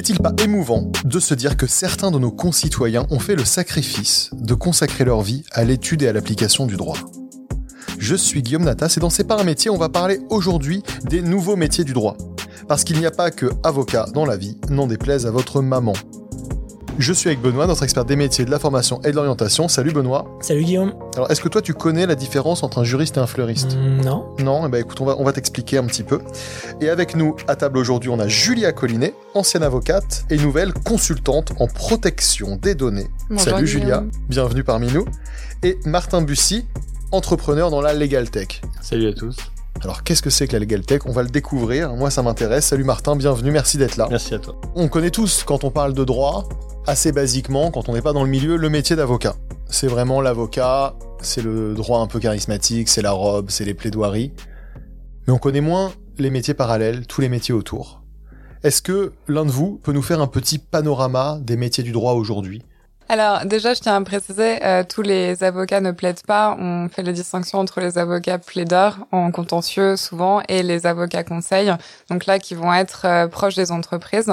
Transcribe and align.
N'est-il 0.00 0.18
pas 0.18 0.32
émouvant 0.42 0.90
de 1.04 1.20
se 1.20 1.34
dire 1.34 1.58
que 1.58 1.66
certains 1.66 2.10
de 2.10 2.18
nos 2.18 2.30
concitoyens 2.30 3.06
ont 3.10 3.18
fait 3.18 3.34
le 3.34 3.44
sacrifice 3.44 4.30
de 4.32 4.54
consacrer 4.54 5.04
leur 5.04 5.20
vie 5.20 5.44
à 5.52 5.62
l'étude 5.62 6.00
et 6.00 6.08
à 6.08 6.14
l'application 6.14 6.64
du 6.64 6.78
droit? 6.78 6.96
Je 7.98 8.14
suis 8.14 8.40
Guillaume 8.40 8.64
Natas 8.64 8.94
et 8.96 9.00
dans 9.00 9.10
C'est 9.10 9.24
pas 9.24 9.36
on 9.68 9.76
va 9.76 9.90
parler 9.90 10.18
aujourd'hui 10.30 10.82
des 11.04 11.20
nouveaux 11.20 11.56
métiers 11.56 11.84
du 11.84 11.92
droit. 11.92 12.16
Parce 12.66 12.82
qu'il 12.82 12.98
n'y 12.98 13.04
a 13.04 13.10
pas 13.10 13.30
que 13.30 13.50
avocat 13.62 14.06
dans 14.14 14.24
la 14.24 14.38
vie, 14.38 14.56
n'en 14.70 14.86
déplaise 14.86 15.26
à 15.26 15.30
votre 15.30 15.60
maman. 15.60 15.92
Je 17.00 17.14
suis 17.14 17.28
avec 17.30 17.40
Benoît, 17.40 17.66
notre 17.66 17.82
expert 17.82 18.04
des 18.04 18.14
métiers, 18.14 18.44
de 18.44 18.50
la 18.50 18.58
formation 18.58 19.00
et 19.04 19.10
de 19.10 19.16
l'orientation. 19.16 19.68
Salut 19.68 19.90
Benoît. 19.90 20.26
Salut 20.42 20.64
Guillaume. 20.64 20.92
Alors, 21.16 21.30
est-ce 21.30 21.40
que 21.40 21.48
toi 21.48 21.62
tu 21.62 21.72
connais 21.72 22.04
la 22.04 22.14
différence 22.14 22.62
entre 22.62 22.76
un 22.76 22.84
juriste 22.84 23.16
et 23.16 23.20
un 23.20 23.26
fleuriste? 23.26 23.74
Mm, 23.74 24.02
Non. 24.04 24.26
Non? 24.38 24.66
Eh 24.66 24.68
ben 24.68 24.82
écoute, 24.82 25.00
on 25.00 25.06
va, 25.06 25.16
on 25.18 25.24
va 25.24 25.32
t'expliquer 25.32 25.78
un 25.78 25.86
petit 25.86 26.02
peu. 26.02 26.20
Et 26.82 26.90
avec 26.90 27.16
nous 27.16 27.36
à 27.48 27.56
table 27.56 27.78
aujourd'hui, 27.78 28.10
on 28.10 28.18
a 28.20 28.28
Julia 28.28 28.72
Collinet, 28.72 29.14
ancienne 29.32 29.62
avocate 29.62 30.26
et 30.28 30.36
nouvelle 30.36 30.74
consultante 30.74 31.52
en 31.58 31.68
protection 31.68 32.56
des 32.56 32.74
données. 32.74 33.08
Bonjour, 33.30 33.44
Salut 33.44 33.64
Guillaume. 33.64 33.80
Julia, 33.80 34.04
bienvenue 34.28 34.62
parmi 34.62 34.92
nous. 34.92 35.06
Et 35.62 35.78
Martin 35.86 36.20
Bussy, 36.20 36.66
entrepreneur 37.12 37.70
dans 37.70 37.80
la 37.80 37.94
Legal 37.94 38.28
Tech. 38.28 38.60
Salut 38.82 39.08
à 39.08 39.14
tous. 39.14 39.36
Alors 39.82 40.02
qu'est-ce 40.02 40.20
que 40.20 40.28
c'est 40.28 40.46
que 40.46 40.52
la 40.52 40.58
Legal 40.58 40.82
Tech? 40.84 41.00
On 41.06 41.12
va 41.12 41.22
le 41.22 41.30
découvrir. 41.30 41.94
Moi 41.94 42.10
ça 42.10 42.20
m'intéresse. 42.22 42.66
Salut 42.66 42.84
Martin, 42.84 43.16
bienvenue, 43.16 43.52
merci 43.52 43.78
d'être 43.78 43.96
là. 43.96 44.06
Merci 44.10 44.34
à 44.34 44.38
toi. 44.38 44.54
On 44.74 44.88
connaît 44.88 45.08
tous, 45.10 45.44
quand 45.46 45.64
on 45.64 45.70
parle 45.70 45.94
de 45.94 46.04
droit, 46.04 46.46
assez 46.86 47.12
basiquement, 47.12 47.70
quand 47.70 47.88
on 47.88 47.94
n'est 47.94 48.02
pas 48.02 48.12
dans 48.12 48.24
le 48.24 48.30
milieu, 48.30 48.56
le 48.56 48.68
métier 48.68 48.96
d'avocat. 48.96 49.36
C'est 49.68 49.86
vraiment 49.86 50.20
l'avocat, 50.20 50.94
c'est 51.20 51.42
le 51.42 51.74
droit 51.74 52.00
un 52.00 52.06
peu 52.06 52.18
charismatique, 52.18 52.88
c'est 52.88 53.02
la 53.02 53.12
robe, 53.12 53.50
c'est 53.50 53.64
les 53.64 53.74
plaidoiries. 53.74 54.32
Mais 55.26 55.32
on 55.32 55.38
connaît 55.38 55.60
moins 55.60 55.92
les 56.18 56.30
métiers 56.30 56.54
parallèles, 56.54 57.06
tous 57.06 57.20
les 57.20 57.28
métiers 57.28 57.54
autour. 57.54 58.02
Est-ce 58.62 58.82
que 58.82 59.12
l'un 59.28 59.46
de 59.46 59.50
vous 59.50 59.80
peut 59.82 59.92
nous 59.92 60.02
faire 60.02 60.20
un 60.20 60.26
petit 60.26 60.58
panorama 60.58 61.38
des 61.42 61.56
métiers 61.56 61.84
du 61.84 61.92
droit 61.92 62.12
aujourd'hui? 62.12 62.62
Alors 63.12 63.44
déjà, 63.44 63.74
je 63.74 63.80
tiens 63.80 63.96
à 63.96 64.00
préciser, 64.02 64.64
euh, 64.64 64.84
tous 64.88 65.02
les 65.02 65.42
avocats 65.42 65.80
ne 65.80 65.90
plaident 65.90 66.22
pas. 66.24 66.56
On 66.60 66.88
fait 66.88 67.02
la 67.02 67.10
distinction 67.10 67.58
entre 67.58 67.80
les 67.80 67.98
avocats 67.98 68.38
plaideurs 68.38 68.98
en 69.10 69.32
contentieux 69.32 69.96
souvent 69.96 70.42
et 70.48 70.62
les 70.62 70.86
avocats 70.86 71.24
conseils, 71.24 71.74
donc 72.08 72.26
là 72.26 72.38
qui 72.38 72.54
vont 72.54 72.72
être 72.72 73.06
euh, 73.06 73.26
proches 73.26 73.56
des 73.56 73.72
entreprises. 73.72 74.32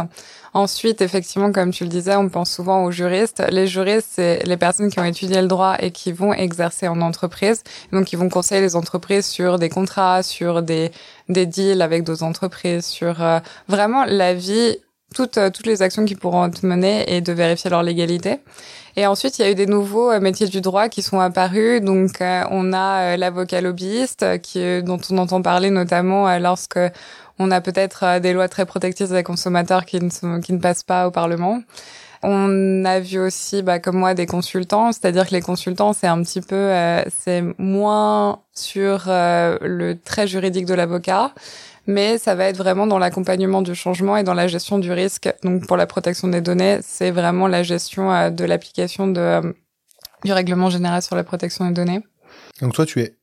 Ensuite, 0.53 1.01
effectivement, 1.01 1.51
comme 1.51 1.71
tu 1.71 1.85
le 1.85 1.89
disais, 1.89 2.15
on 2.15 2.29
pense 2.29 2.51
souvent 2.51 2.83
aux 2.83 2.91
juristes. 2.91 3.43
Les 3.49 3.65
juristes, 3.65 4.09
c'est 4.11 4.43
les 4.45 4.57
personnes 4.57 4.91
qui 4.91 4.99
ont 4.99 5.05
étudié 5.05 5.41
le 5.41 5.47
droit 5.47 5.77
et 5.79 5.89
qui 5.89 6.11
vont 6.11 6.31
exercer 6.31 6.87
en 6.87 7.01
entreprise. 7.01 7.63
Donc, 7.91 8.13
ils 8.13 8.17
vont 8.17 8.29
conseiller 8.29 8.61
les 8.61 8.75
entreprises 8.75 9.25
sur 9.25 9.57
des 9.57 9.69
contrats, 9.69 10.21
sur 10.21 10.61
des, 10.61 10.91
des 11.29 11.47
deals 11.47 11.81
avec 11.81 12.03
d'autres 12.03 12.23
entreprises, 12.23 12.85
sur 12.85 13.23
euh, 13.23 13.39
vraiment 13.67 14.05
la 14.05 14.35
vie 14.35 14.77
toutes, 15.13 15.37
euh, 15.37 15.49
toutes 15.49 15.67
les 15.67 15.81
actions 15.81 16.05
qui 16.05 16.15
pourront 16.15 16.45
être 16.47 16.63
menées 16.63 17.15
et 17.15 17.21
de 17.21 17.33
vérifier 17.33 17.69
leur 17.69 17.83
légalité. 17.83 18.39
Et 18.95 19.05
ensuite, 19.05 19.37
il 19.39 19.43
y 19.43 19.45
a 19.45 19.51
eu 19.51 19.55
des 19.55 19.65
nouveaux 19.67 20.11
euh, 20.11 20.19
métiers 20.19 20.47
du 20.47 20.61
droit 20.61 20.89
qui 20.89 21.01
sont 21.01 21.19
apparus. 21.19 21.81
Donc, 21.81 22.21
euh, 22.21 22.43
on 22.51 22.73
a 22.73 23.17
l'avocat 23.17 23.61
lobbyiste, 23.61 24.41
qui, 24.41 24.83
dont 24.83 24.99
on 25.09 25.17
entend 25.17 25.41
parler 25.41 25.69
notamment 25.69 26.37
lorsque 26.39 26.79
on 27.39 27.51
a 27.51 27.61
peut-être 27.61 28.19
des 28.19 28.33
lois 28.33 28.47
très 28.49 28.65
protectrices 28.65 29.09
des 29.09 29.23
consommateurs 29.23 29.85
qui 29.85 29.99
ne, 29.99 30.09
sont- 30.09 30.39
qui 30.41 30.53
ne 30.53 30.59
passent 30.59 30.83
pas 30.83 31.07
au 31.07 31.11
Parlement. 31.11 31.61
On 32.23 32.83
a 32.83 32.99
vu 32.99 33.19
aussi, 33.19 33.61
bah, 33.61 33.77
comme 33.77 33.97
moi, 33.97 34.15
des 34.15 34.25
consultants, 34.25 34.91
c'est-à-dire 34.91 35.27
que 35.27 35.33
les 35.33 35.41
consultants, 35.41 35.93
c'est 35.93 36.07
un 36.07 36.21
petit 36.23 36.41
peu, 36.41 36.71
c'est 37.15 37.43
moins 37.59 38.39
sur 38.53 39.03
le 39.05 39.93
trait 40.03 40.25
juridique 40.27 40.65
de 40.65 40.73
l'avocat, 40.73 41.31
mais 41.87 42.17
ça 42.17 42.35
va 42.35 42.45
être 42.45 42.57
vraiment 42.57 42.85
dans 42.85 42.99
l'accompagnement 42.99 43.61
du 43.61 43.73
changement 43.73 44.17
et 44.17 44.23
dans 44.23 44.33
la 44.33 44.47
gestion 44.47 44.77
du 44.77 44.91
risque. 44.91 45.33
Donc 45.43 45.65
pour 45.65 45.77
la 45.77 45.87
protection 45.87 46.27
des 46.27 46.41
données, 46.41 46.79
c'est 46.83 47.11
vraiment 47.11 47.47
la 47.47 47.63
gestion 47.63 48.11
euh, 48.11 48.29
de 48.29 48.45
l'application 48.45 49.07
de 49.07 49.19
euh, 49.19 49.53
du 50.23 50.33
règlement 50.33 50.69
général 50.69 51.01
sur 51.01 51.15
la 51.15 51.23
protection 51.23 51.65
des 51.65 51.73
données. 51.73 52.01
Donc 52.61 52.73
toi 52.73 52.85
tu 52.85 53.01
es 53.01 53.15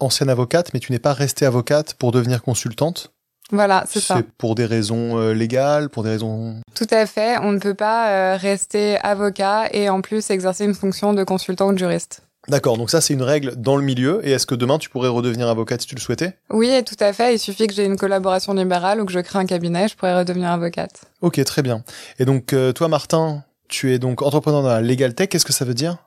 ancienne 0.00 0.30
avocate, 0.30 0.72
mais 0.74 0.80
tu 0.80 0.92
n'es 0.92 0.98
pas 0.98 1.12
restée 1.12 1.46
avocate 1.46 1.94
pour 1.94 2.12
devenir 2.12 2.42
consultante? 2.42 3.12
Voilà, 3.50 3.84
c'est 3.86 4.00
ça. 4.00 4.20
pour 4.36 4.54
des 4.54 4.66
raisons 4.66 5.18
euh, 5.18 5.32
légales, 5.32 5.88
pour 5.88 6.02
des 6.02 6.10
raisons... 6.10 6.60
Tout 6.74 6.86
à 6.90 7.06
fait. 7.06 7.38
On 7.38 7.52
ne 7.52 7.58
peut 7.58 7.74
pas 7.74 8.10
euh, 8.10 8.36
rester 8.36 8.98
avocat 8.98 9.68
et 9.72 9.88
en 9.88 10.02
plus 10.02 10.30
exercer 10.30 10.64
une 10.64 10.74
fonction 10.74 11.14
de 11.14 11.24
consultant 11.24 11.68
ou 11.68 11.72
de 11.72 11.78
juriste. 11.78 12.27
D'accord, 12.48 12.78
donc 12.78 12.90
ça 12.90 13.00
c'est 13.00 13.12
une 13.12 13.22
règle 13.22 13.56
dans 13.56 13.76
le 13.76 13.82
milieu, 13.82 14.26
et 14.26 14.32
est-ce 14.32 14.46
que 14.46 14.54
demain 14.54 14.78
tu 14.78 14.88
pourrais 14.88 15.08
redevenir 15.08 15.48
avocate 15.48 15.82
si 15.82 15.86
tu 15.86 15.94
le 15.94 16.00
souhaitais? 16.00 16.38
Oui, 16.50 16.82
tout 16.84 16.96
à 17.00 17.12
fait. 17.12 17.34
Il 17.34 17.38
suffit 17.38 17.66
que 17.66 17.74
j'ai 17.74 17.84
une 17.84 17.96
collaboration 17.96 18.54
libérale 18.54 19.00
ou 19.00 19.04
que 19.04 19.12
je 19.12 19.20
crée 19.20 19.38
un 19.38 19.46
cabinet, 19.46 19.88
je 19.88 19.96
pourrais 19.96 20.16
redevenir 20.16 20.50
avocate. 20.50 21.02
Ok, 21.20 21.42
très 21.44 21.62
bien. 21.62 21.84
Et 22.18 22.24
donc 22.24 22.52
euh, 22.52 22.72
toi 22.72 22.88
Martin, 22.88 23.44
tu 23.68 23.92
es 23.92 23.98
donc 23.98 24.22
entrepreneur 24.22 24.62
dans 24.62 24.68
la 24.68 24.80
Legal 24.80 25.14
Tech, 25.14 25.28
qu'est-ce 25.28 25.44
que 25.44 25.52
ça 25.52 25.66
veut 25.66 25.74
dire? 25.74 25.98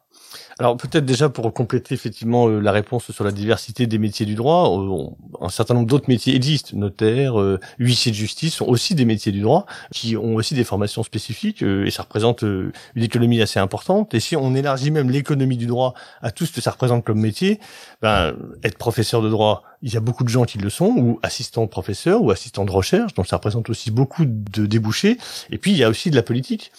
Alors 0.61 0.77
peut-être 0.77 1.05
déjà 1.05 1.27
pour 1.27 1.51
compléter 1.55 1.95
effectivement 1.95 2.47
euh, 2.47 2.59
la 2.59 2.71
réponse 2.71 3.09
sur 3.11 3.23
la 3.23 3.31
diversité 3.31 3.87
des 3.87 3.97
métiers 3.97 4.27
du 4.27 4.35
droit, 4.35 4.69
euh, 4.69 5.07
un 5.43 5.49
certain 5.49 5.73
nombre 5.73 5.87
d'autres 5.87 6.07
métiers 6.07 6.35
existent. 6.35 6.77
Notaires, 6.77 7.41
euh, 7.41 7.59
huissiers 7.79 8.11
de 8.11 8.15
justice 8.15 8.53
sont 8.53 8.67
aussi 8.67 8.93
des 8.93 9.05
métiers 9.05 9.31
du 9.31 9.41
droit 9.41 9.65
qui 9.91 10.15
ont 10.15 10.35
aussi 10.35 10.53
des 10.53 10.63
formations 10.63 11.01
spécifiques 11.01 11.63
et 11.63 11.89
ça 11.89 12.03
représente 12.03 12.43
une 12.43 12.71
économie 12.95 13.41
assez 13.41 13.59
importante. 13.59 14.13
Et 14.13 14.19
si 14.19 14.35
on 14.35 14.53
élargit 14.53 14.91
même 14.91 15.09
l'économie 15.09 15.57
du 15.57 15.65
droit 15.65 15.95
à 16.21 16.29
tout 16.29 16.45
ce 16.45 16.51
que 16.51 16.61
ça 16.61 16.69
représente 16.69 17.03
comme 17.03 17.19
métier, 17.19 17.59
ben, 18.03 18.35
être 18.63 18.77
professeur 18.77 19.23
de 19.23 19.29
droit, 19.29 19.63
il 19.83 19.93
y 19.93 19.97
a 19.97 19.99
beaucoup 19.99 20.23
de 20.23 20.29
gens 20.29 20.43
qui 20.43 20.57
le 20.57 20.69
sont, 20.69 20.93
ou 20.97 21.19
assistant 21.23 21.63
de 21.63 21.69
professeur, 21.69 22.21
ou 22.21 22.31
assistant 22.31 22.65
de 22.65 22.71
recherche, 22.71 23.13
donc 23.13 23.27
ça 23.27 23.37
représente 23.37 23.69
aussi 23.69 23.91
beaucoup 23.91 24.25
de 24.25 24.65
débouchés. 24.65 25.17
Et 25.49 25.57
puis 25.57 25.71
il 25.71 25.77
y 25.77 25.83
a 25.83 25.89
aussi 25.89 26.09
de 26.11 26.15
la 26.15 26.23
politique 26.23 26.71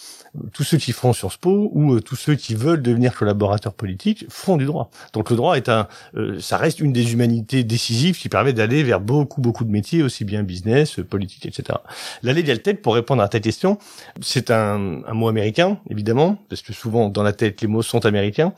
tous 0.51 0.63
ceux 0.63 0.77
qui 0.77 0.93
font 0.93 1.13
Sciences 1.13 1.37
Po 1.37 1.69
ou 1.73 1.93
euh, 1.93 1.99
tous 2.01 2.15
ceux 2.15 2.33
qui 2.35 2.55
veulent 2.55 2.81
devenir 2.81 3.13
collaborateurs 3.13 3.73
politiques 3.73 4.25
font 4.29 4.57
du 4.57 4.65
droit. 4.65 4.89
Donc 5.13 5.29
le 5.29 5.35
droit 5.35 5.57
est 5.57 5.69
un, 5.69 5.87
euh, 6.15 6.39
ça 6.39 6.57
reste 6.57 6.79
une 6.79 6.91
des 6.91 7.13
humanités 7.13 7.63
décisives 7.63 8.17
qui 8.17 8.29
permet 8.29 8.53
d'aller 8.53 8.83
vers 8.83 8.99
beaucoup 8.99 9.41
beaucoup 9.41 9.63
de 9.63 9.69
métiers, 9.69 10.01
aussi 10.01 10.25
bien 10.25 10.41
business, 10.43 10.99
politique, 11.07 11.45
etc. 11.45 11.77
La 12.23 12.33
legal 12.33 12.59
pour 12.81 12.95
répondre 12.95 13.21
à 13.21 13.27
ta 13.27 13.39
question, 13.39 13.77
c'est 14.21 14.49
un, 14.49 15.03
un 15.05 15.13
mot 15.13 15.27
américain 15.27 15.77
évidemment, 15.89 16.37
parce 16.49 16.61
que 16.61 16.73
souvent 16.73 17.09
dans 17.09 17.23
la 17.23 17.33
tête 17.33 17.61
les 17.61 17.67
mots 17.67 17.83
sont 17.83 18.05
américains. 18.05 18.53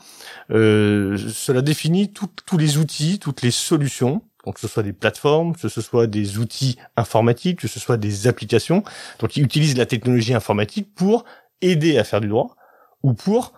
Euh, 0.50 1.18
cela 1.32 1.60
définit 1.60 2.10
tout- 2.12 2.30
tous 2.46 2.56
les 2.56 2.78
outils, 2.78 3.18
toutes 3.18 3.42
les 3.42 3.50
solutions. 3.50 4.22
Donc 4.46 4.54
que 4.54 4.60
ce 4.60 4.68
soit 4.68 4.84
des 4.84 4.92
plateformes, 4.92 5.54
que 5.56 5.68
ce 5.68 5.80
soit 5.80 6.06
des 6.06 6.38
outils 6.38 6.78
informatiques, 6.96 7.58
que 7.58 7.68
ce 7.68 7.80
soit 7.80 7.96
des 7.96 8.28
applications, 8.28 8.84
donc 9.18 9.30
qui 9.30 9.42
utilisent 9.42 9.76
la 9.76 9.86
technologie 9.86 10.34
informatique 10.34 10.94
pour 10.94 11.24
aider 11.60 11.98
à 11.98 12.04
faire 12.04 12.20
du 12.20 12.28
droit 12.28 12.56
ou 13.02 13.12
pour 13.12 13.52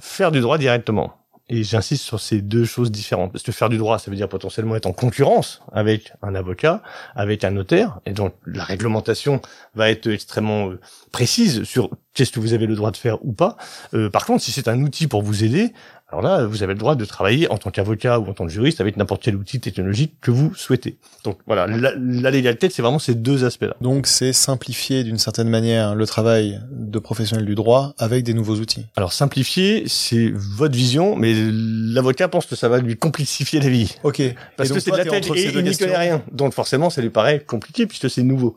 faire 0.00 0.30
du 0.30 0.40
droit 0.40 0.58
directement. 0.58 1.14
Et 1.48 1.64
j'insiste 1.64 2.04
sur 2.04 2.20
ces 2.20 2.40
deux 2.40 2.64
choses 2.64 2.90
différentes. 2.90 3.32
Parce 3.32 3.42
que 3.42 3.52
faire 3.52 3.68
du 3.68 3.76
droit, 3.76 3.98
ça 3.98 4.10
veut 4.10 4.16
dire 4.16 4.28
potentiellement 4.28 4.76
être 4.76 4.86
en 4.86 4.92
concurrence 4.92 5.60
avec 5.72 6.12
un 6.22 6.34
avocat, 6.34 6.82
avec 7.14 7.44
un 7.44 7.50
notaire. 7.50 8.00
Et 8.06 8.12
donc, 8.12 8.34
la 8.46 8.64
réglementation 8.64 9.42
va 9.74 9.90
être 9.90 10.06
extrêmement 10.06 10.70
euh, 10.70 10.80
précise 11.10 11.64
sur 11.64 11.90
qu'est-ce 12.14 12.30
que 12.30 12.40
vous 12.40 12.54
avez 12.54 12.66
le 12.66 12.76
droit 12.76 12.90
de 12.90 12.96
faire 12.96 13.22
ou 13.24 13.32
pas. 13.32 13.56
Euh, 13.92 14.08
par 14.08 14.24
contre, 14.24 14.42
si 14.42 14.52
c'est 14.52 14.68
un 14.68 14.80
outil 14.82 15.08
pour 15.08 15.22
vous 15.22 15.44
aider, 15.44 15.72
alors 16.12 16.22
là, 16.22 16.44
vous 16.44 16.62
avez 16.62 16.74
le 16.74 16.78
droit 16.78 16.94
de 16.94 17.04
travailler 17.06 17.50
en 17.50 17.56
tant 17.56 17.70
qu'avocat 17.70 18.18
ou 18.20 18.28
en 18.28 18.34
tant 18.34 18.44
que 18.44 18.52
juriste 18.52 18.82
avec 18.82 18.98
n'importe 18.98 19.22
quel 19.22 19.34
outil 19.34 19.60
technologique 19.60 20.12
que 20.20 20.30
vous 20.30 20.54
souhaitez. 20.54 20.98
Donc 21.24 21.38
voilà, 21.46 21.66
la, 21.66 21.92
la 21.96 22.30
légalité, 22.30 22.68
c'est 22.68 22.82
vraiment 22.82 22.98
ces 22.98 23.14
deux 23.14 23.44
aspects-là. 23.44 23.74
Donc 23.80 24.06
c'est 24.06 24.34
simplifier 24.34 25.04
d'une 25.04 25.16
certaine 25.16 25.48
manière 25.48 25.94
le 25.94 26.06
travail 26.06 26.60
de 26.70 26.98
professionnel 26.98 27.46
du 27.46 27.54
droit 27.54 27.94
avec 27.96 28.24
des 28.24 28.34
nouveaux 28.34 28.56
outils. 28.56 28.84
Alors 28.96 29.14
simplifier, 29.14 29.84
c'est 29.86 30.30
votre 30.34 30.76
vision, 30.76 31.16
mais 31.16 31.32
l'avocat 31.34 32.28
pense 32.28 32.44
que 32.44 32.56
ça 32.56 32.68
va 32.68 32.78
lui 32.78 32.96
complexifier 32.96 33.60
la 33.60 33.70
vie. 33.70 33.96
Ok. 34.02 34.22
Parce 34.58 34.70
que 34.70 34.80
c'est 34.80 34.90
de 34.90 34.96
la 34.96 35.06
tête 35.06 35.26
et 35.34 35.48
il 35.48 35.64
n'y 35.64 35.76
connaît 35.76 35.96
rien. 35.96 36.22
Donc 36.30 36.52
forcément, 36.52 36.90
ça 36.90 37.00
lui 37.00 37.10
paraît 37.10 37.40
compliqué 37.40 37.86
puisque 37.86 38.10
c'est 38.10 38.22
nouveau. 38.22 38.54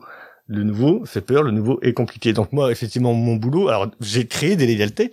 Le 0.48 0.62
nouveau 0.62 1.04
fait 1.04 1.22
peur, 1.22 1.42
le 1.42 1.50
nouveau 1.50 1.80
est 1.82 1.92
compliqué. 1.92 2.32
Donc 2.32 2.52
moi, 2.52 2.70
effectivement, 2.70 3.12
mon 3.12 3.34
boulot, 3.34 3.68
alors 3.68 3.90
j'ai 4.00 4.28
créé 4.28 4.54
des 4.54 4.66
legal 4.66 4.92
tech. 4.92 5.10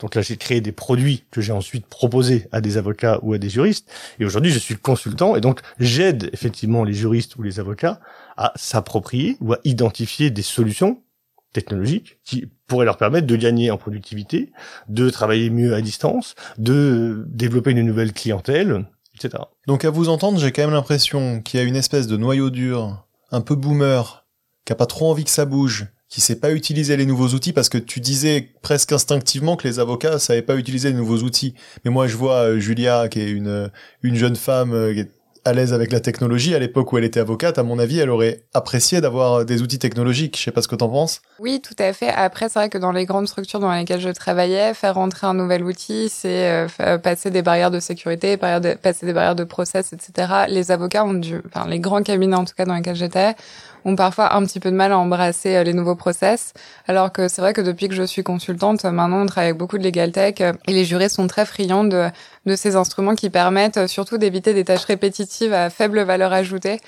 Donc 0.00 0.14
là, 0.14 0.22
j'ai 0.22 0.36
créé 0.36 0.60
des 0.60 0.72
produits 0.72 1.24
que 1.30 1.40
j'ai 1.40 1.52
ensuite 1.52 1.86
proposés 1.86 2.46
à 2.52 2.60
des 2.60 2.76
avocats 2.76 3.18
ou 3.22 3.32
à 3.32 3.38
des 3.38 3.48
juristes. 3.48 3.90
Et 4.20 4.24
aujourd'hui, 4.24 4.52
je 4.52 4.58
suis 4.58 4.76
consultant 4.76 5.34
et 5.34 5.40
donc 5.40 5.60
j'aide 5.80 6.30
effectivement 6.32 6.84
les 6.84 6.92
juristes 6.92 7.36
ou 7.36 7.42
les 7.42 7.58
avocats 7.58 8.00
à 8.36 8.52
s'approprier 8.54 9.36
ou 9.40 9.54
à 9.54 9.58
identifier 9.64 10.30
des 10.30 10.42
solutions 10.42 11.02
technologiques 11.52 12.18
qui 12.22 12.46
pourraient 12.66 12.84
leur 12.84 12.98
permettre 12.98 13.26
de 13.26 13.36
gagner 13.36 13.70
en 13.70 13.78
productivité, 13.78 14.52
de 14.88 15.08
travailler 15.10 15.50
mieux 15.50 15.74
à 15.74 15.80
distance, 15.80 16.34
de 16.58 17.24
développer 17.28 17.70
une 17.70 17.82
nouvelle 17.82 18.12
clientèle, 18.12 18.86
etc. 19.14 19.42
Donc 19.66 19.84
à 19.84 19.90
vous 19.90 20.08
entendre, 20.10 20.38
j'ai 20.38 20.52
quand 20.52 20.62
même 20.62 20.72
l'impression 20.72 21.40
qu'il 21.40 21.58
y 21.58 21.62
a 21.62 21.66
une 21.66 21.76
espèce 21.76 22.06
de 22.06 22.16
noyau 22.16 22.50
dur, 22.50 23.06
un 23.30 23.40
peu 23.40 23.54
boomer, 23.54 24.25
qui 24.66 24.72
a 24.72 24.76
pas 24.76 24.86
trop 24.86 25.10
envie 25.10 25.24
que 25.24 25.30
ça 25.30 25.46
bouge, 25.46 25.86
qui 26.10 26.20
sait 26.20 26.36
pas 26.36 26.52
utiliser 26.52 26.96
les 26.96 27.06
nouveaux 27.06 27.28
outils 27.28 27.52
parce 27.52 27.70
que 27.70 27.78
tu 27.78 28.00
disais 28.00 28.50
presque 28.60 28.92
instinctivement 28.92 29.56
que 29.56 29.66
les 29.66 29.78
avocats 29.78 30.18
savaient 30.18 30.42
pas 30.42 30.56
utiliser 30.56 30.90
les 30.90 30.96
nouveaux 30.96 31.18
outils. 31.18 31.54
Mais 31.84 31.90
moi 31.90 32.06
je 32.06 32.16
vois 32.16 32.48
euh, 32.48 32.58
Julia 32.58 33.08
qui 33.08 33.20
est 33.20 33.30
une 33.30 33.70
une 34.02 34.16
jeune 34.16 34.36
femme 34.36 34.74
euh, 34.74 34.92
qui 34.92 35.00
est 35.00 35.10
à 35.46 35.52
l'aise 35.52 35.72
avec 35.72 35.92
la 35.92 36.00
technologie. 36.00 36.54
À 36.54 36.58
l'époque 36.58 36.92
où 36.92 36.98
elle 36.98 37.04
était 37.04 37.20
avocate, 37.20 37.58
à 37.58 37.62
mon 37.62 37.78
avis, 37.78 38.00
elle 38.00 38.10
aurait 38.10 38.42
apprécié 38.52 39.00
d'avoir 39.00 39.44
des 39.44 39.62
outils 39.62 39.78
technologiques. 39.78 40.36
Je 40.36 40.42
sais 40.42 40.50
pas 40.50 40.60
ce 40.60 40.66
que 40.66 40.74
t'en 40.74 40.88
penses. 40.88 41.22
Oui, 41.38 41.62
tout 41.62 41.76
à 41.78 41.92
fait. 41.92 42.08
Après, 42.08 42.48
c'est 42.48 42.58
vrai 42.58 42.68
que 42.68 42.78
dans 42.78 42.90
les 42.90 43.06
grandes 43.06 43.28
structures 43.28 43.60
dans 43.60 43.72
lesquelles 43.72 44.00
je 44.00 44.08
travaillais, 44.08 44.74
faire 44.74 44.96
rentrer 44.96 45.26
un 45.26 45.34
nouvel 45.34 45.62
outil, 45.62 46.08
c'est 46.08 46.66
euh, 46.80 46.98
passer 46.98 47.30
des 47.30 47.42
barrières 47.42 47.70
de 47.70 47.78
sécurité, 47.78 48.36
passer 48.36 49.06
des 49.06 49.12
barrières 49.12 49.36
de 49.36 49.44
process, 49.44 49.92
etc. 49.92 50.46
Les 50.48 50.72
avocats 50.72 51.04
ont 51.04 51.14
dû, 51.14 51.40
enfin, 51.46 51.68
les 51.68 51.78
grands 51.78 52.02
cabinets 52.02 52.36
en 52.36 52.44
tout 52.44 52.54
cas 52.56 52.64
dans 52.64 52.74
lesquels 52.74 52.96
j'étais, 52.96 53.36
ont 53.86 53.96
parfois 53.96 54.34
un 54.34 54.44
petit 54.44 54.60
peu 54.60 54.70
de 54.70 54.76
mal 54.76 54.92
à 54.92 54.98
embrasser 54.98 55.56
euh, 55.56 55.62
les 55.62 55.72
nouveaux 55.72 55.94
process. 55.94 56.52
Alors 56.86 57.12
que 57.12 57.28
c'est 57.28 57.40
vrai 57.40 57.54
que 57.54 57.60
depuis 57.62 57.88
que 57.88 57.94
je 57.94 58.02
suis 58.02 58.24
consultante, 58.24 58.84
maintenant 58.84 59.22
on 59.22 59.26
travaille 59.26 59.50
avec 59.50 59.58
beaucoup 59.58 59.78
de 59.78 59.84
legal 59.84 60.12
tech 60.12 60.34
euh, 60.40 60.52
et 60.66 60.72
les 60.72 60.84
juristes 60.84 61.16
sont 61.16 61.28
très 61.28 61.46
friands 61.46 61.84
de, 61.84 62.10
de 62.44 62.56
ces 62.56 62.76
instruments 62.76 63.14
qui 63.14 63.30
permettent 63.30 63.78
euh, 63.78 63.86
surtout 63.86 64.18
d'éviter 64.18 64.52
des 64.52 64.64
tâches 64.64 64.84
répétitives 64.84 65.54
à 65.54 65.70
faible 65.70 66.02
valeur 66.02 66.32
ajoutée. 66.32 66.80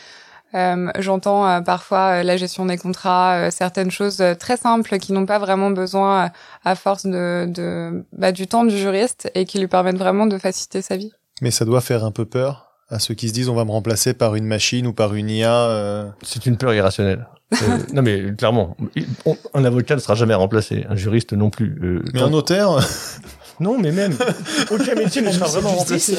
Euh, 0.55 0.91
J'entends 0.99 1.62
parfois 1.62 2.23
la 2.25 2.37
gestion 2.39 2.65
des 2.65 2.79
contrats, 2.79 3.50
certaines 3.50 3.91
choses 3.91 4.25
très 4.41 4.56
simples 4.56 4.99
qui 4.99 5.12
n'ont 5.12 5.27
pas 5.27 5.39
vraiment 5.39 5.71
besoin 5.71 6.31
à 6.65 6.75
force 6.75 7.05
de, 7.05 7.45
de 7.47 8.06
bah, 8.12 8.33
du 8.33 8.47
temps 8.47 8.65
du 8.65 8.77
juriste 8.77 9.31
et 9.35 9.45
qui 9.45 9.59
lui 9.59 9.69
permettent 9.69 9.99
vraiment 9.99 10.25
de 10.27 10.39
faciliter 10.39 10.81
sa 10.81 10.97
vie. 10.97 11.12
Mais 11.43 11.50
ça 11.50 11.67
doit 11.67 11.83
faire 11.83 12.03
un 12.03 12.12
peu 12.12 12.25
peur 12.25 12.68
à 12.88 12.99
ceux 12.99 13.14
qui 13.14 13.29
se 13.29 13.35
disent 13.35 13.49
on 13.49 13.55
va 13.55 13.64
me 13.64 13.70
remplacer 13.70 14.14
par 14.14 14.35
une 14.35 14.46
machine 14.46 14.87
ou 14.87 14.93
par 14.93 15.14
une 15.14 15.31
IA 15.31 15.52
euh... 15.52 16.08
C'est 16.23 16.46
une 16.46 16.56
peur 16.56 16.75
irrationnelle. 16.75 17.26
euh, 17.62 17.79
non 17.94 18.02
mais 18.02 18.35
clairement, 18.37 18.76
un 19.55 19.64
avocat 19.64 19.94
ne 19.94 20.00
sera 20.00 20.14
jamais 20.14 20.35
remplacé, 20.35 20.85
un 20.88 20.96
juriste 20.96 21.32
non 21.32 21.49
plus. 21.49 21.79
Euh, 21.82 22.02
mais 22.12 22.20
un 22.20 22.31
notaire? 22.31 22.79
Non, 23.61 23.76
mais 23.76 23.90
même 23.90 24.17
aucun 24.70 24.94
métier 24.94 25.20
ne 25.20 25.32
sera 25.32 25.46
vraiment 25.46 25.70
remplacé. 25.70 26.17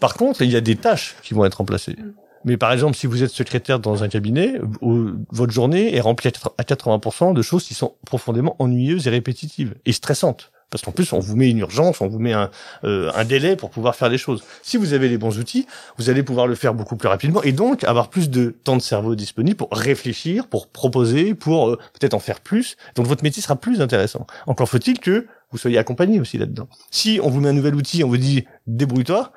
Par 0.00 0.14
contre, 0.14 0.40
il 0.40 0.50
y 0.50 0.56
a 0.56 0.62
des 0.62 0.76
tâches 0.76 1.16
qui 1.22 1.34
vont 1.34 1.44
être 1.44 1.56
remplacées. 1.56 1.96
Mais 2.44 2.56
par 2.56 2.72
exemple, 2.72 2.96
si 2.96 3.06
vous 3.06 3.22
êtes 3.22 3.30
secrétaire 3.30 3.78
dans 3.78 4.02
un 4.02 4.08
cabinet, 4.08 4.60
votre 4.80 5.52
journée 5.52 5.94
est 5.94 6.00
remplie 6.00 6.30
à 6.58 6.62
80% 6.62 7.34
de 7.34 7.42
choses 7.42 7.64
qui 7.64 7.74
sont 7.74 7.92
profondément 8.06 8.56
ennuyeuses 8.58 9.06
et 9.06 9.10
répétitives 9.10 9.74
et 9.84 9.92
stressantes. 9.92 10.51
Parce 10.72 10.82
qu'en 10.82 10.90
plus, 10.90 11.12
on 11.12 11.20
vous 11.20 11.36
met 11.36 11.50
une 11.50 11.58
urgence, 11.58 12.00
on 12.00 12.08
vous 12.08 12.18
met 12.18 12.32
un, 12.32 12.50
euh, 12.84 13.12
un 13.14 13.24
délai 13.24 13.56
pour 13.56 13.68
pouvoir 13.68 13.94
faire 13.94 14.08
des 14.08 14.16
choses. 14.16 14.42
Si 14.62 14.78
vous 14.78 14.94
avez 14.94 15.10
les 15.10 15.18
bons 15.18 15.38
outils, 15.38 15.66
vous 15.98 16.08
allez 16.08 16.22
pouvoir 16.22 16.46
le 16.46 16.54
faire 16.54 16.72
beaucoup 16.72 16.96
plus 16.96 17.08
rapidement 17.08 17.42
et 17.42 17.52
donc 17.52 17.84
avoir 17.84 18.08
plus 18.08 18.30
de 18.30 18.56
temps 18.64 18.76
de 18.76 18.82
cerveau 18.82 19.14
disponible 19.14 19.56
pour 19.56 19.68
réfléchir, 19.70 20.48
pour 20.48 20.68
proposer, 20.68 21.34
pour 21.34 21.68
euh, 21.68 21.76
peut-être 21.92 22.14
en 22.14 22.20
faire 22.20 22.40
plus. 22.40 22.78
Donc 22.94 23.06
votre 23.06 23.22
métier 23.22 23.42
sera 23.42 23.54
plus 23.54 23.82
intéressant. 23.82 24.26
Encore 24.46 24.66
faut-il 24.66 24.98
que 24.98 25.26
vous 25.50 25.58
soyez 25.58 25.76
accompagné 25.76 26.18
aussi 26.18 26.38
là-dedans. 26.38 26.68
Si 26.90 27.20
on 27.22 27.28
vous 27.28 27.40
met 27.40 27.50
un 27.50 27.52
nouvel 27.52 27.74
outil, 27.74 28.02
on 28.02 28.08
vous 28.08 28.16
dit 28.16 28.46
débrouille-toi, 28.66 29.30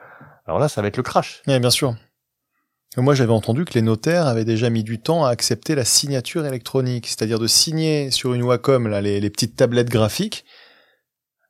alors 0.48 0.58
là, 0.58 0.70
ça 0.70 0.82
va 0.82 0.88
être 0.88 0.98
le 0.98 1.04
crash. 1.04 1.42
Oui, 1.48 1.60
bien 1.60 1.70
sûr. 1.70 1.96
Moi, 2.96 3.14
j'avais 3.14 3.34
entendu 3.34 3.66
que 3.66 3.74
les 3.74 3.82
notaires 3.82 4.26
avaient 4.26 4.46
déjà 4.46 4.70
mis 4.70 4.86
du 4.86 5.00
temps 5.00 5.26
à 5.26 5.30
accepter 5.30 5.76
la 5.76 5.84
signature 5.84 6.46
électronique, 6.46 7.08
c'est-à-dire 7.08 7.40
de 7.40 7.48
signer 7.48 8.10
sur 8.10 8.34
une 8.34 8.44
Wacom 8.44 8.88
les, 8.88 9.20
les 9.20 9.30
petites 9.30 9.58
tablettes 9.58 9.90
graphiques 9.90 10.46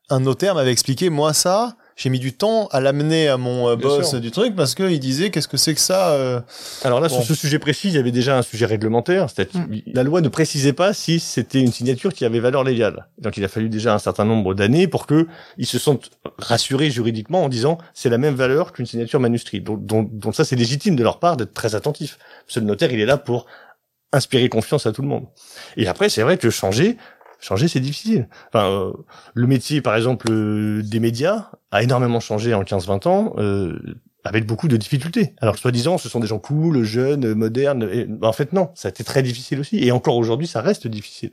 un 0.09 0.19
notaire 0.19 0.55
m'avait 0.55 0.71
expliqué, 0.71 1.09
moi 1.09 1.33
ça, 1.33 1.75
j'ai 1.95 2.09
mis 2.09 2.19
du 2.19 2.33
temps 2.33 2.67
à 2.67 2.81
l'amener 2.81 3.29
à 3.29 3.37
mon 3.37 3.69
euh, 3.69 3.75
boss 3.75 4.15
du 4.15 4.29
truc 4.29 4.55
parce 4.55 4.75
qu'il 4.75 4.99
disait 4.99 5.31
qu'est-ce 5.31 5.47
que 5.47 5.55
c'est 5.55 5.73
que 5.73 5.79
ça 5.79 6.09
euh... 6.11 6.41
Alors 6.83 6.99
là, 6.99 7.07
sur 7.07 7.23
ce 7.23 7.33
sujet 7.33 7.57
précis, 7.57 7.87
il 7.87 7.93
y 7.93 7.97
avait 7.97 8.11
déjà 8.11 8.37
un 8.37 8.41
sujet 8.41 8.65
réglementaire. 8.65 9.27
Mm. 9.53 9.75
La 9.93 10.03
loi 10.03 10.21
ne 10.21 10.27
précisait 10.27 10.73
pas 10.73 10.93
si 10.93 11.19
c'était 11.19 11.61
une 11.61 11.71
signature 11.71 12.13
qui 12.13 12.25
avait 12.25 12.39
valeur 12.39 12.63
légale. 12.63 13.07
Donc 13.17 13.37
il 13.37 13.45
a 13.45 13.47
fallu 13.47 13.69
déjà 13.69 13.93
un 13.93 13.99
certain 13.99 14.25
nombre 14.25 14.53
d'années 14.53 14.87
pour 14.87 15.07
que 15.07 15.27
ils 15.57 15.65
se 15.65 15.79
sentent 15.79 16.11
rassurés 16.37 16.91
juridiquement 16.91 17.43
en 17.43 17.49
disant 17.49 17.77
c'est 17.93 18.09
la 18.09 18.17
même 18.17 18.35
valeur 18.35 18.73
qu'une 18.73 18.85
signature 18.85 19.21
manuscrite. 19.21 19.63
Donc, 19.63 19.85
donc, 19.85 20.17
donc 20.17 20.35
ça, 20.35 20.43
c'est 20.43 20.57
légitime 20.57 20.97
de 20.97 21.03
leur 21.03 21.19
part 21.19 21.37
d'être 21.37 21.53
très 21.53 21.75
attentif. 21.75 22.17
Ce 22.47 22.59
notaire, 22.59 22.91
il 22.91 22.99
est 22.99 23.05
là 23.05 23.17
pour 23.17 23.45
inspirer 24.11 24.49
confiance 24.49 24.85
à 24.85 24.91
tout 24.91 25.01
le 25.01 25.07
monde. 25.07 25.25
Et 25.77 25.87
après, 25.87 26.09
c'est 26.09 26.23
vrai 26.23 26.37
que 26.37 26.49
changer, 26.49 26.97
changer 27.39 27.67
c'est 27.67 27.79
difficile. 27.79 28.27
Enfin, 28.49 28.69
euh, 28.69 28.93
le 29.33 29.47
métier 29.47 29.81
par 29.81 29.95
exemple 29.95 30.27
euh, 30.31 30.81
des 30.83 30.99
médias 30.99 31.51
a 31.71 31.83
énormément 31.83 32.19
changé 32.19 32.53
en 32.53 32.63
15-20 32.63 33.07
ans 33.07 33.33
euh, 33.37 33.79
avec 34.23 34.45
beaucoup 34.45 34.67
de 34.67 34.77
difficultés. 34.77 35.35
Alors 35.41 35.57
soi-disant 35.57 35.97
ce 35.97 36.09
sont 36.09 36.19
des 36.19 36.27
gens 36.27 36.39
cool, 36.39 36.83
jeunes, 36.83 37.33
modernes 37.33 37.87
et 37.91 38.05
ben, 38.05 38.27
en 38.27 38.33
fait 38.33 38.53
non, 38.53 38.71
ça 38.75 38.87
a 38.87 38.91
été 38.91 39.03
très 39.03 39.23
difficile 39.23 39.59
aussi 39.59 39.77
et 39.83 39.91
encore 39.91 40.17
aujourd'hui 40.17 40.47
ça 40.47 40.61
reste 40.61 40.87
difficile. 40.87 41.31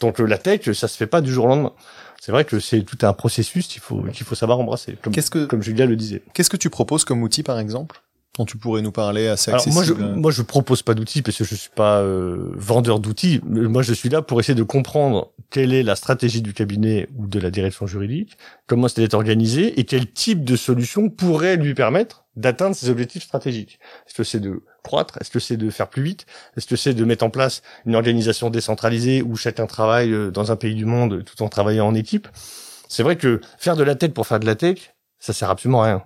Donc 0.00 0.18
la 0.18 0.38
tech 0.38 0.70
ça 0.72 0.88
se 0.88 0.96
fait 0.96 1.06
pas 1.06 1.20
du 1.20 1.32
jour 1.32 1.44
au 1.44 1.48
lendemain. 1.48 1.72
C'est 2.20 2.32
vrai 2.32 2.44
que 2.44 2.60
c'est 2.60 2.82
tout 2.82 2.98
un 3.02 3.14
processus 3.14 3.66
qu'il 3.66 3.80
faut 3.80 4.02
qu'il 4.12 4.26
faut 4.26 4.34
savoir 4.34 4.60
embrasser 4.60 4.96
comme 5.02 5.14
que, 5.14 5.46
comme 5.46 5.62
Julia 5.62 5.86
le 5.86 5.96
disait. 5.96 6.22
Qu'est-ce 6.34 6.50
que 6.50 6.58
tu 6.58 6.70
proposes 6.70 7.04
comme 7.04 7.22
outil 7.22 7.42
par 7.42 7.58
exemple? 7.58 8.02
Dont 8.40 8.46
tu 8.46 8.56
pourrais 8.56 8.80
nous 8.80 8.90
parler 8.90 9.28
assez 9.28 9.52
moi, 9.70 9.84
je, 9.84 9.92
moi, 9.92 10.30
je 10.30 10.40
propose 10.40 10.82
pas 10.82 10.94
d'outils 10.94 11.20
parce 11.20 11.36
que 11.36 11.44
je 11.44 11.54
suis 11.54 11.70
pas 11.74 12.00
euh, 12.00 12.52
vendeur 12.54 12.98
d'outils. 12.98 13.40
Moi, 13.44 13.82
je 13.82 13.92
suis 13.92 14.08
là 14.08 14.22
pour 14.22 14.40
essayer 14.40 14.54
de 14.54 14.62
comprendre 14.62 15.32
quelle 15.50 15.74
est 15.74 15.82
la 15.82 15.94
stratégie 15.94 16.40
du 16.40 16.54
cabinet 16.54 17.06
ou 17.16 17.26
de 17.26 17.38
la 17.38 17.50
direction 17.50 17.86
juridique, 17.86 18.38
comment 18.66 18.88
c'est 18.88 19.12
organisé 19.12 19.78
et 19.78 19.84
quel 19.84 20.10
type 20.10 20.42
de 20.42 20.56
solution 20.56 21.10
pourrait 21.10 21.56
lui 21.56 21.74
permettre 21.74 22.24
d'atteindre 22.34 22.74
ses 22.74 22.88
objectifs 22.88 23.24
stratégiques. 23.24 23.78
Est-ce 24.06 24.14
que 24.14 24.24
c'est 24.24 24.40
de 24.40 24.62
croître? 24.82 25.18
Est-ce 25.20 25.30
que 25.30 25.40
c'est 25.40 25.58
de 25.58 25.68
faire 25.68 25.88
plus 25.88 26.02
vite? 26.02 26.24
Est-ce 26.56 26.66
que 26.66 26.76
c'est 26.76 26.94
de 26.94 27.04
mettre 27.04 27.24
en 27.24 27.30
place 27.30 27.60
une 27.84 27.94
organisation 27.94 28.48
décentralisée 28.48 29.20
où 29.20 29.36
chacun 29.36 29.66
travaille 29.66 30.12
euh, 30.12 30.30
dans 30.30 30.50
un 30.50 30.56
pays 30.56 30.74
du 30.74 30.86
monde 30.86 31.24
tout 31.24 31.42
en 31.42 31.50
travaillant 31.50 31.88
en 31.88 31.94
équipe? 31.94 32.26
C'est 32.88 33.02
vrai 33.02 33.16
que 33.16 33.40
faire 33.58 33.76
de 33.76 33.82
la 33.82 33.96
tech 33.96 34.12
pour 34.12 34.26
faire 34.26 34.40
de 34.40 34.46
la 34.46 34.54
tech, 34.54 34.94
ça 35.18 35.34
sert 35.34 35.50
absolument 35.50 35.82
à 35.82 35.86
rien 35.86 36.04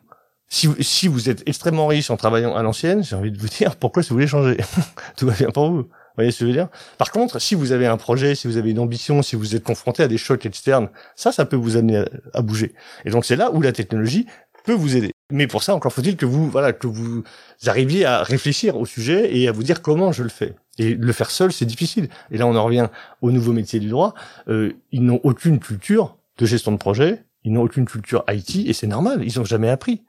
si, 0.48 0.68
si 0.80 1.08
vous 1.08 1.28
êtes 1.28 1.42
extrêmement 1.46 1.86
riche 1.86 2.10
en 2.10 2.16
travaillant 2.16 2.54
à 2.54 2.62
l'ancienne, 2.62 3.02
j'ai 3.02 3.16
envie 3.16 3.32
de 3.32 3.38
vous 3.38 3.48
dire 3.48 3.76
pourquoi 3.76 4.02
si 4.02 4.10
vous 4.10 4.16
voulez 4.16 4.26
changer. 4.26 4.56
Tout 5.16 5.26
va 5.26 5.32
bien 5.34 5.50
pour 5.50 5.70
vous. 5.70 5.82
Vous 6.14 6.18
voyez 6.18 6.30
ce 6.30 6.38
que 6.38 6.44
je 6.44 6.50
veux 6.50 6.56
dire? 6.56 6.68
Par 6.96 7.10
contre, 7.10 7.40
si 7.40 7.56
vous 7.56 7.72
avez 7.72 7.88
un 7.88 7.96
projet, 7.96 8.36
si 8.36 8.46
vous 8.46 8.56
avez 8.56 8.70
une 8.70 8.78
ambition, 8.78 9.20
si 9.20 9.34
vous 9.34 9.56
êtes 9.56 9.64
confronté 9.64 10.04
à 10.04 10.06
des 10.06 10.16
chocs 10.16 10.46
externes, 10.46 10.88
ça, 11.16 11.32
ça 11.32 11.44
peut 11.44 11.56
vous 11.56 11.76
amener 11.76 12.04
à, 12.32 12.42
bouger. 12.42 12.72
Et 13.04 13.10
donc 13.10 13.24
c'est 13.24 13.34
là 13.34 13.50
où 13.50 13.60
la 13.60 13.72
technologie 13.72 14.26
peut 14.64 14.74
vous 14.74 14.96
aider. 14.96 15.10
Mais 15.32 15.48
pour 15.48 15.64
ça, 15.64 15.74
encore 15.74 15.92
faut-il 15.92 16.16
que 16.16 16.24
vous, 16.24 16.48
voilà, 16.48 16.72
que 16.72 16.86
vous 16.86 17.24
arriviez 17.66 18.04
à 18.04 18.22
réfléchir 18.22 18.76
au 18.76 18.86
sujet 18.86 19.36
et 19.36 19.48
à 19.48 19.52
vous 19.52 19.64
dire 19.64 19.82
comment 19.82 20.12
je 20.12 20.22
le 20.22 20.28
fais. 20.28 20.54
Et 20.78 20.94
le 20.94 21.12
faire 21.12 21.32
seul, 21.32 21.52
c'est 21.52 21.64
difficile. 21.64 22.08
Et 22.30 22.38
là, 22.38 22.46
on 22.46 22.54
en 22.54 22.64
revient 22.64 22.88
au 23.20 23.32
nouveau 23.32 23.52
métier 23.52 23.80
du 23.80 23.88
droit. 23.88 24.14
Euh, 24.46 24.72
ils 24.92 25.04
n'ont 25.04 25.20
aucune 25.24 25.58
culture 25.58 26.16
de 26.38 26.46
gestion 26.46 26.70
de 26.70 26.76
projet, 26.76 27.24
ils 27.42 27.52
n'ont 27.52 27.62
aucune 27.62 27.86
culture 27.86 28.24
IT, 28.28 28.66
et 28.66 28.72
c'est 28.72 28.86
normal. 28.86 29.22
Ils 29.24 29.38
n'ont 29.38 29.44
jamais 29.44 29.68
appris. 29.68 30.04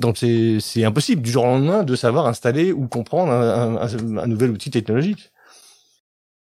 Donc 0.00 0.16
c'est 0.16 0.84
impossible 0.84 1.22
du 1.22 1.30
jour 1.30 1.44
au 1.44 1.46
lendemain 1.46 1.82
de 1.82 1.94
savoir 1.94 2.26
installer 2.26 2.72
ou 2.72 2.88
comprendre 2.88 3.32
un, 3.32 3.76
un, 3.76 4.18
un, 4.18 4.26
nouvel 4.26 4.50
outil 4.50 4.70
technologique. 4.70 5.30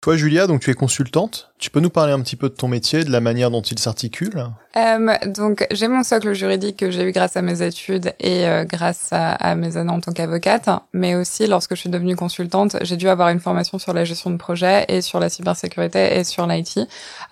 Toi, 0.01 0.17
Julia, 0.17 0.47
donc 0.47 0.61
tu 0.61 0.71
es 0.71 0.75
consultante. 0.75 1.51
Tu 1.59 1.71
peux 1.71 1.81
nous 1.81 1.91
parler 1.91 2.13
un 2.13 2.21
petit 2.21 2.37
peu 2.37 2.49
de 2.49 2.55
ton 2.55 2.69
métier, 2.69 3.03
de 3.03 3.11
la 3.11 3.21
manière 3.21 3.51
dont 3.51 3.63
il 3.63 3.81
s'articule? 3.81 4.47
Euh, 4.77 5.17
Donc, 5.27 5.67
j'ai 5.73 5.89
mon 5.89 6.05
socle 6.05 6.35
juridique 6.35 6.77
que 6.77 6.93
j'ai 6.93 7.03
eu 7.03 7.11
grâce 7.11 7.37
à 7.37 7.43
mes 7.43 7.63
études 7.63 8.15
et 8.21 8.47
euh, 8.47 8.65
grâce 8.65 9.09
à, 9.11 9.33
à, 9.33 9.57
mes 9.57 9.77
années 9.77 9.91
en 9.91 9.99
tant 9.99 10.13
qu'avocate. 10.13 10.71
Mais 10.93 11.17
aussi, 11.17 11.49
lorsque 11.49 11.75
je 11.75 11.81
suis 11.81 11.91
devenue 11.91 12.15
consultante, 12.15 12.77
j'ai 12.83 12.97
dû 12.97 13.09
avoir 13.09 13.31
une 13.31 13.41
formation 13.41 13.81
sur 13.81 13.93
la 13.93 14.05
gestion 14.05 14.31
de 14.31 14.37
projet 14.37 14.85
et 14.87 15.03
sur 15.03 15.19
la 15.19 15.29
cybersécurité 15.29 16.17
et 16.17 16.23
sur 16.23 16.47
l'IT, 16.47 16.79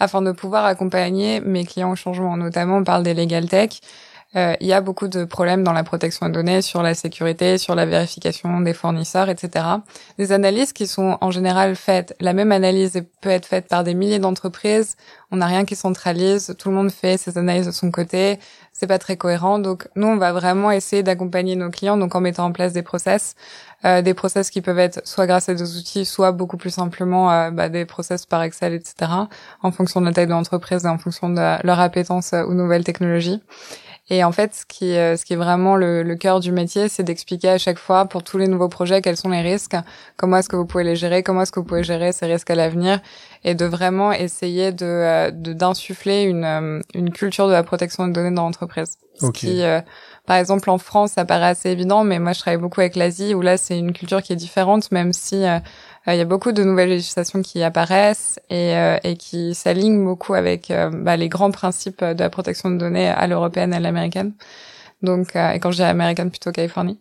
afin 0.00 0.21
de 0.21 0.33
pouvoir 0.33 0.64
accompagner 0.64 1.40
mes 1.40 1.64
clients 1.64 1.92
au 1.92 1.97
changement. 1.97 2.37
Notamment, 2.37 2.78
on 2.78 2.85
parle 2.85 3.04
des 3.04 3.14
legal 3.14 3.49
tech 3.49 3.80
il 4.37 4.66
y 4.66 4.75
a 4.75 4.83
beaucoup 4.83 5.09
de 5.09 5.25
problèmes 5.25 5.64
dans 5.64 5.73
la 5.73 5.83
protection 5.83 6.26
des 6.26 6.33
données, 6.33 6.61
sur 6.61 6.83
la 6.83 6.93
sécurité, 6.95 7.57
sur 7.57 7.75
la 7.75 7.87
vérification 7.87 8.61
des 8.61 8.75
fournisseurs, 8.75 9.31
etc. 9.31 9.64
Des 10.19 10.31
analyses 10.31 10.75
qui 10.75 10.87
sont 10.87 11.16
en 11.21 11.31
général 11.31 11.75
faites. 11.75 12.14
La 12.21 12.35
même 12.35 12.52
analyse 12.52 13.02
peut 13.23 13.31
être 13.31 13.47
faite 13.47 13.66
par 13.66 13.83
des 13.83 13.95
milliers 13.95 14.19
d'entreprises. 14.19 14.97
On 15.31 15.37
n'a 15.37 15.47
rien 15.47 15.64
qui 15.64 15.75
centralise. 15.75 16.55
Tout 16.59 16.69
le 16.69 16.75
monde 16.75 16.90
fait 16.90 17.16
ses 17.16 17.38
analyses 17.38 17.66
de 17.66 17.73
son 17.73 17.90
côté. 17.90 18.38
C'est 18.73 18.87
pas 18.87 18.99
très 18.99 19.16
cohérent. 19.16 19.59
Donc 19.59 19.88
nous, 19.97 20.07
on 20.07 20.16
va 20.16 20.33
vraiment 20.33 20.71
essayer 20.71 21.02
d'accompagner 21.02 21.57
nos 21.57 21.71
clients, 21.71 21.97
donc 21.97 22.14
en 22.14 22.21
mettant 22.21 22.45
en 22.45 22.52
place 22.52 22.73
des 22.73 22.83
process, 22.83 23.35
euh, 23.85 24.02
des 24.02 24.14
process 24.14 24.50
qui 24.50 24.61
peuvent 24.61 24.78
être 24.78 25.00
soit 25.07 25.26
grâce 25.26 25.49
à 25.49 25.55
des 25.55 25.78
outils, 25.78 26.05
soit 26.05 26.33
beaucoup 26.33 26.59
plus 26.59 26.71
simplement 26.71 27.31
euh, 27.33 27.50
bah, 27.50 27.69
des 27.69 27.87
process 27.87 28.26
par 28.26 28.43
Excel, 28.43 28.75
etc. 28.75 29.11
En 29.62 29.73
fonction 29.73 30.00
de 30.00 30.07
la 30.07 30.12
taille 30.12 30.26
de 30.26 30.33
l'entreprise 30.33 30.85
et 30.85 30.88
en 30.88 30.99
fonction 30.99 31.31
de 31.31 31.66
leur 31.66 31.81
appétence 31.81 32.33
aux 32.35 32.55
nouvelles 32.55 32.85
technologies. 32.85 33.40
Et 34.08 34.22
en 34.22 34.30
fait, 34.32 34.54
ce 34.54 34.64
qui, 34.66 34.90
ce 34.90 35.25
qui 35.25 35.32
est 35.32 35.36
vraiment 35.36 35.75
le, 35.75 36.02
le 36.02 36.14
cœur 36.14 36.38
du 36.40 36.52
métier, 36.52 36.88
c'est 36.88 37.02
d'expliquer 37.02 37.48
à 37.48 37.58
chaque 37.58 37.78
fois 37.78 38.04
pour 38.04 38.22
tous 38.22 38.38
les 38.38 38.46
nouveaux 38.46 38.68
projets 38.68 39.02
quels 39.02 39.16
sont 39.16 39.30
les 39.30 39.42
risques, 39.42 39.76
comment 40.16 40.36
est-ce 40.36 40.48
que 40.48 40.56
vous 40.56 40.66
pouvez 40.66 40.84
les 40.84 40.94
gérer, 40.94 41.25
comment 41.25 41.42
est-ce 41.42 41.50
que 41.50 41.58
vous 41.58 41.66
pouvez 41.66 41.82
gérer 41.82 42.12
ces 42.12 42.26
risques 42.26 42.50
à 42.50 42.54
l'avenir, 42.54 43.00
et 43.42 43.54
de 43.54 43.64
vraiment 43.64 44.12
essayer 44.12 44.72
de 44.72 45.30
d'insuffler 45.30 46.22
une, 46.22 46.44
euh, 46.44 46.80
une 46.94 47.10
culture 47.10 47.48
de 47.48 47.52
la 47.52 47.62
protection 47.62 48.06
des 48.06 48.12
données 48.12 48.34
dans 48.34 48.44
l'entreprise. 48.44 48.96
Okay. 49.22 49.46
Qui, 49.46 49.62
euh, 49.62 49.80
par 50.26 50.36
exemple, 50.36 50.68
en 50.70 50.78
France, 50.78 51.12
ça 51.12 51.25
paraît 51.25 51.46
assez 51.46 51.70
évident, 51.70 52.04
mais 52.04 52.18
moi, 52.18 52.32
je 52.32 52.40
travaille 52.40 52.60
beaucoup 52.60 52.80
avec 52.80 52.96
l'Asie, 52.96 53.34
où 53.34 53.40
là, 53.40 53.56
c'est 53.56 53.78
une 53.78 53.92
culture 53.92 54.22
qui 54.22 54.32
est 54.32 54.36
différente, 54.36 54.90
même 54.90 55.12
si 55.12 55.36
euh, 55.36 55.56
euh, 55.56 55.58
il 56.14 56.18
y 56.18 56.20
a 56.20 56.25
beaucoup 56.25 56.52
de 56.52 56.62
nouvelles 56.62 56.90
législations 56.90 57.42
qui 57.42 57.62
apparaissent 57.62 58.38
et, 58.50 58.76
euh, 58.76 58.98
et 59.02 59.16
qui 59.16 59.54
s'alignent 59.54 60.04
beaucoup 60.04 60.34
avec 60.34 60.70
euh, 60.70 60.90
bah, 60.92 61.16
les 61.16 61.28
grands 61.28 61.50
principes 61.50 62.04
de 62.04 62.18
la 62.18 62.30
protection 62.30 62.70
de 62.70 62.76
données 62.76 63.08
à 63.08 63.26
l'européenne 63.26 63.72
et 63.72 63.76
à 63.76 63.80
l'américaine. 63.80 64.32
Donc, 65.02 65.36
et 65.36 65.58
quand 65.60 65.70
je 65.70 65.76
dis 65.76 65.82
américaine, 65.82 66.30
plutôt 66.30 66.52
Californie. 66.52 66.98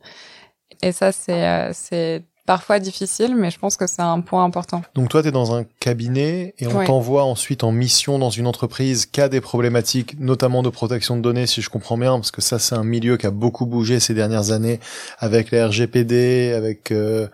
Et 0.81 0.91
ça, 0.91 1.11
c'est 1.11 1.69
c'est 1.73 2.23
parfois 2.45 2.79
difficile, 2.79 3.35
mais 3.35 3.49
je 3.49 3.59
pense 3.59 3.75
que 3.75 3.87
c'est 3.87 4.01
un 4.01 4.21
point 4.21 4.43
important. 4.43 4.83
Donc 4.93 5.09
toi, 5.09 5.21
tu 5.21 5.29
es 5.29 5.31
dans 5.31 5.55
un 5.55 5.65
cabinet 5.79 6.53
et 6.59 6.67
on 6.67 6.83
t'envoie 6.85 7.23
ensuite 7.23 7.63
en 7.63 7.71
mission 7.71 8.19
dans 8.19 8.29
une 8.29 8.47
entreprise 8.47 9.05
qui 9.05 9.21
a 9.21 9.29
des 9.29 9.41
problématiques, 9.41 10.19
notamment 10.19 10.61
de 10.61 10.69
protection 10.69 11.17
de 11.17 11.21
données, 11.21 11.47
si 11.47 11.61
je 11.61 11.69
comprends 11.69 11.97
bien, 11.97 12.13
parce 12.15 12.31
que 12.31 12.41
ça, 12.41 12.59
c'est 12.59 12.75
un 12.75 12.83
milieu 12.83 13.17
qui 13.17 13.25
a 13.25 13.31
beaucoup 13.31 13.65
bougé 13.65 13.99
ces 13.99 14.13
dernières 14.13 14.51
années 14.51 14.79
avec 15.17 15.51
la 15.51 15.67
RGPD, 15.67 16.53
avec 16.55 16.91
euh, 16.91 17.27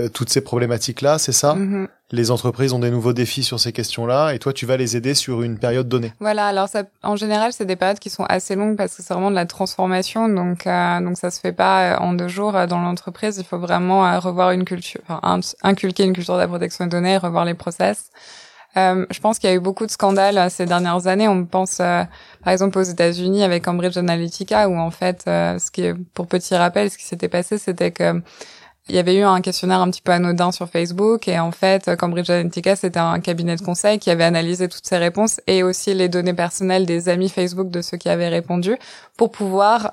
euh, 0.00 0.08
toutes 0.08 0.30
ces 0.30 0.40
problématiques-là, 0.40 1.18
c'est 1.18 1.32
ça 1.32 1.54
mm-hmm. 1.54 1.86
Les 2.12 2.30
entreprises 2.30 2.72
ont 2.72 2.78
des 2.78 2.90
nouveaux 2.90 3.12
défis 3.12 3.42
sur 3.42 3.60
ces 3.60 3.72
questions-là 3.72 4.32
et 4.32 4.38
toi, 4.38 4.52
tu 4.52 4.64
vas 4.64 4.76
les 4.76 4.96
aider 4.96 5.14
sur 5.14 5.42
une 5.42 5.58
période 5.58 5.88
donnée. 5.88 6.12
Voilà, 6.20 6.46
alors 6.46 6.68
ça, 6.68 6.84
en 7.02 7.16
général, 7.16 7.52
c'est 7.52 7.64
des 7.64 7.76
périodes 7.76 7.98
qui 7.98 8.10
sont 8.10 8.24
assez 8.24 8.54
longues 8.54 8.76
parce 8.76 8.96
que 8.96 9.02
c'est 9.02 9.12
vraiment 9.14 9.30
de 9.30 9.34
la 9.34 9.46
transformation, 9.46 10.28
donc 10.28 10.66
euh, 10.66 11.00
donc 11.00 11.16
ça 11.16 11.30
se 11.30 11.40
fait 11.40 11.52
pas 11.52 11.94
euh, 11.94 11.98
en 11.98 12.12
deux 12.12 12.28
jours 12.28 12.52
dans 12.66 12.80
l'entreprise. 12.80 13.38
Il 13.38 13.44
faut 13.44 13.58
vraiment 13.58 14.18
revoir 14.20 14.50
une 14.50 14.64
culture, 14.64 15.00
enfin, 15.08 15.40
inculquer 15.62 16.04
une 16.04 16.12
culture 16.12 16.34
de 16.34 16.40
la 16.40 16.48
protection 16.48 16.84
des 16.84 16.90
données, 16.90 17.16
revoir 17.16 17.44
les 17.46 17.54
process. 17.54 18.10
Euh, 18.78 19.04
je 19.10 19.20
pense 19.20 19.38
qu'il 19.38 19.50
y 19.50 19.52
a 19.52 19.56
eu 19.56 19.60
beaucoup 19.60 19.84
de 19.84 19.90
scandales 19.90 20.50
ces 20.50 20.64
dernières 20.64 21.06
années. 21.06 21.28
On 21.28 21.44
pense 21.44 21.78
par 21.78 22.52
exemple 22.52 22.78
aux 22.78 22.82
États-Unis 22.82 23.42
avec 23.42 23.64
Cambridge 23.64 23.96
Analytica, 23.96 24.68
où 24.68 24.76
en 24.76 24.90
fait, 24.90 25.22
ce 25.24 25.70
qui 25.70 25.82
est, 25.82 25.94
pour 26.12 26.26
petit 26.26 26.54
rappel, 26.54 26.90
ce 26.90 26.98
qui 26.98 27.04
s'était 27.04 27.28
passé, 27.28 27.56
c'était 27.56 27.90
que 27.90 28.20
il 28.88 28.96
y 28.96 28.98
avait 28.98 29.16
eu 29.16 29.22
un 29.22 29.40
questionnaire 29.40 29.80
un 29.80 29.90
petit 29.90 30.02
peu 30.02 30.12
anodin 30.12 30.50
sur 30.52 30.68
Facebook 30.68 31.28
et 31.28 31.38
en 31.38 31.52
fait, 31.52 31.96
Cambridge 31.96 32.30
Analytica, 32.30 32.74
c'était 32.76 32.98
un 32.98 33.20
cabinet 33.20 33.56
de 33.56 33.62
conseil 33.62 33.98
qui 33.98 34.10
avait 34.10 34.24
analysé 34.24 34.68
toutes 34.68 34.86
ces 34.86 34.98
réponses 34.98 35.40
et 35.46 35.62
aussi 35.62 35.94
les 35.94 36.08
données 36.08 36.34
personnelles 36.34 36.84
des 36.84 37.08
amis 37.08 37.28
Facebook 37.28 37.70
de 37.70 37.80
ceux 37.80 37.96
qui 37.96 38.08
avaient 38.08 38.28
répondu 38.28 38.76
pour 39.16 39.30
pouvoir 39.30 39.92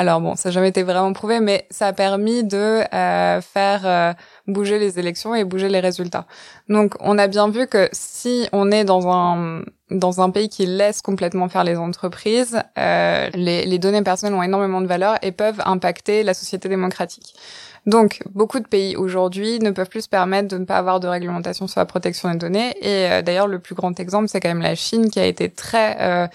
alors 0.00 0.20
bon, 0.22 0.34
ça 0.34 0.48
n'a 0.48 0.52
jamais 0.54 0.68
été 0.68 0.82
vraiment 0.82 1.12
prouvé, 1.12 1.40
mais 1.40 1.66
ça 1.70 1.88
a 1.88 1.92
permis 1.92 2.42
de 2.42 2.82
euh, 2.94 3.40
faire 3.42 3.82
euh, 3.84 4.14
bouger 4.46 4.78
les 4.78 4.98
élections 4.98 5.34
et 5.34 5.44
bouger 5.44 5.68
les 5.68 5.80
résultats. 5.80 6.26
Donc, 6.70 6.94
on 7.00 7.18
a 7.18 7.26
bien 7.26 7.50
vu 7.50 7.66
que 7.66 7.86
si 7.92 8.48
on 8.52 8.70
est 8.70 8.84
dans 8.84 9.08
un 9.08 9.62
dans 9.90 10.20
un 10.20 10.30
pays 10.30 10.48
qui 10.48 10.64
laisse 10.64 11.02
complètement 11.02 11.48
faire 11.50 11.64
les 11.64 11.76
entreprises, 11.76 12.62
euh, 12.78 13.28
les, 13.34 13.66
les 13.66 13.78
données 13.78 14.02
personnelles 14.02 14.38
ont 14.38 14.42
énormément 14.42 14.80
de 14.80 14.86
valeur 14.86 15.16
et 15.20 15.32
peuvent 15.32 15.60
impacter 15.66 16.22
la 16.22 16.32
société 16.32 16.68
démocratique. 16.70 17.34
Donc, 17.86 18.22
beaucoup 18.34 18.60
de 18.60 18.66
pays 18.66 18.96
aujourd'hui 18.96 19.58
ne 19.58 19.70
peuvent 19.70 19.88
plus 19.88 20.02
se 20.02 20.08
permettre 20.08 20.48
de 20.48 20.58
ne 20.58 20.64
pas 20.64 20.76
avoir 20.76 21.00
de 21.00 21.08
réglementation 21.08 21.66
sur 21.66 21.80
la 21.80 21.86
protection 21.86 22.30
des 22.30 22.36
données. 22.36 22.74
Et 22.80 23.10
euh, 23.10 23.22
d'ailleurs, 23.22 23.46
le 23.46 23.58
plus 23.58 23.74
grand 23.74 23.98
exemple, 23.98 24.28
c'est 24.28 24.40
quand 24.40 24.50
même 24.50 24.62
la 24.62 24.74
Chine 24.74 25.10
qui 25.10 25.18
a 25.18 25.26
été 25.26 25.48
très 25.48 25.96
euh, 26.00 26.26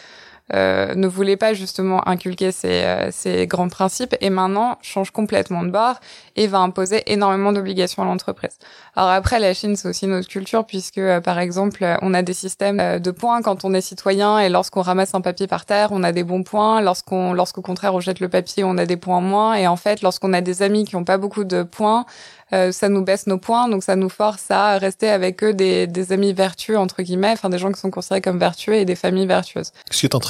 ne 0.53 1.07
voulait 1.07 1.37
pas 1.37 1.53
justement 1.53 2.07
inculquer 2.07 2.51
ces, 2.51 2.83
euh, 2.83 3.09
ces, 3.11 3.47
grands 3.47 3.69
principes 3.69 4.15
et 4.21 4.29
maintenant 4.29 4.77
change 4.81 5.11
complètement 5.11 5.63
de 5.63 5.69
bord 5.69 5.95
et 6.35 6.47
va 6.47 6.59
imposer 6.59 7.01
énormément 7.11 7.51
d'obligations 7.51 8.03
à 8.03 8.05
l'entreprise. 8.05 8.57
Alors 8.95 9.09
après, 9.09 9.39
la 9.39 9.53
Chine, 9.53 9.75
c'est 9.75 9.87
aussi 9.87 10.07
notre 10.07 10.27
culture 10.27 10.65
puisque, 10.65 10.99
euh, 10.99 11.19
par 11.19 11.39
exemple, 11.39 11.97
on 12.01 12.13
a 12.13 12.21
des 12.21 12.33
systèmes 12.33 12.99
de 12.99 13.11
points 13.11 13.41
quand 13.41 13.65
on 13.65 13.73
est 13.73 13.81
citoyen 13.81 14.39
et 14.39 14.49
lorsqu'on 14.49 14.81
ramasse 14.81 15.15
un 15.15 15.21
papier 15.21 15.47
par 15.47 15.65
terre, 15.65 15.89
on 15.91 16.03
a 16.03 16.11
des 16.11 16.23
bons 16.23 16.43
points. 16.43 16.81
Lorsqu'on, 16.81 17.33
lorsqu'au 17.33 17.61
contraire, 17.61 17.95
on 17.95 17.99
jette 17.99 18.19
le 18.19 18.29
papier, 18.29 18.63
on 18.63 18.77
a 18.77 18.85
des 18.85 18.97
points 18.97 19.21
moins. 19.21 19.55
Et 19.55 19.67
en 19.67 19.77
fait, 19.77 20.01
lorsqu'on 20.01 20.33
a 20.33 20.41
des 20.41 20.61
amis 20.61 20.85
qui 20.85 20.95
n'ont 20.95 21.03
pas 21.05 21.17
beaucoup 21.17 21.43
de 21.43 21.63
points, 21.63 22.05
euh, 22.53 22.71
ça 22.71 22.89
nous 22.89 23.03
baisse 23.03 23.25
nos 23.25 23.39
points, 23.39 23.67
donc 23.67 23.83
ça 23.83 23.95
nous 23.95 24.09
force 24.09 24.51
à 24.51 24.77
rester 24.77 25.09
avec 25.09 25.43
eux 25.43 25.53
des, 25.53 25.87
des 25.87 26.11
amis 26.11 26.31
vertueux, 26.31 26.77
entre 26.77 27.01
guillemets, 27.01 27.31
enfin 27.31 27.49
des 27.49 27.57
gens 27.57 27.71
qui 27.71 27.79
sont 27.79 27.89
considérés 27.89 28.21
comme 28.21 28.37
vertueux 28.37 28.75
et 28.75 28.85
des 28.85 28.95
familles 28.95 29.25
vertueuses. 29.25 29.71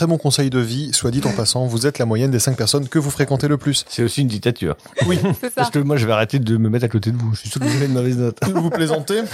Bon 0.07 0.17
conseil 0.17 0.49
de 0.49 0.59
vie, 0.59 0.91
soit 0.93 1.11
dit 1.11 1.21
en 1.25 1.31
passant, 1.31 1.65
vous 1.65 1.87
êtes 1.87 1.99
la 1.99 2.05
moyenne 2.05 2.31
des 2.31 2.39
cinq 2.39 2.57
personnes 2.57 2.87
que 2.87 2.99
vous 2.99 3.09
fréquentez 3.09 3.47
le 3.47 3.57
plus. 3.57 3.85
C'est 3.87 4.03
aussi 4.03 4.21
une 4.21 4.27
dictature. 4.27 4.75
Oui, 5.07 5.19
c'est 5.41 5.47
ça. 5.47 5.51
Parce 5.55 5.69
que 5.71 5.79
moi 5.79 5.97
je 5.97 6.05
vais 6.05 6.13
arrêter 6.13 6.39
de 6.39 6.57
me 6.57 6.69
mettre 6.69 6.85
à 6.85 6.89
côté 6.89 7.11
de 7.11 7.17
vous, 7.17 7.33
je 7.33 7.41
suis 7.41 7.49
sûr 7.49 7.59
que 7.59 7.65
vous 7.65 7.75
avez 7.75 7.85
une 7.85 7.93
mauvaise 7.93 8.17
note. 8.17 8.37
Vous 8.45 8.69
plaisantez 8.69 9.21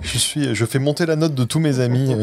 Je 0.00 0.18
suis, 0.18 0.54
je 0.54 0.64
fais 0.64 0.78
monter 0.78 1.04
la 1.04 1.16
note 1.16 1.34
de 1.34 1.44
tous 1.44 1.58
mes 1.58 1.80
amis. 1.80 2.14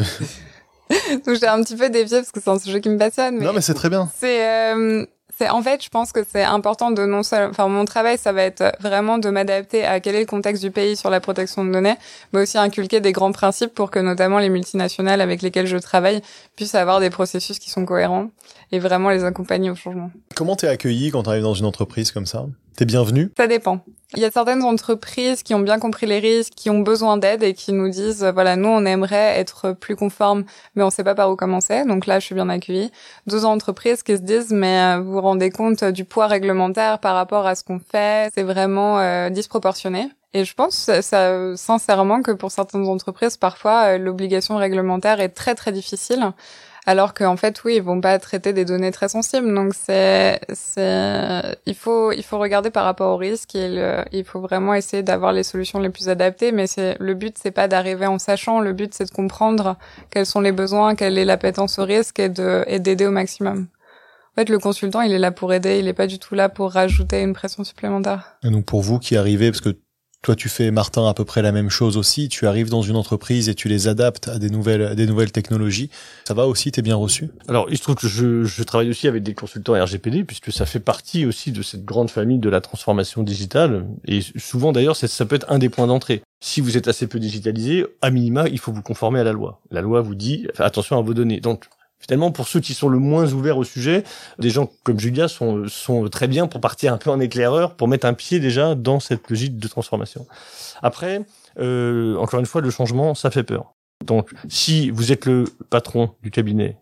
Donc 1.26 1.36
j'ai 1.40 1.48
un 1.48 1.62
petit 1.64 1.76
peu 1.76 1.90
dévié 1.90 2.18
parce 2.18 2.32
que 2.32 2.40
c'est 2.42 2.50
un 2.50 2.58
sujet 2.58 2.82
qui 2.82 2.90
me 2.90 2.98
passionne. 2.98 3.38
Mais 3.38 3.46
non 3.46 3.54
mais 3.54 3.62
c'est 3.62 3.76
très 3.76 3.90
bien. 3.90 4.10
C'est 4.18 4.74
euh, 4.74 5.06
c'est 5.40 5.50
en 5.50 5.62
fait, 5.62 5.82
je 5.82 5.88
pense 5.88 6.12
que 6.12 6.20
c'est 6.30 6.44
important 6.44 6.92
de 6.92 7.06
non 7.06 7.24
seulement, 7.24 7.52
enfin 7.52 7.70
mon 7.70 7.86
travail, 7.86 8.18
ça 8.18 8.34
va 8.34 8.42
être 8.42 8.76
vraiment 8.82 9.18
de 9.20 9.30
m'adapter 9.30 9.86
à 9.86 10.02
quel 10.02 10.16
est 10.16 10.20
le 10.20 10.26
contexte 10.26 10.62
du 10.62 10.70
pays 10.70 10.98
sur 10.98 11.10
la 11.10 11.22
protection 11.22 11.64
de 11.64 11.72
données, 11.72 11.96
mais 12.34 12.42
aussi 12.42 12.58
inculquer 12.58 13.00
des 13.00 13.14
grands 13.14 13.32
principes 13.32 13.74
pour 13.74 13.90
que 13.90 14.00
notamment 14.00 14.40
les 14.40 14.50
multinationales 14.50 15.22
avec 15.22 15.42
lesquelles 15.42 15.66
je 15.66 15.78
travaille 15.78 16.22
puissent 16.58 16.76
avoir 16.76 17.00
des 17.00 17.10
processus 17.10 17.58
qui 17.58 17.70
sont 17.70 17.86
cohérents 17.86 18.32
et 18.74 18.80
vraiment 18.80 19.12
les 19.12 19.24
accompagner 19.24 19.72
au 19.72 19.76
changement. 19.76 20.12
Comment 20.36 20.58
t'es 20.58 20.68
accueilli 20.68 21.10
quand 21.10 21.24
tu 21.24 21.30
arrives 21.30 21.44
dans 21.44 21.54
une 21.54 21.66
entreprise 21.66 22.12
comme 22.12 22.26
ça? 22.26 22.46
T'es 22.80 22.86
bienvenu 22.86 23.30
Ça 23.36 23.46
dépend. 23.46 23.82
Il 24.16 24.20
y 24.22 24.26
a 24.26 24.32
certaines 24.32 24.64
entreprises 24.64 25.44
qui 25.44 25.54
ont 25.54 25.60
bien 25.60 25.80
compris 25.80 26.06
les 26.06 26.20
risques, 26.20 26.54
qui 26.56 26.70
ont 26.70 26.80
besoin 26.80 27.18
d'aide 27.18 27.44
et 27.44 27.54
qui 27.54 27.74
nous 27.74 27.90
disent 27.90 28.24
voilà 28.34 28.56
nous 28.56 28.70
on 28.70 28.86
aimerait 28.86 29.38
être 29.38 29.74
plus 29.74 29.98
conforme 29.98 30.46
mais 30.76 30.84
on 30.84 30.90
sait 30.90 31.04
pas 31.04 31.14
par 31.14 31.30
où 31.30 31.36
commencer 31.36 31.84
donc 31.84 32.06
là 32.06 32.22
je 32.22 32.26
suis 32.28 32.36
bien 32.36 32.48
accueillie. 32.48 32.90
D'autres 33.28 33.44
entreprises 33.44 34.02
qui 34.02 34.16
se 34.16 34.22
disent 34.22 34.52
mais 34.52 34.80
euh, 34.80 35.02
vous 35.02 35.12
vous 35.12 35.20
rendez 35.20 35.50
compte 35.50 35.84
du 35.84 36.06
poids 36.06 36.28
réglementaire 36.28 37.00
par 37.00 37.16
rapport 37.16 37.46
à 37.46 37.56
ce 37.56 37.66
qu'on 37.66 37.80
fait 37.80 38.32
c'est 38.34 38.44
vraiment 38.44 38.98
euh, 39.00 39.30
disproportionné. 39.30 40.08
Et 40.34 40.46
je 40.46 40.54
pense 40.54 40.90
sincèrement 41.58 42.22
que 42.22 42.32
pour 42.32 42.52
certaines 42.52 42.88
entreprises 42.88 43.36
parfois 43.36 43.96
euh, 43.96 43.98
l'obligation 43.98 44.56
réglementaire 44.56 45.20
est 45.20 45.36
très 45.36 45.54
très 45.54 45.74
difficile 45.74 46.32
alors 46.90 47.14
qu'en 47.14 47.38
fait 47.38 47.64
oui 47.66 47.76
ils 47.76 47.84
vont 47.84 48.02
pas 48.02 48.18
traiter 48.18 48.52
des 48.52 48.66
données 48.66 48.92
très 48.92 49.10
sensibles. 49.10 49.54
Donc 49.54 49.74
c'est 49.76 50.40
c'est 50.52 51.56
il 51.68 51.76
faut 51.76 52.12
il 52.12 52.24
faut 52.24 52.40
regarder 52.40 52.72
par 52.72 52.84
rapport 52.84 53.14
au 53.14 53.18
risque 53.18 53.54
et 53.54 53.70
il 54.12 54.24
faut 54.24 54.42
vraiment 54.42 54.74
essayer 54.74 55.04
d'avoir 55.04 55.32
les 55.32 55.44
solutions 55.44 55.80
les 55.80 55.92
plus 55.92 56.10
adaptées. 56.10 56.52
Mais 56.52 56.66
c'est 56.66 56.98
le 57.00 57.14
but 57.14 57.38
c'est 57.40 57.52
pas 57.52 57.68
d'arriver 57.68 58.08
en 58.08 58.18
sachant. 58.18 58.60
Le 58.60 58.74
but 58.74 58.92
c'est 58.96 59.06
de 59.06 59.12
comprendre 59.12 59.78
quels 60.10 60.26
sont 60.26 60.42
les 60.42 60.52
besoins 60.52 60.96
quelle 60.96 61.20
est 61.20 61.26
l'appétence 61.26 61.78
au 61.78 61.86
risque 61.86 62.20
et 62.20 62.30
de 62.30 62.64
et 62.66 62.80
d'aider 62.80 63.06
au 63.06 63.12
maximum. 63.12 63.68
En 64.32 64.42
fait, 64.42 64.50
le 64.50 64.60
consultant, 64.60 65.02
il 65.02 65.12
est 65.12 65.20
là 65.20 65.32
pour 65.32 65.52
aider, 65.54 65.80
il 65.80 65.88
est 65.88 65.94
pas 65.94 66.08
du 66.08 66.18
tout 66.18 66.34
là 66.34 66.50
pour 66.50 66.72
rajouter 66.72 67.22
une 67.22 67.34
pression 67.34 67.64
supplémentaire. 67.64 68.38
Et 68.44 68.50
donc 68.50 68.64
pour 68.64 68.82
vous 68.82 68.98
qui 68.98 69.18
arrivez, 69.18 69.52
parce 69.52 69.60
que 69.60 69.76
toi, 70.22 70.36
tu 70.36 70.50
fais, 70.50 70.70
Martin, 70.70 71.08
à 71.08 71.14
peu 71.14 71.24
près 71.24 71.42
la 71.42 71.54
même 71.54 71.70
chose 71.70 71.96
aussi. 71.96 72.28
Tu 72.28 72.46
arrives 72.46 72.70
dans 72.70 72.82
une 72.82 72.98
entreprise 72.98 73.48
et 73.48 73.56
tu 73.56 73.70
les 73.70 73.88
adaptes 73.88 74.28
à 74.28 74.38
des 74.38 74.50
nouvelles, 74.50 74.94
des 74.96 75.08
nouvelles 75.08 75.32
technologies. 75.32 75.90
Ça 76.28 76.34
va 76.34 76.46
aussi, 76.46 76.72
t'es 76.72 76.82
bien 76.82 76.98
reçu? 76.98 77.30
Alors, 77.48 77.68
il 77.70 77.78
se 77.78 77.84
trouve 77.84 77.96
que 77.96 78.08
je, 78.08 78.44
je 78.44 78.64
travaille 78.64 78.90
aussi 78.90 79.08
avec 79.08 79.24
des 79.24 79.34
consultants 79.34 79.82
RGPD, 79.82 80.26
puisque 80.26 80.52
ça 80.52 80.66
fait 80.66 80.82
partie 80.82 81.26
aussi 81.26 81.54
de 81.54 81.62
cette 81.62 81.86
grande 81.86 82.10
famille 82.10 82.40
de 82.40 82.50
la 82.50 82.60
transformation 82.60 83.24
digitale. 83.24 83.86
Et 84.06 84.20
souvent, 84.38 84.74
d'ailleurs, 84.74 84.98
ça 84.98 85.26
peut 85.26 85.36
être 85.36 85.50
un 85.50 85.58
des 85.58 85.70
points 85.70 85.88
d'entrée. 85.88 86.22
Si 86.42 86.60
vous 86.60 86.76
êtes 86.76 86.90
assez 86.90 87.08
peu 87.08 87.20
digitalisé, 87.20 87.86
à 88.02 88.12
minima, 88.12 88.50
il 88.50 88.60
faut 88.60 88.74
vous 88.74 88.82
conformer 88.82 89.22
à 89.22 89.24
la 89.24 89.32
loi. 89.32 89.62
La 89.72 89.82
loi 89.82 90.02
vous 90.02 90.16
dit, 90.16 90.48
attention 90.58 90.98
à 90.98 91.02
vos 91.02 91.14
données. 91.14 91.40
Donc, 91.40 91.66
Finalement, 92.00 92.32
pour 92.32 92.48
ceux 92.48 92.60
qui 92.60 92.74
sont 92.74 92.88
le 92.88 92.98
moins 92.98 93.32
ouverts 93.34 93.58
au 93.58 93.64
sujet, 93.64 94.04
des 94.40 94.50
gens 94.50 94.70
comme 94.84 95.00
Julia 95.00 95.28
sont, 95.28 95.68
sont 95.68 96.08
très 96.08 96.28
bien 96.28 96.48
pour 96.48 96.62
partir 96.62 96.94
un 96.94 96.98
peu 96.98 97.10
en 97.10 97.20
éclaireur, 97.20 97.76
pour 97.76 97.88
mettre 97.88 98.08
un 98.08 98.14
pied 98.14 98.40
déjà 98.40 98.74
dans 98.74 99.00
cette 99.00 99.30
logique 99.30 99.58
de 99.58 99.68
transformation. 99.68 100.26
Après, 100.82 101.22
euh, 101.60 102.16
encore 102.16 102.40
une 102.40 102.46
fois, 102.46 102.62
le 102.62 102.70
changement, 102.70 103.16
ça 103.16 103.32
fait 103.32 103.44
peur. 103.44 103.74
Donc, 104.06 104.32
si 104.48 104.90
vous 104.92 105.12
êtes 105.12 105.26
le 105.26 105.44
patron 105.70 106.12
du 106.24 106.32
cabinet, 106.32 106.78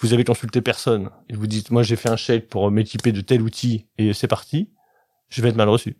vous 0.00 0.12
avez 0.12 0.24
consulté 0.24 0.60
personne, 0.60 1.10
et 1.28 1.34
vous 1.34 1.46
dites, 1.46 1.70
moi 1.70 1.84
j'ai 1.84 1.94
fait 1.94 2.08
un 2.08 2.16
chèque 2.16 2.48
pour 2.48 2.68
m'équiper 2.72 3.12
de 3.12 3.20
tel 3.20 3.40
outil, 3.40 3.86
et 3.98 4.12
c'est 4.12 4.26
parti, 4.26 4.68
je 5.28 5.40
vais 5.40 5.50
être 5.50 5.56
mal 5.56 5.68
reçu. 5.68 5.96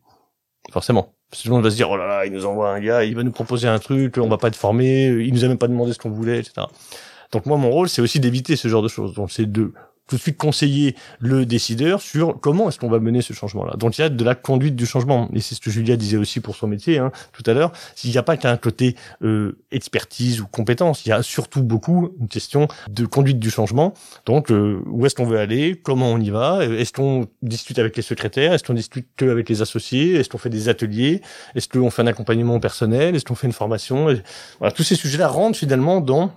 Forcément. 0.73 1.15
Parce 1.31 1.43
que 1.43 1.47
tout 1.47 1.51
le 1.51 1.55
monde 1.55 1.65
va 1.65 1.71
se 1.71 1.77
dire, 1.77 1.89
oh 1.89 1.97
là 1.97 2.07
là, 2.07 2.27
il 2.27 2.33
nous 2.33 2.45
envoie 2.45 2.75
un 2.75 2.81
gars, 2.81 3.05
il 3.05 3.15
va 3.15 3.23
nous 3.23 3.31
proposer 3.31 3.69
un 3.69 3.79
truc, 3.79 4.19
on 4.19 4.29
va 4.29 4.39
pas 4.39 4.49
être 4.49 4.57
formé, 4.57 5.07
il 5.07 5.33
nous 5.33 5.45
a 5.45 5.49
même 5.49 5.59
pas 5.59 5.69
demandé 5.69 5.93
ce 5.93 5.99
qu'on 5.99 6.11
voulait, 6.11 6.41
etc. 6.41 6.67
Donc 7.33 7.47
moi, 7.47 7.57
mon 7.57 7.71
rôle, 7.71 7.89
c'est 7.89 8.03
aussi 8.03 8.21
d'éviter 8.21 8.57
ce 8.57 8.69
genre 8.69 8.83
de 8.83 8.89
choses. 8.89 9.15
Donc 9.15 9.33
c'est 9.33 9.51
de 9.51 9.73
tout 10.09 10.17
de 10.17 10.21
suite 10.21 10.37
conseiller 10.37 10.95
le 11.21 11.47
décideur 11.47 12.03
sur 12.03 12.39
comment 12.41 12.69
est-ce 12.69 12.79
qu'on 12.79 12.91
va 12.91 12.99
mener 12.99 13.23
ce 13.23 13.33
changement-là. 13.33 13.77
Donc 13.79 13.97
il 13.97 14.03
y 14.03 14.05
a 14.05 14.09
de 14.09 14.25
la 14.25 14.35
conduite 14.35 14.77
du 14.77 14.85
changement, 14.85 15.31
et 15.33 15.41
c'est 15.41 15.55
ce 15.55 15.61
que 15.61 15.71
Julia 15.71 15.97
disait 15.97 16.17
aussi 16.17 16.41
pour 16.41 16.57
son 16.57 16.67
métier 16.67 16.99
hein, 16.99 17.13
tout 17.33 17.43
à 17.47 17.55
l'heure. 17.55 17.73
Il 18.05 18.11
n'y 18.11 18.19
a 18.19 18.23
pas 18.23 18.37
qu'un 18.37 18.57
côté 18.57 18.97
euh, 19.23 19.57
expertise 19.71 20.41
ou 20.41 20.47
compétence, 20.47 21.07
il 21.07 21.11
y 21.11 21.13
a 21.13 21.23
surtout 21.23 21.63
beaucoup 21.63 22.11
une 22.21 22.29
question 22.29 22.69
de 22.91 23.07
conduite 23.07 23.39
du 23.39 23.49
changement. 23.49 23.95
Donc 24.27 24.51
euh, 24.51 24.83
où 24.87 25.07
est-ce 25.07 25.15
qu'on 25.15 25.25
veut 25.25 25.39
aller, 25.39 25.81
comment 25.83 26.13
on 26.13 26.19
y 26.19 26.31
va, 26.31 26.65
est-ce 26.65 26.93
qu'on 26.93 27.29
discute 27.41 27.79
avec 27.79 27.97
les 27.97 28.03
secrétaires, 28.03 28.53
est-ce 28.53 28.65
qu'on 28.65 28.75
discute 28.75 29.23
avec 29.23 29.49
les 29.49 29.63
associés, 29.63 30.17
est-ce 30.17 30.29
qu'on 30.29 30.39
fait 30.39 30.51
des 30.51 30.69
ateliers, 30.69 31.23
est-ce 31.55 31.69
qu'on 31.69 31.91
fait 31.91 32.03
un 32.03 32.09
accompagnement 32.09 32.61
personnel, 32.61 33.15
est-ce 33.15 33.25
qu'on 33.25 33.37
fait 33.37 33.47
une 33.47 33.53
formation? 33.55 34.15
Voilà, 34.59 34.73
tous 34.73 34.83
ces 34.83 34.97
sujets-là 34.97 35.29
rentrent 35.29 35.59
finalement 35.59 36.01
dans 36.01 36.33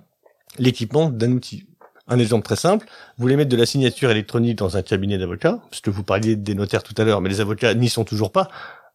l'équipement 0.59 1.09
d'un 1.09 1.31
outil. 1.31 1.65
Un 2.07 2.19
exemple 2.19 2.45
très 2.45 2.55
simple, 2.55 2.85
vous 3.17 3.23
voulez 3.23 3.35
mettre 3.35 3.49
de 3.49 3.57
la 3.57 3.65
signature 3.65 4.11
électronique 4.11 4.59
dans 4.59 4.77
un 4.77 4.83
cabinet 4.83 5.17
d'avocats, 5.17 5.59
parce 5.69 5.81
que 5.81 5.89
vous 5.89 6.03
parliez 6.03 6.35
des 6.35 6.53
notaires 6.53 6.83
tout 6.83 6.93
à 6.97 7.03
l'heure, 7.03 7.19
mais 7.19 7.29
les 7.29 7.41
avocats 7.41 7.73
n'y 7.73 7.89
sont 7.89 8.03
toujours 8.03 8.31
pas, 8.31 8.47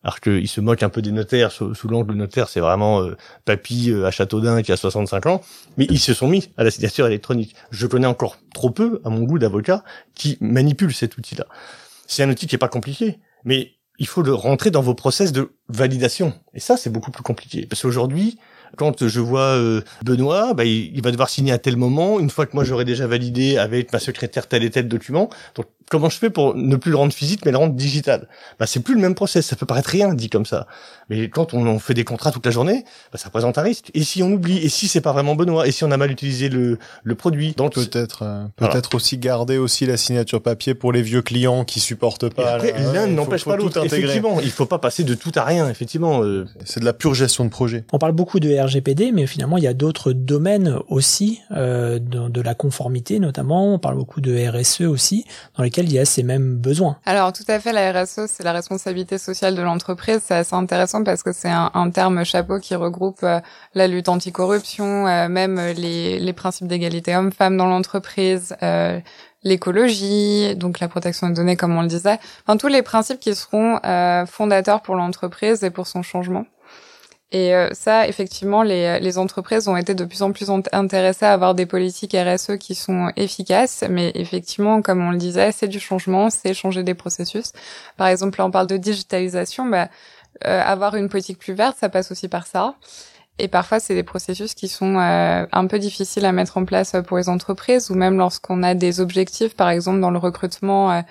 alors 0.05 0.21
qu'ils 0.21 0.49
se 0.49 0.61
moquent 0.61 0.85
un 0.85 0.89
peu 0.89 1.03
des 1.03 1.11
notaires, 1.11 1.51
sous, 1.51 1.75
l'angle 1.89 2.15
notaire, 2.15 2.49
c'est 2.49 2.61
vraiment 2.61 3.03
euh, 3.03 3.17
papy 3.45 3.91
euh, 3.91 4.07
à 4.07 4.11
Châteaudun 4.11 4.63
qui 4.63 4.73
a 4.73 4.77
65 4.77 5.27
ans, 5.27 5.43
mais 5.77 5.87
ils 5.91 5.99
se 5.99 6.15
sont 6.15 6.29
mis 6.29 6.51
à 6.57 6.65
la 6.65 6.71
signature 6.71 7.07
électronique. 7.07 7.55
Je 7.71 7.87
connais 7.87 8.07
encore 8.07 8.39
trop 8.55 8.71
peu, 8.71 9.01
à 9.05 9.11
mon 9.11 9.25
goût, 9.25 9.39
d'avocats 9.39 9.85
qui 10.15 10.39
manipulent 10.41 10.95
cet 10.95 11.19
outil-là. 11.19 11.47
c'est 12.07 12.23
un 12.23 12.31
outil 12.31 12.47
qui 12.47 12.55
est 12.55 12.59
pas 12.59 12.69
compliqué, 12.69 13.19
mais 13.45 13.73
il 13.99 14.07
faut 14.07 14.23
le 14.23 14.33
rentrer 14.33 14.71
dans 14.71 14.81
vos 14.81 14.95
process 14.95 15.33
de 15.33 15.53
validation. 15.69 16.33
Et 16.55 16.61
ça, 16.61 16.79
c'est 16.79 16.91
beaucoup 16.91 17.11
plus 17.11 17.23
compliqué. 17.23 17.67
Parce 17.67 17.83
qu'aujourd'hui, 17.83 18.39
quand 18.77 19.07
je 19.07 19.21
vois 19.21 19.41
euh, 19.41 19.81
Benoît, 20.05 20.55
bah, 20.55 20.65
il, 20.65 21.01
va 21.03 21.11
devoir 21.11 21.29
signer 21.29 21.53
à 21.53 21.59
tel 21.59 21.77
moment, 21.77 22.21
une 22.21 22.31
fois 22.31 22.47
que 22.47 22.53
moi 22.55 22.65
j'aurai 22.65 22.85
déjà 22.85 23.07
validé 23.07 23.59
avec 23.59 23.93
ma 23.93 23.99
secrétaire 23.99 24.47
tel 24.47 24.65
et 24.65 24.71
tel 24.71 24.89
document. 24.89 25.31
Donc 25.55 25.67
comment 25.91 26.09
je 26.09 26.19
fais 26.19 26.31
pour 26.31 26.55
ne 26.55 26.77
plus 26.77 26.91
le 26.91 26.97
rendre 26.97 27.13
physique 27.13 27.45
mais 27.45 27.53
le 27.53 27.59
rendre 27.59 27.75
digital? 27.75 28.29
Bah 28.59 28.67
c'est 28.67 28.81
plus 28.81 28.95
le 28.95 29.01
même 29.01 29.15
process, 29.15 29.47
ça 29.47 29.57
peut 29.57 29.67
paraître 29.67 29.91
rien 29.91 30.15
dit 30.15 30.31
comme 30.31 30.47
ça. 30.47 30.67
Mais 31.09 31.29
quand 31.29 31.55
on, 31.55 31.79
fait 31.79 31.95
des 31.95 32.05
contrats 32.05 32.31
toute 32.31 32.47
la 32.47 32.53
journée, 32.53 32.85
bah, 33.13 33.19
ça 33.19 33.31
présente 33.31 33.59
un 33.59 33.63
risque. 33.63 33.91
Et 33.95 34.05
si 34.05 34.23
on 34.23 34.31
oublie, 34.31 34.59
et 34.59 34.69
si 34.69 34.87
c'est 34.87 35.01
pas 35.01 35.13
vraiment 35.13 35.35
Benoît, 35.35 35.67
et 35.67 35.73
si 35.73 35.83
on 35.85 35.91
a 35.91 35.97
mal 35.97 36.11
utilisé 36.11 36.49
le, 36.49 36.79
le 37.03 37.15
produit, 37.15 37.53
donc 37.57 37.75
peut-être 37.75 38.23
euh, 38.23 38.45
peut-être 38.57 38.95
aussi 38.95 39.19
garder 39.19 39.59
aussi 39.59 39.87
la 39.87 39.97
signature 39.97 40.41
papier 40.41 40.75
pour 40.75 40.93
les 40.93 41.03
vieux 41.03 41.23
clients 41.23 41.65
qui 41.65 41.81
supportent 41.81 42.33
pas. 42.33 42.59
L'un 42.59 43.07
n'empêche 43.09 43.45
pas 43.45 43.57
l'autre. 43.57 43.85
Effectivement, 43.85 44.41
il 44.41 44.51
faut 44.51 44.67
pas 44.67 44.79
passer 44.79 45.05
de 45.05 45.15
tout 45.15 45.33
à 45.35 45.45
rien. 45.45 45.69
Effectivement, 45.69 46.23
euh. 46.23 46.47
c'est 46.65 46.81
de 46.81 46.85
la 46.85 46.93
pure 46.93 47.15
gestion 47.15 47.45
de 47.45 47.51
projet. 47.51 47.85
On 47.93 47.99
parle 47.99 48.13
beaucoup 48.13 48.39
de 48.41 48.49
RGPD, 48.63 49.13
mais 49.13 49.27
finalement 49.27 49.59
il 49.59 49.65
y 49.65 49.67
a 49.67 49.75
d'autres 49.75 50.13
domaines 50.13 50.79
aussi 50.89 51.41
euh, 51.51 51.99
de, 51.99 52.41
la 52.41 52.55
conformité, 52.55 53.19
notamment. 53.19 53.75
On 53.75 53.79
parle 53.79 53.97
beaucoup 53.97 54.21
de 54.21 54.35
RSE 54.49 54.83
aussi, 54.83 55.25
dans 55.57 55.63
lesquels 55.63 55.87
il 55.87 55.93
y 55.93 55.99
a 55.99 56.05
ces 56.05 56.23
mêmes 56.23 56.57
besoins. 56.57 56.97
Alors 57.05 57.33
tout 57.33 57.45
à 57.49 57.61
fait, 57.61 57.73
la 57.73 57.93
RSE, 57.93 58.27
c'est 58.27 58.43
la 58.43 58.53
responsabilité 58.53 59.19
sociale 59.19 59.55
de 59.55 59.63
l'entreprise. 59.63 60.21
C'est 60.25 60.35
assez 60.35 60.55
intéressant 60.55 61.05
parce 61.05 61.23
que 61.23 61.33
c'est 61.33 61.51
un, 61.51 61.91
terme 61.91 62.25
chapeau 62.25 62.59
qui 62.61 62.75
regroupe 62.75 63.23
euh, 63.23 63.41
la 63.75 63.89
lutte 63.89 64.09
anticorruption, 64.09 65.07
euh, 65.07 65.29
même 65.29 65.61
les, 65.77 66.19
les 66.19 66.33
principes 66.33 66.69
d'égalité 66.69 67.17
homme-femme 67.17 67.57
dans 67.57 67.67
l'entreprise, 67.67 68.55
l'écologie, 69.43 70.55
donc 70.57 70.81
la 70.81 70.89
protection 70.89 71.29
des 71.29 71.35
données 71.35 71.57
comme 71.57 71.77
on 71.77 71.83
le 71.83 71.89
disait, 71.89 72.19
enfin 72.45 72.57
tous 72.57 72.69
les 72.69 72.83
principes 72.83 73.19
qui 73.19 73.35
seront 73.35 73.81
fondateurs 74.27 74.83
pour 74.83 74.97
l'entreprise 74.97 75.65
et 75.65 75.71
pour 75.71 75.87
son 75.87 76.03
changement. 76.03 76.45
Et 77.33 77.55
euh, 77.55 77.69
ça, 77.73 78.09
effectivement, 78.09 78.65
les, 78.65 78.99
les, 78.99 79.17
entreprises 79.17 79.69
ont 79.69 79.77
été 79.77 79.95
de 79.95 80.05
plus 80.05 80.23
en 80.23 80.33
plus 80.33 80.51
intéressées 80.73 81.27
à 81.27 81.33
avoir 81.33 81.55
des 81.55 81.65
politiques 81.65 82.17
RSE 82.17 82.57
qui 82.59 82.75
sont 82.75 83.13
efficaces. 83.17 83.85
Mais 83.89 84.11
effectivement, 84.17 84.83
comme 84.83 85.01
on 85.01 85.13
le 85.13 85.17
disait, 85.17 85.53
c'est 85.53 85.69
du 85.69 85.79
changement, 85.79 86.29
c'est 86.31 86.55
changer 86.55 86.83
des 86.83 86.95
processus. 86.95 87.53
Par 87.97 88.09
exemple, 88.09 88.39
là, 88.39 88.47
on 88.47 88.51
parle 88.51 88.67
de 88.67 88.77
digitalisation. 88.77 89.67
Bah, 89.67 89.89
euh, 90.47 90.61
avoir 90.65 90.97
une 90.97 91.09
politique 91.09 91.39
plus 91.39 91.55
verte, 91.55 91.77
ça 91.79 91.89
passe 91.89 92.11
aussi 92.11 92.29
par 92.29 92.47
ça. 92.47 92.75
Et 93.39 93.49
parfois, 93.49 93.81
c'est 93.81 93.95
des 93.95 94.03
processus 94.03 94.55
qui 94.55 94.69
sont 94.69 94.99
euh, 94.99 95.47
un 95.53 95.67
peu 95.67 95.79
difficiles 95.79 96.25
à 96.27 96.33
mettre 96.33 96.59
en 96.59 96.65
place 96.65 96.97
pour 97.07 97.17
les 97.17 97.29
entreprises, 97.29 97.91
ou 97.91 97.95
même 97.95 98.19
lorsqu'on 98.19 98.63
a 98.63 98.75
des 98.75 99.01
objectifs, 99.01 99.57
par 99.57 99.71
exemple 99.71 100.01
dans 100.01 100.11
le 100.11 100.19
recrutement 100.19 101.03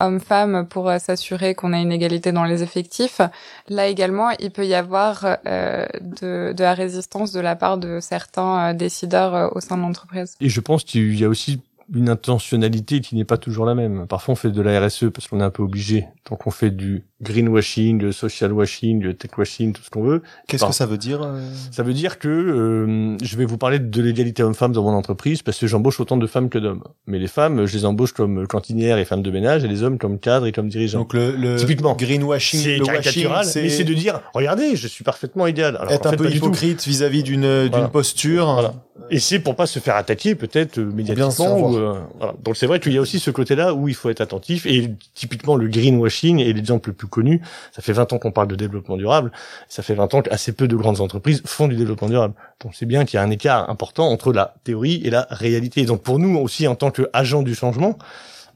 hommes-femmes 0.00 0.66
pour 0.68 0.88
euh, 0.88 0.98
s'assurer 0.98 1.54
qu'on 1.54 1.72
a 1.72 1.78
une 1.78 1.92
égalité 1.92 2.32
dans 2.32 2.44
les 2.44 2.62
effectifs. 2.62 3.20
Là 3.68 3.86
également, 3.86 4.30
il 4.38 4.50
peut 4.50 4.66
y 4.66 4.74
avoir 4.74 5.24
euh, 5.46 5.86
de, 6.00 6.52
de, 6.52 6.62
la 6.62 6.74
résistance 6.74 7.32
de 7.32 7.40
la 7.40 7.56
part 7.56 7.78
de 7.78 7.98
certains 8.00 8.70
euh, 8.70 8.72
décideurs 8.74 9.54
au 9.56 9.60
sein 9.60 9.76
de 9.76 9.82
l'entreprise. 9.82 10.36
Et 10.40 10.48
je 10.48 10.60
pense 10.60 10.84
qu'il 10.84 11.18
y 11.18 11.24
a 11.24 11.28
aussi 11.28 11.60
une 11.94 12.08
intentionnalité 12.08 13.00
qui 13.00 13.14
n'est 13.14 13.24
pas 13.24 13.38
toujours 13.38 13.64
la 13.64 13.74
même. 13.74 14.06
Parfois, 14.06 14.32
on 14.32 14.36
fait 14.36 14.50
de 14.50 14.60
la 14.60 14.84
RSE 14.84 15.06
parce 15.14 15.28
qu'on 15.28 15.40
est 15.40 15.44
un 15.44 15.50
peu 15.50 15.62
obligé. 15.62 16.06
Donc, 16.28 16.46
on 16.46 16.50
fait 16.50 16.70
du 16.70 17.04
greenwashing, 17.22 18.00
le 18.00 18.12
social 18.12 18.52
washing, 18.52 19.02
le 19.02 19.14
tech 19.14 19.30
washing, 19.38 19.72
tout 19.72 19.82
ce 19.82 19.88
qu'on 19.88 20.02
veut. 20.02 20.22
Qu'est-ce 20.48 20.66
que 20.66 20.72
ça 20.72 20.84
veut 20.84 20.98
dire 20.98 21.22
euh 21.22 21.40
Ça 21.70 21.82
veut 21.82 21.94
dire 21.94 22.18
que 22.18 22.28
euh, 22.28 23.16
je 23.22 23.36
vais 23.36 23.46
vous 23.46 23.56
parler 23.56 23.78
de 23.78 24.02
l'égalité 24.02 24.42
homme-femme 24.42 24.72
dans 24.72 24.82
mon 24.82 24.90
entreprise 24.90 25.40
parce 25.42 25.58
que 25.58 25.66
j'embauche 25.66 25.98
autant 25.98 26.18
de 26.18 26.26
femmes 26.26 26.50
que 26.50 26.58
d'hommes. 26.58 26.84
Mais 27.06 27.18
les 27.18 27.26
femmes, 27.26 27.64
je 27.64 27.76
les 27.76 27.84
embauche 27.86 28.12
comme 28.12 28.46
cantinières 28.46 28.98
et 28.98 29.06
femmes 29.06 29.22
de 29.22 29.30
ménage 29.30 29.64
et 29.64 29.68
les 29.68 29.82
hommes 29.82 29.96
comme 29.98 30.18
cadres 30.18 30.46
et 30.46 30.52
comme 30.52 30.68
dirigeants. 30.68 31.00
Donc 31.00 31.14
le, 31.14 31.34
le 31.34 31.56
typiquement 31.56 31.94
greenwashing, 31.94 32.60
c'est 32.60 32.80
caricatural, 32.80 33.46
mais 33.54 33.68
c'est 33.70 33.84
de 33.84 33.94
dire 33.94 34.20
regardez, 34.34 34.76
je 34.76 34.86
suis 34.86 35.04
parfaitement 35.04 35.46
idéal. 35.46 35.76
Alors, 35.76 35.92
Être 35.92 36.06
un 36.06 36.12
peu 36.12 36.30
hypocrite 36.30 36.86
vis-à-vis 36.86 37.22
d'une 37.22 37.68
d'une 37.68 37.88
posture. 37.88 38.52
Voilà. 38.52 38.74
Et 39.10 39.20
c'est 39.20 39.38
pour 39.38 39.54
pas 39.54 39.66
se 39.66 39.78
faire 39.78 39.94
attaquer 39.94 40.34
peut-être 40.34 40.78
euh, 40.78 40.84
médiatiquement. 40.84 41.60
Ou, 41.60 41.72
voilà. 42.18 42.34
Donc 42.42 42.56
c'est 42.56 42.66
vrai 42.66 42.80
qu'il 42.80 42.92
y 42.92 42.98
a 42.98 43.00
aussi 43.00 43.20
ce 43.20 43.30
côté-là 43.30 43.72
où 43.74 43.88
il 43.88 43.94
faut 43.94 44.10
être 44.10 44.20
attentif 44.20 44.66
et 44.66 44.90
typiquement 45.14 45.54
le 45.54 45.68
greenwashing 45.68 46.40
est 46.40 46.52
l'exemple 46.52 46.90
le 46.90 46.94
plus 46.94 47.05
connu. 47.06 47.40
Ça 47.72 47.82
fait 47.82 47.92
20 47.92 48.12
ans 48.12 48.18
qu'on 48.18 48.32
parle 48.32 48.48
de 48.48 48.56
développement 48.56 48.96
durable. 48.96 49.32
Ça 49.68 49.82
fait 49.82 49.94
20 49.94 50.14
ans 50.14 50.22
qu'assez 50.22 50.52
peu 50.52 50.68
de 50.68 50.76
grandes 50.76 51.00
entreprises 51.00 51.42
font 51.44 51.68
du 51.68 51.76
développement 51.76 52.08
durable. 52.08 52.34
Donc 52.62 52.74
c'est 52.74 52.86
bien 52.86 53.04
qu'il 53.04 53.18
y 53.18 53.20
a 53.20 53.22
un 53.22 53.30
écart 53.30 53.68
important 53.70 54.08
entre 54.08 54.32
la 54.32 54.54
théorie 54.64 55.00
et 55.04 55.10
la 55.10 55.26
réalité. 55.30 55.84
donc 55.84 56.02
pour 56.02 56.18
nous 56.18 56.36
aussi, 56.38 56.66
en 56.68 56.74
tant 56.74 56.90
qu'agents 56.90 57.42
du 57.42 57.54
changement, 57.54 57.98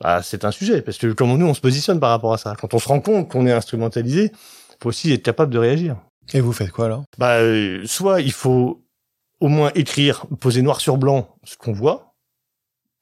bah, 0.00 0.22
c'est 0.22 0.44
un 0.44 0.50
sujet. 0.50 0.82
Parce 0.82 0.98
que 0.98 1.12
comme 1.12 1.36
nous, 1.36 1.46
on 1.46 1.54
se 1.54 1.60
positionne 1.60 2.00
par 2.00 2.10
rapport 2.10 2.32
à 2.32 2.38
ça? 2.38 2.54
Quand 2.58 2.74
on 2.74 2.78
se 2.78 2.88
rend 2.88 3.00
compte 3.00 3.28
qu'on 3.30 3.46
est 3.46 3.52
instrumentalisé, 3.52 4.32
faut 4.82 4.88
aussi 4.88 5.12
être 5.12 5.22
capable 5.22 5.52
de 5.52 5.58
réagir. 5.58 5.96
Et 6.32 6.40
vous 6.40 6.52
faites 6.52 6.70
quoi 6.70 6.86
alors? 6.86 7.04
Bah, 7.18 7.38
euh, 7.38 7.82
soit 7.86 8.20
il 8.20 8.32
faut 8.32 8.82
au 9.40 9.48
moins 9.48 9.70
écrire, 9.74 10.26
poser 10.38 10.62
noir 10.62 10.80
sur 10.80 10.96
blanc 10.96 11.28
ce 11.44 11.56
qu'on 11.56 11.72
voit, 11.72 12.09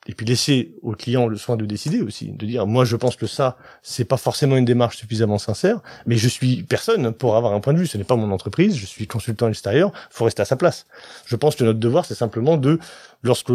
et 0.09 0.15
puis 0.15 0.27
laisser 0.27 0.75
au 0.83 0.93
client 0.93 1.27
le 1.27 1.37
soin 1.37 1.57
de 1.57 1.67
décider 1.67 2.01
aussi, 2.01 2.33
de 2.33 2.47
dire 2.47 2.67
moi 2.67 2.85
je 2.85 2.97
pense 2.97 3.15
que 3.15 3.27
ça 3.27 3.59
c'est 3.83 4.07
pas 4.07 4.17
forcément 4.17 4.57
une 4.57 4.65
démarche 4.65 4.97
suffisamment 4.97 5.39
sincère, 5.39 5.81
mais 6.07 6.17
je 6.17 6.29
suis 6.29 6.63
personne 6.63 7.13
pour 7.13 7.37
avoir 7.37 7.53
un 7.53 7.61
point 7.61 7.75
de 7.75 7.79
vue, 7.79 7.87
ce 7.87 7.99
n'est 7.99 8.05
pas 8.05 8.17
mon 8.17 8.33
entreprise, 8.33 8.77
je 8.77 8.87
suis 8.87 9.07
consultant 9.07 9.49
extérieur, 9.49 9.93
faut 10.11 10.25
rester 10.25 10.43
à 10.43 10.47
sa 10.47 10.57
place. 10.57 10.87
Je 11.27 11.37
pense 11.37 11.55
que 11.55 11.65
notre 11.65 11.79
devoir 11.79 12.07
c'est 12.07 12.15
simplement 12.15 12.57
de 12.57 12.81
lorsque 13.23 13.53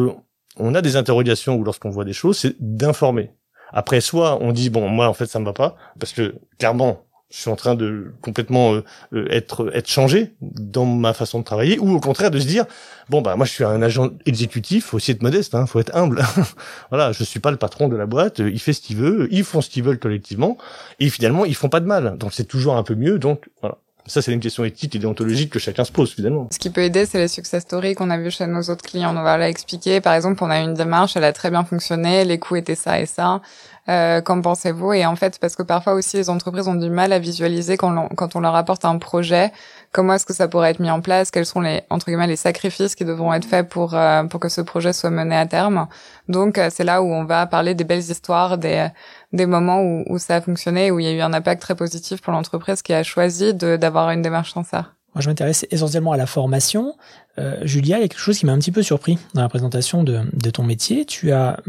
on 0.57 0.75
a 0.75 0.81
des 0.81 0.95
interrogations 0.95 1.55
ou 1.55 1.63
lorsqu'on 1.63 1.89
voit 1.89 2.05
des 2.05 2.13
choses, 2.13 2.37
c'est 2.37 2.55
d'informer. 2.59 3.31
Après 3.71 3.99
soit 3.99 4.37
on 4.41 4.51
dit 4.51 4.69
bon 4.69 4.87
moi 4.87 5.07
en 5.07 5.13
fait 5.13 5.25
ça 5.25 5.39
me 5.39 5.45
va 5.45 5.53
pas 5.53 5.75
parce 5.99 6.13
que 6.13 6.35
clairement 6.59 7.02
je 7.34 7.41
suis 7.41 7.50
en 7.50 7.56
train 7.56 7.74
de 7.74 8.13
complètement 8.22 8.76
euh, 8.76 8.84
euh, 9.13 9.26
être 9.32 9.72
être 9.74 9.89
changé 9.89 10.34
dans 10.41 10.86
ma 10.86 11.13
façon 11.13 11.39
de 11.39 11.43
travailler 11.43 11.80
ou 11.80 11.96
au 11.96 12.00
contraire 12.00 12.30
de 12.30 12.39
se 12.39 12.46
dire 12.46 12.65
bon 13.10 13.24
bah 13.24 13.36
moi 13.36 13.48
je 13.48 13.52
suis 13.52 13.63
un 13.63 13.82
agent 13.82 14.12
exécutif 14.28 14.86
faut 14.86 14.98
aussi 14.98 15.12
être 15.12 15.24
modeste 15.24 15.56
hein 15.56 15.65
faut 15.65 15.80
être 15.80 15.96
humble. 15.96 16.24
Voilà 16.91 17.12
je 17.12 17.24
suis 17.24 17.39
pas 17.39 17.50
le 17.50 17.58
patron 17.58 17.88
de 17.88 17.96
la 17.96 18.06
boîte 18.06 18.38
il 18.39 18.60
fait 18.60 18.74
ce 18.74 18.82
qu'il 18.82 18.98
veut 18.98 19.28
ils 19.32 19.43
font 19.43 19.62
ce 19.62 19.69
qu'ils 19.72 19.84
veulent 19.84 19.98
collectivement 19.98 20.60
et 21.00 21.10
finalement 21.10 21.43
ils 21.43 21.56
font 21.56 21.69
pas 21.69 21.80
de 21.80 21.88
mal. 21.88 22.17
Donc 22.19 22.34
c'est 22.34 22.46
toujours 22.46 22.78
un 22.78 22.84
peu 22.84 22.93
mieux. 22.93 23.17
Donc 23.17 23.50
voilà 23.62 23.80
ça, 24.05 24.21
c'est 24.21 24.33
une 24.33 24.39
question 24.41 24.65
éthique 24.65 24.95
et 24.95 24.99
déontologique 24.99 25.49
que 25.49 25.59
chacun 25.59 25.85
se 25.85 25.91
pose 25.91 26.13
finalement. 26.13 26.47
Ce 26.51 26.59
qui 26.59 26.69
peut 26.69 26.81
aider, 26.81 27.05
c'est 27.05 27.19
les 27.19 27.29
success 27.29 27.63
stories 27.63 27.95
qu'on 27.95 28.09
a 28.09 28.17
vu 28.17 28.31
chez 28.31 28.45
nos 28.47 28.61
autres 28.69 28.83
clients. 28.83 29.15
On 29.15 29.23
va 29.23 29.37
l'expliquer. 29.37 30.01
Par 30.01 30.13
exemple, 30.13 30.43
on 30.43 30.49
a 30.49 30.59
une 30.59 30.73
démarche, 30.73 31.15
elle 31.15 31.23
a 31.23 31.31
très 31.31 31.49
bien 31.49 31.63
fonctionné, 31.63 32.25
les 32.25 32.37
coûts 32.37 32.57
étaient 32.57 32.75
ça 32.75 32.99
et 32.99 33.05
ça. 33.05 33.41
Euh, 33.89 34.21
qu'en 34.21 34.41
pensez-vous? 34.41 34.93
Et 34.93 35.05
en 35.05 35.15
fait, 35.15 35.39
parce 35.39 35.55
que 35.55 35.63
parfois 35.63 35.93
aussi 35.93 36.15
les 36.17 36.29
entreprises 36.29 36.67
ont 36.67 36.75
du 36.75 36.89
mal 36.89 37.11
à 37.11 37.19
visualiser 37.19 37.75
quand, 37.75 37.95
on, 37.97 38.07
quand 38.09 38.35
on 38.35 38.39
leur 38.39 38.55
apporte 38.55 38.85
un 38.85 38.97
projet, 38.97 39.51
comment 39.93 40.15
est-ce 40.15 40.25
que 40.25 40.34
ça 40.34 40.49
pourrait 40.49 40.71
être 40.71 40.79
mis 40.79 40.91
en 40.91 40.99
place, 40.99 41.32
quels 41.32 41.45
sont 41.45 41.62
les 41.62 41.84
entre 41.89 42.08
guillemets 42.08 42.27
les 42.27 42.36
sacrifices 42.36 42.95
qui 42.95 43.06
devront 43.06 43.34
être 43.34 43.45
faits 43.45 43.69
pour 43.69 43.93
euh, 43.93 44.23
pour 44.25 44.41
que 44.41 44.49
ce 44.49 44.60
projet 44.60 44.91
soit 44.91 45.12
mené 45.12 45.36
à 45.38 45.45
terme. 45.45 45.88
Donc 46.27 46.58
euh, 46.58 46.69
c'est 46.69 46.84
là 46.84 47.01
où 47.01 47.06
on 47.06 47.23
va 47.23 47.45
parler 47.45 47.75
des 47.75 47.86
belles 47.86 47.99
histoires, 47.99 48.58
des 48.58 48.88
des 49.32 49.45
moments 49.45 49.82
où, 49.82 50.03
où 50.08 50.17
ça 50.17 50.36
a 50.36 50.41
fonctionné, 50.41 50.91
où 50.91 50.99
il 50.99 51.06
y 51.06 51.10
a 51.10 51.13
eu 51.13 51.21
un 51.21 51.34
impact 51.34 51.62
très 51.62 51.75
positif 51.75 52.21
pour 52.21 52.34
l'entreprise 52.34 52.82
qui 52.82 52.93
a 52.93 53.03
choisi 53.03 53.53
d'avoir 53.53 54.10
une 54.10 54.21
démarche 54.21 54.53
sincère. 54.53 54.95
Moi, 55.15 55.21
je 55.21 55.29
m'intéresse 55.29 55.65
essentiellement 55.69 56.12
à 56.12 56.17
la 56.17 56.25
formation. 56.25 56.95
Euh, 57.38 57.60
Julia, 57.62 57.97
il 57.99 58.01
y 58.01 58.06
a 58.06 58.08
quelque 58.08 58.19
chose 58.19 58.39
qui 58.39 58.47
m'a 58.47 58.51
un 58.51 58.58
petit 58.58 58.71
peu 58.71 58.82
surpris 58.82 59.19
dans 59.36 59.43
la 59.43 59.49
présentation 59.49 60.03
de, 60.03 60.21
de 60.34 60.49
ton 60.49 60.63
métier. 60.63 61.06
Tu 61.06 61.32
as 61.32 61.60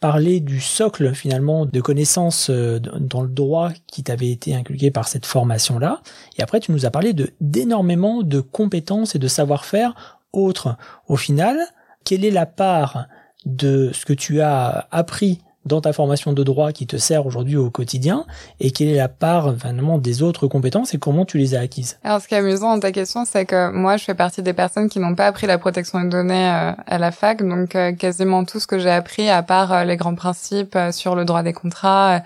parler 0.00 0.40
du 0.40 0.60
socle 0.60 1.14
finalement 1.14 1.66
de 1.66 1.80
connaissances 1.80 2.50
euh, 2.50 2.78
dans 2.78 3.22
le 3.22 3.28
droit 3.28 3.70
qui 3.86 4.02
t'avait 4.02 4.30
été 4.30 4.54
inculqué 4.54 4.90
par 4.90 5.08
cette 5.08 5.26
formation-là. 5.26 6.02
Et 6.36 6.42
après, 6.42 6.60
tu 6.60 6.72
nous 6.72 6.86
as 6.86 6.90
parlé 6.90 7.12
de 7.12 7.30
d'énormément 7.40 8.22
de 8.22 8.40
compétences 8.40 9.14
et 9.14 9.18
de 9.18 9.28
savoir-faire 9.28 10.18
autres. 10.32 10.76
Au 11.08 11.16
final, 11.16 11.58
quelle 12.04 12.24
est 12.24 12.30
la 12.30 12.46
part 12.46 13.06
de 13.44 13.90
ce 13.92 14.04
que 14.04 14.12
tu 14.12 14.40
as 14.40 14.88
appris 14.90 15.40
dans 15.68 15.80
ta 15.80 15.92
formation 15.92 16.32
de 16.32 16.42
droit 16.42 16.72
qui 16.72 16.86
te 16.86 16.96
sert 16.96 17.26
aujourd'hui 17.26 17.56
au 17.56 17.70
quotidien 17.70 18.24
et 18.58 18.70
quelle 18.70 18.88
est 18.88 18.96
la 18.96 19.08
part 19.08 19.54
finalement 19.56 19.98
des 19.98 20.22
autres 20.22 20.48
compétences 20.48 20.94
et 20.94 20.98
comment 20.98 21.24
tu 21.24 21.38
les 21.38 21.54
as 21.54 21.60
acquises? 21.60 21.98
Alors 22.02 22.20
ce 22.20 22.26
qui 22.26 22.34
est 22.34 22.38
amusant 22.38 22.74
dans 22.74 22.80
ta 22.80 22.90
question, 22.90 23.24
c'est 23.24 23.46
que 23.46 23.70
moi 23.70 23.96
je 23.96 24.04
fais 24.04 24.14
partie 24.14 24.42
des 24.42 24.52
personnes 24.52 24.88
qui 24.88 24.98
n'ont 24.98 25.14
pas 25.14 25.26
appris 25.26 25.46
la 25.46 25.58
protection 25.58 26.00
des 26.00 26.08
données 26.08 26.50
euh, 26.50 26.72
à 26.86 26.98
la 26.98 27.12
fac, 27.12 27.46
donc 27.46 27.76
euh, 27.76 27.92
quasiment 27.92 28.44
tout 28.44 28.58
ce 28.58 28.66
que 28.66 28.78
j'ai 28.78 28.90
appris, 28.90 29.28
à 29.28 29.42
part 29.42 29.72
euh, 29.72 29.84
les 29.84 29.96
grands 29.96 30.14
principes 30.14 30.76
sur 30.90 31.14
le 31.14 31.24
droit 31.24 31.42
des 31.42 31.52
contrats, 31.52 32.22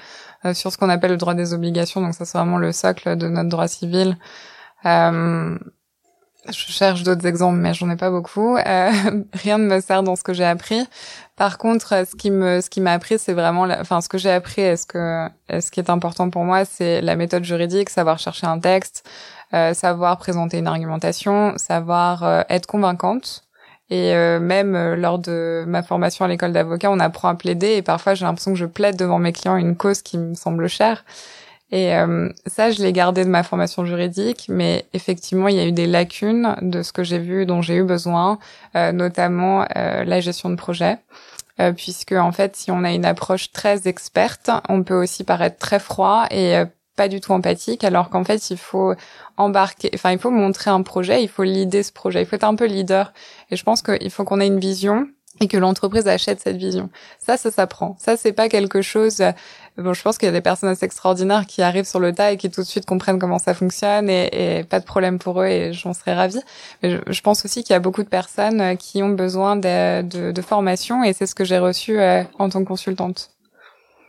sur 0.55 0.73
ce 0.73 0.79
qu'on 0.79 0.89
appelle 0.89 1.13
le 1.13 1.17
droit 1.17 1.35
des 1.35 1.53
obligations, 1.53 2.01
donc 2.01 2.15
ça 2.15 2.25
c'est 2.25 2.39
vraiment 2.39 2.59
le 2.59 2.73
socle 2.73 3.17
de 3.17 3.29
notre 3.29 3.49
droit 3.49 3.69
civil. 3.69 4.17
Je 6.49 6.73
cherche 6.73 7.03
d'autres 7.03 7.27
exemples, 7.27 7.59
mais 7.59 7.75
j'en 7.75 7.89
ai 7.91 7.97
pas 7.97 8.11
beaucoup. 8.11 8.57
Euh, 8.57 8.91
rien 9.33 9.59
ne 9.59 9.67
me 9.67 9.81
sert 9.81 10.03
dans 10.03 10.17
ce 10.17 10.23
que 10.23 10.33
j'ai 10.33 10.45
appris. 10.45 10.85
Par 11.37 11.59
contre, 11.59 12.05
ce 12.07 12.17
qui 12.17 12.31
me, 12.31 12.61
ce 12.61 12.69
qui 12.69 12.81
m'a 12.81 12.93
appris, 12.93 13.19
c'est 13.19 13.33
vraiment, 13.33 13.63
enfin, 13.81 14.01
ce 14.01 14.09
que 14.09 14.19
j'ai 14.19 14.31
appris, 14.31 14.63
est-ce 14.63 14.87
que, 14.87 15.29
ce 15.49 15.71
qui 15.71 15.81
est 15.81 15.91
important 15.91 16.31
pour 16.31 16.45
moi, 16.45 16.65
c'est 16.65 17.01
la 17.01 17.17
méthode 17.17 17.45
juridique, 17.45 17.91
savoir 17.91 18.19
chercher 18.19 18.47
un 18.47 18.59
texte, 18.59 19.05
euh, 19.55 19.75
savoir 19.75 20.17
présenter 20.17 20.59
une 20.59 20.67
argumentation, 20.67 21.53
savoir 21.59 22.23
euh, 22.25 22.43
être 22.49 22.67
convaincante 22.67 23.45
Et 23.91 24.15
euh, 24.15 24.41
même 24.41 24.75
euh, 24.75 24.97
lors 24.97 25.19
de 25.19 25.65
ma 25.67 25.83
formation 25.83 26.25
à 26.25 26.29
l'école 26.29 26.53
d'avocat, 26.53 26.91
on 26.91 26.99
apprend 26.99 27.29
à 27.29 27.35
plaider 27.35 27.75
et 27.75 27.83
parfois 27.83 28.15
j'ai 28.15 28.25
l'impression 28.25 28.53
que 28.53 28.59
je 28.59 28.65
plaide 28.65 28.97
devant 28.97 29.19
mes 29.19 29.33
clients 29.33 29.57
une 29.57 29.77
cause 29.77 30.01
qui 30.01 30.17
me 30.17 30.35
semble 30.35 30.69
chère. 30.69 31.05
Et 31.73 31.97
euh, 31.97 32.29
ça, 32.47 32.71
je 32.71 32.83
l'ai 32.83 32.93
gardé 32.93 33.25
de 33.25 33.31
ma 33.31 33.43
formation 33.43 33.85
juridique, 33.85 34.47
mais 34.49 34.87
effectivement, 34.93 35.49
il 35.49 35.57
y 35.57 35.61
a 35.61 35.67
eu 35.67 35.73
des 35.73 35.87
lacunes 35.87 36.55
de 36.63 36.83
ce 36.83 36.93
que 36.93 37.03
j'ai 37.03 37.19
vu, 37.19 37.47
dont 37.47 37.63
j'ai 37.63 37.77
eu 37.77 37.83
besoin, 37.83 38.39
notamment 38.75 39.67
la 39.75 40.21
gestion 40.21 40.51
de 40.51 40.57
projet. 40.57 40.99
puisque 41.77 42.13
en 42.13 42.31
fait, 42.31 42.57
si 42.57 42.71
on 42.71 42.85
a 42.85 42.93
une 42.93 43.07
approche 43.07 43.53
très 43.53 43.89
experte, 43.89 44.51
on 44.69 44.83
peut 44.83 45.01
aussi 45.03 45.25
paraître 45.25 45.59
très 45.59 45.79
froid 45.81 46.27
et 46.31 46.63
pas 46.97 47.09
du 47.09 47.21
tout 47.21 47.33
empathique, 47.33 47.85
alors 47.85 48.11
qu'en 48.11 48.25
fait, 48.25 48.51
il 48.51 48.59
faut 48.59 48.95
embarquer, 49.37 49.91
enfin, 49.95 50.13
il 50.13 50.19
faut 50.19 50.31
montrer 50.31 50.71
un 50.71 50.83
projet, 50.83 51.23
il 51.23 51.29
faut 51.29 51.43
leader 51.43 51.85
ce 51.85 51.93
projet, 51.93 52.23
il 52.23 52.27
faut 52.27 52.37
être 52.37 52.45
un 52.45 52.55
peu 52.55 52.67
leader. 52.67 53.13
Et 53.51 53.57
je 53.57 53.65
pense 53.65 53.83
qu'il 53.83 54.11
faut 54.11 54.25
qu'on 54.25 54.41
ait 54.41 54.47
une 54.47 54.61
vision 54.61 55.09
et 55.41 55.49
que 55.49 55.57
l'entreprise 55.57 56.07
achète 56.07 56.41
cette 56.41 56.57
vision. 56.57 56.91
Ça, 57.19 57.37
ça 57.37 57.51
s'apprend. 57.51 57.97
Ça, 57.99 58.17
c'est 58.17 58.33
pas 58.33 58.49
quelque 58.49 58.83
chose. 58.83 59.23
Bon, 59.79 59.95
je 59.95 60.03
pense 60.03 60.19
qu'il 60.19 60.27
y 60.27 60.29
a 60.29 60.33
des 60.33 60.43
personnes 60.43 60.69
assez 60.69 60.85
extraordinaires 60.85 61.47
qui 61.47 61.63
arrivent 61.63 61.87
sur 61.87 61.99
le 61.99 62.13
tas 62.13 62.33
et 62.33 62.37
qui 62.37 62.51
tout 62.51 62.61
de 62.61 62.67
suite 62.67 62.85
comprennent 62.85 63.19
comment 63.19 63.39
ça 63.39 63.55
fonctionne 63.55 64.11
et, 64.11 64.67
pas 64.69 64.81
de 64.81 64.85
problème 64.85 65.19
pour 65.19 65.41
eux 65.41 65.47
et 65.47 65.73
j'en 65.73 65.95
serais 65.95 66.15
ravie. 66.15 66.43
Mais 66.83 66.99
je, 67.07 67.21
pense 67.23 67.45
aussi 67.47 67.63
qu'il 67.65 67.73
y 67.73 67.77
a 67.77 67.81
beaucoup 67.81 68.03
de 68.03 68.09
personnes 68.09 68.61
euh, 68.61 68.75
qui 68.75 69.03
ont 69.03 69.09
besoin 69.09 69.57
de, 69.57 70.43
formation 70.43 71.03
et 71.05 71.15
c'est 71.15 71.27
ce 71.27 71.35
que 71.35 71.45
j'ai 71.45 71.59
reçu 71.59 71.99
euh, 71.99 72.23
en 72.39 72.51
tant 72.51 72.61
que 72.61 72.69
consultante 72.69 73.31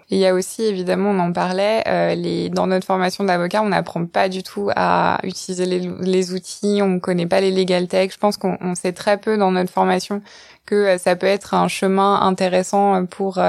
il 0.09 0.19
y 0.19 0.27
a 0.27 0.33
aussi, 0.33 0.63
évidemment, 0.63 1.09
on 1.09 1.19
en 1.19 1.33
parlait, 1.33 1.83
euh, 1.87 2.49
dans 2.49 2.67
notre 2.67 2.85
formation 2.85 3.23
d'avocat, 3.23 3.63
on 3.63 3.69
n'apprend 3.69 4.05
pas 4.05 4.29
du 4.29 4.43
tout 4.43 4.69
à 4.75 5.17
utiliser 5.23 5.65
les, 5.65 6.33
outils, 6.33 6.81
on 6.83 6.87
ne 6.87 6.99
connaît 6.99 7.25
pas 7.25 7.41
les 7.41 7.49
legal 7.49 7.87
tech. 7.87 8.11
Je 8.13 8.17
pense 8.19 8.37
qu'on 8.37 8.75
sait 8.75 8.91
très 8.91 9.17
peu 9.17 9.37
dans 9.37 9.51
notre 9.51 9.71
formation 9.71 10.21
que 10.67 10.97
ça 10.99 11.15
peut 11.15 11.25
être 11.25 11.55
un 11.55 11.67
chemin 11.67 12.21
intéressant 12.21 13.05
pour 13.05 13.39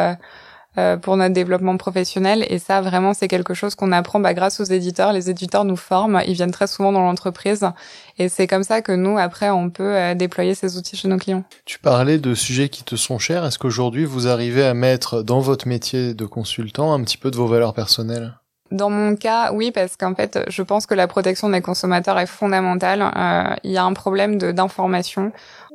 euh, 0.78 0.96
pour 0.96 1.16
notre 1.16 1.32
développement 1.32 1.76
professionnel. 1.76 2.44
Et 2.48 2.58
ça, 2.58 2.80
vraiment, 2.80 3.14
c'est 3.14 3.28
quelque 3.28 3.54
chose 3.54 3.74
qu'on 3.74 3.92
apprend 3.92 4.20
bah, 4.20 4.34
grâce 4.34 4.60
aux 4.60 4.64
éditeurs. 4.64 5.12
Les 5.12 5.30
éditeurs 5.30 5.64
nous 5.64 5.76
forment, 5.76 6.22
ils 6.26 6.34
viennent 6.34 6.50
très 6.50 6.66
souvent 6.66 6.92
dans 6.92 7.02
l'entreprise. 7.02 7.66
Et 8.18 8.28
c'est 8.28 8.46
comme 8.46 8.62
ça 8.64 8.82
que 8.82 8.92
nous, 8.92 9.18
après, 9.18 9.50
on 9.50 9.70
peut 9.70 9.96
euh, 9.96 10.14
déployer 10.14 10.54
ces 10.54 10.76
outils 10.76 10.96
chez 10.96 11.08
nos 11.08 11.18
clients. 11.18 11.44
Tu 11.64 11.78
parlais 11.78 12.18
de 12.18 12.34
sujets 12.34 12.68
qui 12.68 12.84
te 12.84 12.96
sont 12.96 13.18
chers. 13.18 13.44
Est-ce 13.44 13.58
qu'aujourd'hui, 13.58 14.04
vous 14.04 14.28
arrivez 14.28 14.64
à 14.64 14.74
mettre 14.74 15.22
dans 15.22 15.40
votre 15.40 15.68
métier 15.68 16.14
de 16.14 16.26
consultant 16.26 16.92
un 16.92 17.02
petit 17.02 17.18
peu 17.18 17.30
de 17.30 17.36
vos 17.36 17.46
valeurs 17.46 17.74
personnelles? 17.74 18.34
Dans 18.70 18.90
mon 18.90 19.14
cas, 19.14 19.52
oui, 19.52 19.70
parce 19.70 19.96
qu'en 19.96 20.14
fait, 20.14 20.40
je 20.48 20.62
pense 20.62 20.86
que 20.86 20.94
la 20.94 21.06
protection 21.06 21.50
des 21.50 21.60
consommateurs 21.60 22.18
est 22.18 22.26
fondamentale. 22.26 23.02
Euh, 23.02 23.54
il 23.62 23.70
y 23.70 23.76
a 23.76 23.84
un 23.84 23.92
problème 23.92 24.36
d'information 24.38 25.32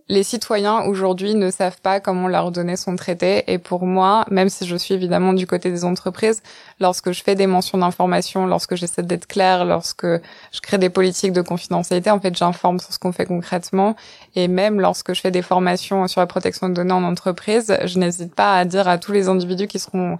les 0.09 0.23
citoyens 0.23 0.81
aujourd'hui 0.81 1.35
ne 1.35 1.51
savent 1.51 1.79
pas 1.81 1.99
comment 1.99 2.27
leurs 2.27 2.51
données 2.51 2.75
sont 2.75 2.95
traitées 2.95 3.43
et 3.45 3.59
pour 3.59 3.85
moi, 3.85 4.25
même 4.31 4.49
si 4.49 4.65
je 4.65 4.75
suis 4.75 4.95
évidemment 4.95 5.33
du 5.33 5.45
côté 5.45 5.69
des 5.69 5.85
entreprises, 5.85 6.41
lorsque 6.79 7.11
je 7.11 7.21
fais 7.21 7.35
des 7.35 7.45
mentions 7.45 7.77
d'information, 7.77 8.47
lorsque 8.47 8.73
j'essaie 8.75 9.03
d'être 9.03 9.27
claire, 9.27 9.65
lorsque 9.65 10.07
je 10.07 10.61
crée 10.63 10.79
des 10.79 10.89
politiques 10.89 11.31
de 11.31 11.43
confidentialité, 11.43 12.09
en 12.09 12.19
fait, 12.19 12.35
j'informe 12.35 12.79
sur 12.79 12.91
ce 12.91 12.97
qu'on 12.97 13.11
fait 13.11 13.27
concrètement. 13.27 13.95
Et 14.35 14.47
même 14.47 14.81
lorsque 14.81 15.13
je 15.13 15.21
fais 15.21 15.31
des 15.31 15.43
formations 15.43 16.07
sur 16.07 16.21
la 16.21 16.27
protection 16.27 16.69
de 16.69 16.73
données 16.73 16.91
en 16.91 17.03
entreprise, 17.03 17.77
je 17.85 17.99
n'hésite 17.99 18.33
pas 18.33 18.57
à 18.57 18.65
dire 18.65 18.87
à 18.87 18.97
tous 18.97 19.11
les 19.11 19.27
individus 19.27 19.67
qui 19.67 19.77
seront 19.77 20.17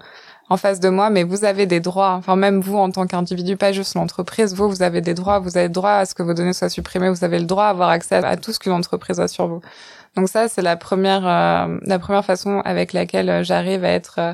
en 0.50 0.58
face 0.58 0.80
de 0.80 0.90
moi, 0.90 1.10
mais 1.10 1.24
vous 1.24 1.46
avez 1.46 1.68
des 1.68 1.80
droits. 1.80 2.14
Enfin, 2.14 2.36
même 2.36 2.60
vous, 2.60 2.78
en 2.78 2.90
tant 2.90 3.06
qu'individu, 3.06 3.56
pas 3.56 3.72
juste 3.72 3.94
l'entreprise, 3.94 4.56
vous, 4.56 4.68
vous 4.68 4.82
avez 4.82 5.02
des 5.02 5.14
droits. 5.14 5.40
Vous 5.40 5.58
avez 5.58 5.68
le 5.68 5.74
droit 5.74 5.92
à 5.92 6.06
ce 6.06 6.16
que 6.16 6.24
vos 6.24 6.34
données 6.34 6.54
soient 6.54 6.70
supprimées. 6.70 7.10
Vous 7.10 7.24
avez 7.24 7.40
le 7.40 7.46
droit 7.46 7.66
à 7.66 7.70
avoir 7.70 7.90
accès 7.90 8.16
à 8.16 8.36
tout 8.36 8.52
ce 8.52 8.60
qu'une 8.60 8.72
entreprise 8.72 9.20
a 9.20 9.28
sur 9.28 9.48
vous. 9.48 9.62
Donc 10.16 10.28
ça, 10.28 10.48
c'est 10.48 10.64
la 10.64 10.76
première, 10.76 11.26
euh, 11.28 11.78
la 11.84 12.00
première 12.00 12.26
façon 12.26 12.62
avec 12.66 12.94
laquelle 12.94 13.44
j'arrive 13.44 13.86
à 13.86 13.90
être 13.90 14.16
euh, 14.18 14.34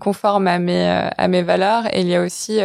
conforme 0.00 0.46
à 0.46 0.58
mes, 0.58 0.88
euh, 0.88 1.08
à 1.16 1.28
mes 1.28 1.42
valeurs. 1.42 1.86
Et 1.94 2.00
il 2.00 2.08
y 2.08 2.16
a 2.16 2.22
aussi 2.22 2.60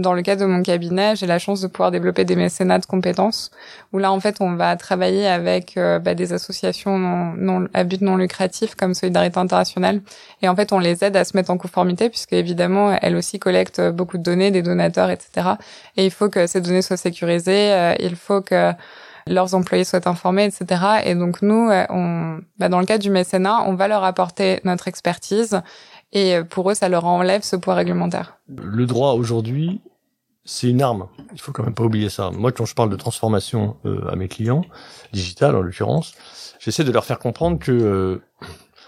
dans 0.00 0.14
le 0.14 0.22
cadre 0.22 0.42
de 0.42 0.46
mon 0.46 0.62
cabinet, 0.62 1.16
j'ai 1.16 1.26
la 1.26 1.38
chance 1.38 1.60
de 1.60 1.66
pouvoir 1.66 1.90
développer 1.90 2.24
des 2.24 2.36
mécénats 2.36 2.78
de 2.78 2.86
compétences, 2.86 3.50
où 3.92 3.98
là, 3.98 4.12
en 4.12 4.20
fait, 4.20 4.36
on 4.40 4.54
va 4.54 4.76
travailler 4.76 5.26
avec 5.26 5.76
euh, 5.76 5.98
bah, 5.98 6.14
des 6.14 6.32
associations 6.32 6.98
non, 6.98 7.68
à 7.74 7.84
but 7.84 8.00
non 8.00 8.16
lucratif 8.16 8.74
comme 8.74 8.94
Solidarité 8.94 9.38
Internationale. 9.38 10.00
Et 10.42 10.48
en 10.48 10.56
fait, 10.56 10.72
on 10.72 10.78
les 10.78 11.04
aide 11.04 11.16
à 11.16 11.24
se 11.24 11.36
mettre 11.36 11.50
en 11.50 11.58
conformité, 11.58 12.08
puisque 12.08 12.32
évidemment, 12.32 12.96
elles 13.00 13.16
aussi 13.16 13.38
collectent 13.38 13.82
beaucoup 13.90 14.18
de 14.18 14.22
données, 14.22 14.50
des 14.50 14.62
donateurs, 14.62 15.10
etc. 15.10 15.50
Et 15.96 16.04
il 16.04 16.10
faut 16.10 16.28
que 16.28 16.46
ces 16.46 16.60
données 16.60 16.82
soient 16.82 16.96
sécurisées, 16.96 17.72
euh, 17.72 17.94
il 18.00 18.16
faut 18.16 18.40
que 18.40 18.72
leurs 19.26 19.54
employés 19.54 19.84
soient 19.84 20.08
informés, 20.08 20.44
etc. 20.44 20.82
Et 21.04 21.14
donc 21.14 21.42
nous, 21.42 21.70
euh, 21.70 21.84
on, 21.90 22.38
bah, 22.58 22.68
dans 22.68 22.80
le 22.80 22.86
cadre 22.86 23.02
du 23.02 23.10
mécénat, 23.10 23.64
on 23.66 23.74
va 23.74 23.86
leur 23.86 24.02
apporter 24.02 24.60
notre 24.64 24.88
expertise 24.88 25.60
et 26.12 26.38
pour 26.48 26.70
eux, 26.70 26.74
ça 26.74 26.88
leur 26.88 27.04
enlève 27.04 27.42
ce 27.42 27.56
poids 27.56 27.74
réglementaire. 27.74 28.38
Le 28.48 28.86
droit 28.86 29.12
aujourd'hui, 29.12 29.80
c'est 30.44 30.68
une 30.68 30.82
arme. 30.82 31.08
Il 31.32 31.40
faut 31.40 31.52
quand 31.52 31.62
même 31.62 31.74
pas 31.74 31.84
oublier 31.84 32.08
ça. 32.08 32.30
Moi, 32.30 32.52
quand 32.52 32.64
je 32.64 32.74
parle 32.74 32.90
de 32.90 32.96
transformation 32.96 33.76
euh, 33.84 34.08
à 34.08 34.16
mes 34.16 34.28
clients, 34.28 34.64
digital 35.12 35.54
en 35.54 35.60
l'occurrence, 35.60 36.14
j'essaie 36.58 36.84
de 36.84 36.92
leur 36.92 37.04
faire 37.04 37.18
comprendre 37.18 37.58
que, 37.58 37.72
euh, 37.72 38.22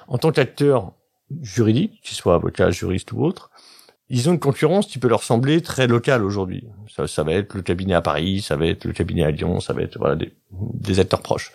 en 0.09 0.19
tant 0.19 0.33
qu'acteur 0.33 0.93
juridique, 1.41 2.01
qu'ils 2.03 2.17
soient 2.17 2.35
avocat, 2.35 2.71
juriste 2.71 3.12
ou 3.12 3.23
autre, 3.23 3.51
ils 4.09 4.29
ont 4.29 4.33
une 4.33 4.41
concurrence 4.41 4.87
qui 4.87 4.99
peut 4.99 5.09
leur 5.09 5.23
sembler 5.23 5.62
très 5.62 5.87
locale 5.87 6.25
aujourd'hui. 6.25 6.69
Ça, 6.95 7.07
ça, 7.07 7.23
va 7.23 7.33
être 7.33 7.55
le 7.55 7.62
cabinet 7.62 7.95
à 7.95 8.03
Paris, 8.03 8.43
ça 8.43 8.57
va 8.57 8.67
être 8.67 8.85
le 8.85 8.93
cabinet 8.93 9.25
à 9.25 9.31
Lyon, 9.31 9.61
ça 9.61 9.73
va 9.73 9.83
être 9.83 9.99
voilà 9.99 10.17
des, 10.17 10.35
des 10.51 11.01
acteurs 11.01 11.23
proches. 11.23 11.53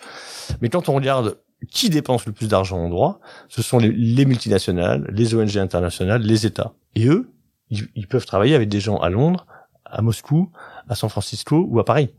Mais 0.60 0.68
quand 0.68 0.88
on 0.88 0.94
regarde 0.94 1.38
qui 1.70 1.90
dépense 1.90 2.26
le 2.26 2.32
plus 2.32 2.48
d'argent 2.48 2.78
en 2.78 2.88
droit, 2.88 3.20
ce 3.48 3.62
sont 3.62 3.78
les, 3.78 3.90
les, 3.90 4.24
multinationales, 4.24 5.06
les 5.12 5.34
ONG 5.34 5.56
internationales, 5.56 6.22
les 6.22 6.46
États. 6.46 6.74
Et 6.94 7.06
eux, 7.06 7.30
ils 7.70 8.06
peuvent 8.08 8.26
travailler 8.26 8.54
avec 8.54 8.68
des 8.68 8.80
gens 8.80 8.98
à 8.98 9.08
Londres, 9.08 9.46
à 9.90 10.02
Moscou, 10.02 10.50
à 10.88 10.94
San 10.94 11.10
Francisco 11.10 11.66
ou 11.68 11.78
à 11.78 11.84
Paris. 11.84 12.14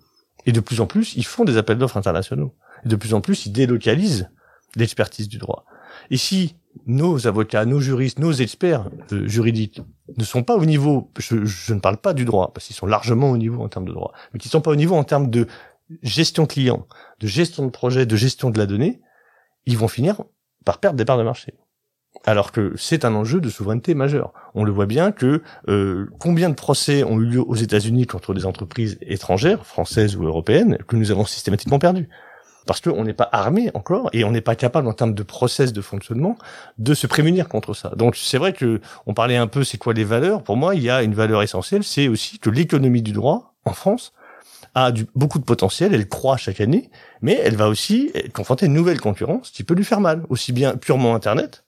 Et 0.46 0.52
de 0.52 0.60
plus 0.60 0.82
en 0.82 0.88
plus, 0.88 1.16
ils 1.16 1.26
font 1.26 1.44
des 1.44 1.58
appels 1.58 1.78
d'offres 1.78 1.98
internationaux. 1.98 2.56
Et 2.86 2.90
de 2.90 2.96
plus 2.96 3.14
en 3.14 3.22
plus, 3.22 3.46
ils 3.46 3.52
délocalisent 3.52 4.30
l'expertise 4.76 5.28
du 5.28 5.38
droit. 5.38 5.66
Et 6.12 6.18
si 6.18 6.56
nos 6.86 7.28
avocats, 7.28 7.66
nos 7.66 7.80
juristes, 7.80 8.20
nos 8.20 8.32
experts 8.32 8.90
euh, 9.12 9.28
juridiques 9.28 9.82
ne 10.18 10.24
sont 10.24 10.44
pas 10.44 10.56
au 10.56 10.66
niveau, 10.66 11.12
je, 11.18 11.74
ne 11.74 11.80
parle 11.80 11.98
pas 11.98 12.14
du 12.14 12.26
droit, 12.26 12.54
parce 12.54 12.68
qu'ils 12.68 12.76
sont 12.76 12.86
largement 12.86 13.32
au 13.32 13.38
niveau 13.38 13.64
en 13.64 13.70
termes 13.70 13.86
de 13.86 13.94
droit, 13.94 14.14
mais 14.34 14.40
qui 14.40 14.48
ne 14.48 14.52
sont 14.52 14.62
pas 14.62 14.72
au 14.72 14.76
niveau 14.76 14.96
en 14.96 15.04
termes 15.04 15.30
de 15.30 15.48
gestion 16.04 16.46
client, 16.46 16.88
de 17.20 17.28
gestion 17.28 17.66
de 17.66 17.72
projet, 17.72 18.06
de 18.06 18.16
gestion 18.16 18.50
de 18.50 18.58
la 18.60 18.66
donnée, 18.66 19.02
ils 19.66 19.78
vont 19.78 19.88
finir 19.88 20.24
par 20.66 20.80
perdre 20.80 20.98
des 20.98 21.06
parts 21.06 21.18
de 21.18 21.24
marché 21.24 21.56
alors 22.26 22.52
que 22.52 22.74
c'est 22.78 23.06
un 23.06 23.16
enjeu 23.16 23.40
de 23.40 23.50
souveraineté 23.50 23.94
majeur. 23.94 24.34
On 24.54 24.64
le 24.64 24.72
voit 24.72 24.86
bien 24.86 25.12
que 25.12 25.42
euh, 25.68 26.10
combien 26.20 26.50
de 26.50 26.56
procès 26.56 27.04
ont 27.04 27.20
eu 27.20 27.26
lieu 27.26 27.42
aux 27.42 27.56
États-Unis 27.56 28.06
contre 28.08 28.34
des 28.34 28.46
entreprises 28.46 28.98
étrangères, 29.02 29.66
françaises 29.66 30.16
ou 30.16 30.26
européennes, 30.26 30.78
que 30.88 30.96
nous 30.96 31.12
avons 31.12 31.26
systématiquement 31.26 31.80
perdu. 31.80 32.10
Parce 32.66 32.82
qu'on 32.82 33.04
n'est 33.04 33.14
pas 33.14 33.30
armé 33.32 33.72
encore 33.74 34.10
et 34.14 34.24
on 34.26 34.32
n'est 34.32 34.42
pas 34.42 34.56
capable 34.56 34.88
en 34.88 34.94
termes 34.94 35.16
de 35.16 35.24
process 35.24 35.74
de 35.74 35.82
fonctionnement 35.82 36.38
de 36.78 36.94
se 36.94 37.08
prémunir 37.08 37.48
contre 37.48 37.74
ça. 37.74 37.94
Donc 37.96 38.16
c'est 38.16 38.38
vrai 38.38 38.54
que 38.54 38.82
on 39.08 39.14
parlait 39.14 39.38
un 39.38 39.48
peu 39.48 39.64
c'est 39.64 39.78
quoi 39.78 39.94
les 39.94 40.04
valeurs? 40.04 40.44
Pour 40.44 40.58
moi, 40.58 40.76
il 40.76 40.84
y 40.84 40.90
a 40.90 41.02
une 41.02 41.16
valeur 41.16 41.42
essentielle, 41.42 41.84
c'est 41.84 42.08
aussi 42.08 42.38
que 42.38 42.50
l'économie 42.50 43.02
du 43.02 43.14
droit 43.14 43.56
en 43.66 43.74
France 43.74 44.14
a 44.76 44.92
du, 44.92 45.08
beaucoup 45.16 45.40
de 45.40 45.46
potentiel, 45.46 45.96
elle 45.96 46.08
croît 46.08 46.38
chaque 46.38 46.62
année, 46.62 46.92
mais 47.22 47.40
elle 47.44 47.56
va 47.56 47.70
aussi 47.70 48.12
confronter 48.34 48.68
une 48.68 48.74
nouvelle 48.74 49.02
concurrence 49.02 49.50
qui 49.50 49.64
peut 49.64 49.74
lui 49.74 49.84
faire 49.84 50.00
mal, 50.00 50.24
aussi 50.30 50.54
bien 50.54 50.76
purement 50.76 51.16
Internet, 51.16 51.64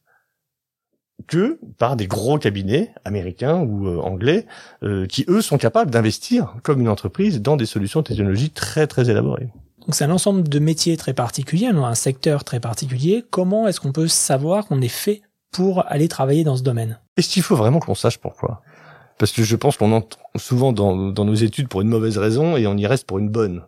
que 1.27 1.59
par 1.77 1.95
des 1.95 2.07
gros 2.07 2.37
cabinets 2.37 2.93
américains 3.05 3.59
ou 3.59 3.87
euh, 3.87 3.99
anglais 3.99 4.45
euh, 4.83 5.05
qui 5.05 5.25
eux 5.27 5.41
sont 5.41 5.57
capables 5.57 5.91
d'investir 5.91 6.55
comme 6.63 6.81
une 6.81 6.89
entreprise 6.89 7.41
dans 7.41 7.57
des 7.57 7.65
solutions 7.65 8.03
technologiques 8.03 8.53
très 8.53 8.87
très 8.87 9.09
élaborées. 9.09 9.49
Donc 9.81 9.95
c'est 9.95 10.03
un 10.03 10.11
ensemble 10.11 10.47
de 10.47 10.59
métiers 10.59 10.95
très 10.97 11.13
particuliers, 11.13 11.67
un 11.67 11.95
secteur 11.95 12.43
très 12.43 12.59
particulier. 12.59 13.25
Comment 13.29 13.67
est-ce 13.67 13.79
qu'on 13.79 13.91
peut 13.91 14.07
savoir 14.07 14.67
qu'on 14.67 14.81
est 14.81 14.87
fait 14.87 15.21
pour 15.51 15.83
aller 15.91 16.07
travailler 16.07 16.43
dans 16.43 16.55
ce 16.55 16.63
domaine? 16.63 16.99
Est-ce 17.17 17.29
qu'il 17.29 17.43
faut 17.43 17.55
vraiment 17.55 17.79
qu'on 17.79 17.95
sache 17.95 18.19
pourquoi? 18.19 18.61
Parce 19.17 19.31
que 19.31 19.43
je 19.43 19.55
pense 19.55 19.77
qu'on 19.77 19.91
entre 19.91 20.19
souvent 20.35 20.71
dans, 20.71 21.11
dans 21.11 21.25
nos 21.25 21.33
études 21.33 21.67
pour 21.67 21.81
une 21.81 21.89
mauvaise 21.89 22.17
raison 22.17 22.57
et 22.57 22.67
on 22.67 22.77
y 22.77 22.85
reste 22.85 23.05
pour 23.05 23.19
une 23.19 23.29
bonne. 23.29 23.63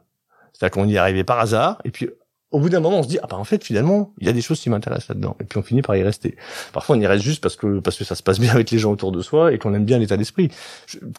C'est-à-dire 0.53 0.71
qu'on 0.71 0.87
y 0.87 0.95
est 0.95 0.99
arrivé 0.99 1.23
par 1.23 1.39
hasard 1.39 1.79
et 1.83 1.89
puis 1.89 2.09
au 2.53 2.59
bout 2.59 2.69
d'un 2.69 2.79
moment, 2.79 2.99
on 2.99 3.03
se 3.03 3.07
dit 3.07 3.19
ah 3.21 3.27
bah 3.27 3.35
en 3.35 3.43
fait 3.43 3.63
finalement 3.63 4.13
il 4.19 4.27
y 4.27 4.29
a 4.29 4.33
des 4.33 4.41
choses 4.41 4.59
qui 4.61 4.69
m'intéressent 4.69 5.09
là-dedans 5.09 5.35
et 5.41 5.43
puis 5.43 5.57
on 5.57 5.63
finit 5.63 5.81
par 5.81 5.95
y 5.95 6.03
rester. 6.03 6.37
Parfois 6.71 6.95
on 6.95 6.99
y 6.99 7.07
reste 7.07 7.23
juste 7.23 7.41
parce 7.41 7.55
que 7.55 7.79
parce 7.79 7.97
que 7.97 8.05
ça 8.05 8.15
se 8.15 8.23
passe 8.23 8.39
bien 8.39 8.51
avec 8.51 8.71
les 8.71 8.77
gens 8.77 8.91
autour 8.91 9.11
de 9.11 9.21
soi 9.21 9.51
et 9.51 9.57
qu'on 9.57 9.73
aime 9.73 9.85
bien 9.85 9.97
l'état 9.97 10.15
d'esprit. 10.15 10.49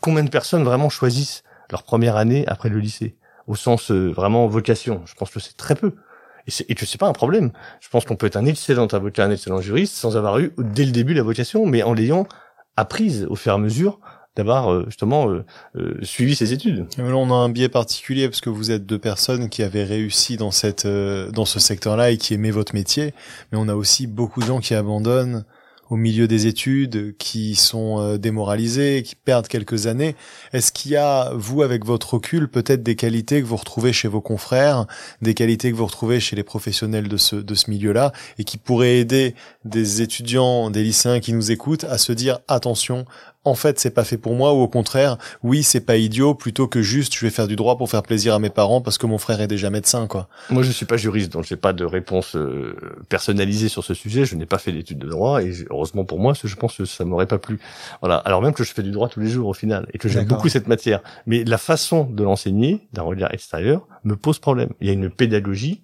Combien 0.01 0.23
de 0.25 0.31
personnes 0.31 0.63
vraiment 0.63 0.89
choisissent 0.89 1.43
leur 1.71 1.83
première 1.83 2.17
année 2.17 2.45
après 2.47 2.69
le 2.69 2.79
lycée? 2.79 3.17
Au 3.47 3.57
sens 3.57 3.91
euh, 3.91 4.11
vraiment 4.11 4.47
vocation 4.47 5.03
Je 5.05 5.15
pense 5.15 5.31
que 5.31 5.41
c'est 5.41 5.57
très 5.57 5.75
peu. 5.75 5.95
Et, 6.47 6.51
c'est, 6.51 6.71
et 6.71 6.75
que 6.75 6.87
c'est 6.87 6.99
pas 6.99 7.09
un 7.09 7.13
problème. 7.13 7.53
Je 7.81 7.89
pense 7.89 8.05
qu'on 8.05 8.17
peut 8.17 8.27
être 8.27 8.37
un 8.37 8.45
excellent 8.45 8.87
avocat, 8.87 9.25
un 9.25 9.31
excellent 9.31 9.61
juriste 9.61 9.95
sans 9.95 10.17
avoir 10.17 10.39
eu 10.39 10.53
dès 10.59 10.85
le 10.85 10.93
début 10.93 11.15
la 11.15 11.23
vocation, 11.23 11.67
mais 11.67 11.83
en 11.83 11.95
l'ayant 11.95 12.27
apprise 12.77 13.27
au 13.29 13.35
fur 13.35 13.53
et 13.53 13.55
à 13.55 13.59
mesure 13.59 13.99
d'avoir 14.37 14.73
euh, 14.73 14.85
justement 14.87 15.29
euh, 15.29 15.95
suivi 16.03 16.35
ses 16.35 16.53
études. 16.53 16.87
On 16.99 17.31
a 17.31 17.35
un 17.35 17.49
biais 17.49 17.69
particulier 17.69 18.29
parce 18.29 18.41
que 18.41 18.51
vous 18.51 18.71
êtes 18.71 18.87
deux 18.87 18.99
personnes 18.99 19.49
qui 19.49 19.63
avaient 19.63 19.85
réussi 19.85 20.37
dans 20.37 20.51
cette 20.51 20.87
dans 20.87 21.45
ce 21.45 21.61
secteur-là 21.61 22.11
et 22.11 22.17
qui 22.17 22.35
aimaient 22.35 22.51
votre 22.51 22.75
métier, 22.75 23.15
mais 23.51 23.59
on 23.59 23.69
a 23.69 23.75
aussi 23.75 24.07
beaucoup 24.07 24.41
de 24.41 24.47
gens 24.47 24.61
qui 24.61 24.75
abandonnent 24.75 25.45
au 25.91 25.97
milieu 25.97 26.27
des 26.27 26.47
études, 26.47 27.17
qui 27.19 27.55
sont 27.55 28.01
euh, 28.01 28.19
démoralisés, 28.19 29.03
qui 29.05 29.15
perdent 29.15 29.49
quelques 29.49 29.87
années. 29.87 30.17
Est-ce 30.53 30.73
qu'il 30.73 30.93
y 30.93 30.97
a, 30.97 31.33
vous, 31.35 31.63
avec 31.63 31.85
votre 31.85 32.15
recul, 32.15 32.49
peut-être 32.49 32.83
des 32.83 32.97
qualités 32.97 33.41
que 33.41 33.47
vous 33.47 33.57
retrouvez 33.57 33.93
chez 33.93 34.09
vos 34.09 34.21
confrères, 34.21 34.87
des 35.23 35.35
qualités 35.35 35.71
que 35.71 35.77
vous 35.77 35.87
retrouvez 35.87 36.21
chez 36.21 36.37
les 36.37 36.43
professionnels 36.43 37.09
de 37.09 37.17
ce, 37.17 37.37
de 37.37 37.55
ce 37.55 37.71
milieu-là, 37.71 38.13
et 38.39 38.45
qui 38.45 38.57
pourraient 38.57 38.99
aider 38.99 39.35
des 39.65 40.03
étudiants, 40.03 40.71
des 40.71 40.83
lycéens 40.83 41.21
qui 41.21 41.33
nous 41.33 41.51
écoutent 41.51 41.85
à 41.85 41.99
se 41.99 42.13
dire 42.13 42.39
attention, 42.49 43.05
en 43.45 43.55
fait 43.55 43.79
c'est 43.79 43.91
pas 43.91 44.05
fait 44.05 44.19
pour 44.19 44.35
moi 44.35 44.53
ou 44.55 44.59
au 44.59 44.69
contraire 44.69 45.19
oui 45.43 45.63
c'est 45.63 45.81
pas 45.81 45.97
idiot 45.97 46.35
plutôt 46.35 46.67
que 46.67 46.83
juste 46.83 47.15
je 47.15 47.21
vais 47.21 47.31
faire 47.31 47.47
du 47.47 47.57
droit 47.57 47.77
pour 47.77 47.91
faire 47.91 48.03
plaisir 48.03 48.35
à 48.35 48.39
mes 48.39 48.51
parents 48.51 48.81
parce 48.81 48.99
que 48.99 49.07
mon 49.07 49.19
frère 49.19 49.41
est 49.41 49.47
déjà 49.47 49.71
médecin 49.71 50.07
quoi. 50.07 50.29
Moi 50.51 50.63
je 50.63 50.71
suis 50.71 50.87
pas 50.87 50.97
juriste 50.97 51.33
donc 51.33 51.45
j'ai 51.45 51.57
pas 51.57 51.73
de 51.73 51.85
réponse 51.85 52.37
euh, 52.37 52.77
personnalisée 53.09 53.69
sur 53.69 53.85
ce 53.85 53.95
sujet, 53.95 54.25
je 54.25 54.37
n'ai 54.37 54.47
pas 54.47 54.59
fait 54.59 54.73
d'études 54.73 54.99
de 54.99 55.09
droit 55.09 55.43
et 55.43 55.53
heureusement 55.71 56.05
pour 56.05 56.19
moi 56.19 56.33
je 56.43 56.55
pense 56.57 56.77
que 56.77 56.85
ça 56.85 57.05
m'aurait 57.05 57.27
pas 57.27 57.39
plu. 57.39 57.59
Voilà, 58.01 58.17
alors 58.17 58.43
même 58.43 58.55
que 58.55 58.65
je 58.65 58.73
fais 58.73 58.83
du 58.83 58.91
droit 58.91 59.09
tous 59.09 59.21
les 59.21 59.29
jours 59.29 59.49
au 59.49 59.55
final 59.55 59.87
et 59.93 59.99
que 59.99 60.09
j'aime 60.09 60.27
beaucoup 60.27 60.49
cette 60.49 60.69
matière, 60.69 61.01
mais 61.27 61.45
la 61.45 61.59
façon 61.59 62.05
de 62.05 62.23
l'enseigner 62.23 62.89
d'un 62.93 63.03
regard 63.03 63.33
extérieur 63.33 63.87
me 64.05 64.17
pose 64.17 64.39
problème. 64.39 64.71
Il 64.81 64.87
y 64.87 64.91
a 64.91 64.93
une 64.93 65.11
pédagogie 65.11 65.83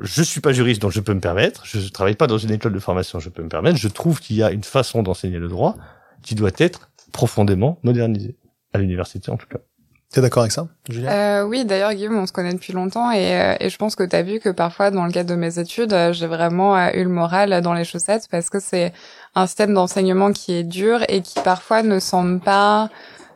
je 0.00 0.22
suis 0.22 0.40
pas 0.40 0.52
juriste, 0.52 0.80
donc 0.80 0.92
je 0.92 1.00
peux 1.00 1.14
me 1.14 1.20
permettre. 1.20 1.64
Je 1.64 1.88
travaille 1.90 2.14
pas 2.14 2.26
dans 2.26 2.38
une 2.38 2.50
école 2.50 2.72
de 2.72 2.78
formation, 2.78 3.18
je 3.18 3.28
peux 3.28 3.42
me 3.42 3.48
permettre. 3.48 3.76
Je 3.76 3.88
trouve 3.88 4.20
qu'il 4.20 4.36
y 4.36 4.42
a 4.42 4.50
une 4.50 4.64
façon 4.64 5.02
d'enseigner 5.02 5.38
le 5.38 5.48
droit 5.48 5.76
qui 6.26 6.34
doit 6.34 6.50
être 6.58 6.90
profondément 7.12 7.78
modernisé, 7.82 8.36
à 8.74 8.78
l'université 8.78 9.30
en 9.30 9.36
tout 9.36 9.46
cas. 9.46 9.58
T'es 10.12 10.20
d'accord 10.20 10.42
avec 10.42 10.52
ça, 10.52 10.68
Julia? 10.88 11.10
Euh, 11.40 11.44
Oui, 11.44 11.64
d'ailleurs, 11.64 11.92
Guillaume, 11.92 12.16
on 12.16 12.26
se 12.26 12.32
connaît 12.32 12.52
depuis 12.52 12.72
longtemps 12.72 13.10
et, 13.10 13.34
euh, 13.40 13.54
et 13.58 13.70
je 13.70 13.76
pense 13.76 13.96
que 13.96 14.04
tu 14.04 14.14
as 14.14 14.22
vu 14.22 14.38
que 14.38 14.50
parfois, 14.50 14.90
dans 14.90 15.04
le 15.04 15.12
cadre 15.12 15.30
de 15.30 15.34
mes 15.34 15.58
études, 15.58 15.92
euh, 15.92 16.12
j'ai 16.12 16.26
vraiment 16.26 16.76
eu 16.90 17.02
le 17.02 17.08
moral 17.08 17.60
dans 17.60 17.74
les 17.74 17.84
chaussettes 17.84 18.28
parce 18.30 18.48
que 18.48 18.60
c'est 18.60 18.92
un 19.34 19.46
système 19.46 19.74
d'enseignement 19.74 20.32
qui 20.32 20.54
est 20.54 20.62
dur 20.62 21.00
et 21.08 21.22
qui 21.22 21.40
parfois 21.40 21.82
ne 21.82 21.98
semble 21.98 22.40
pas 22.40 22.88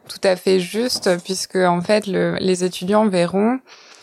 tout 0.08 0.20
à 0.22 0.36
fait 0.36 0.60
juste 0.60 1.10
puisque, 1.24 1.56
en 1.56 1.80
fait, 1.80 2.06
le, 2.06 2.36
les 2.40 2.64
étudiants 2.64 3.08
verront 3.08 3.58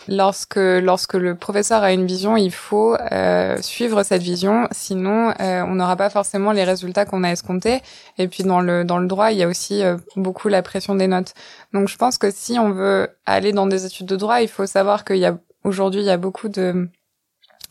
lorsque 0.07 0.55
lorsque 0.57 1.13
le 1.13 1.35
professeur 1.35 1.83
a 1.83 1.91
une 1.93 2.05
vision, 2.05 2.37
il 2.37 2.51
faut 2.51 2.95
euh, 3.11 3.57
suivre 3.61 4.03
cette 4.03 4.21
vision, 4.21 4.67
sinon 4.71 5.33
euh, 5.39 5.63
on 5.63 5.75
n'aura 5.75 5.95
pas 5.95 6.09
forcément 6.09 6.51
les 6.51 6.63
résultats 6.63 7.05
qu'on 7.05 7.23
a 7.23 7.29
escomptés. 7.29 7.81
Et 8.17 8.27
puis 8.27 8.43
dans 8.43 8.61
le 8.61 8.83
dans 8.83 8.97
le 8.99 9.07
droit, 9.07 9.31
il 9.31 9.37
y 9.37 9.43
a 9.43 9.47
aussi 9.47 9.83
euh, 9.83 9.97
beaucoup 10.15 10.47
la 10.47 10.61
pression 10.61 10.95
des 10.95 11.07
notes. 11.07 11.33
Donc 11.73 11.87
je 11.87 11.97
pense 11.97 12.17
que 12.17 12.31
si 12.31 12.57
on 12.59 12.71
veut 12.71 13.09
aller 13.25 13.51
dans 13.51 13.67
des 13.67 13.85
études 13.85 14.07
de 14.07 14.15
droit, 14.15 14.41
il 14.41 14.47
faut 14.47 14.65
savoir 14.65 15.05
qu'il 15.05 15.17
y 15.17 15.25
a 15.25 15.37
aujourd'hui 15.63 16.01
il 16.01 16.07
y 16.07 16.11
a 16.11 16.17
beaucoup 16.17 16.49
de 16.49 16.87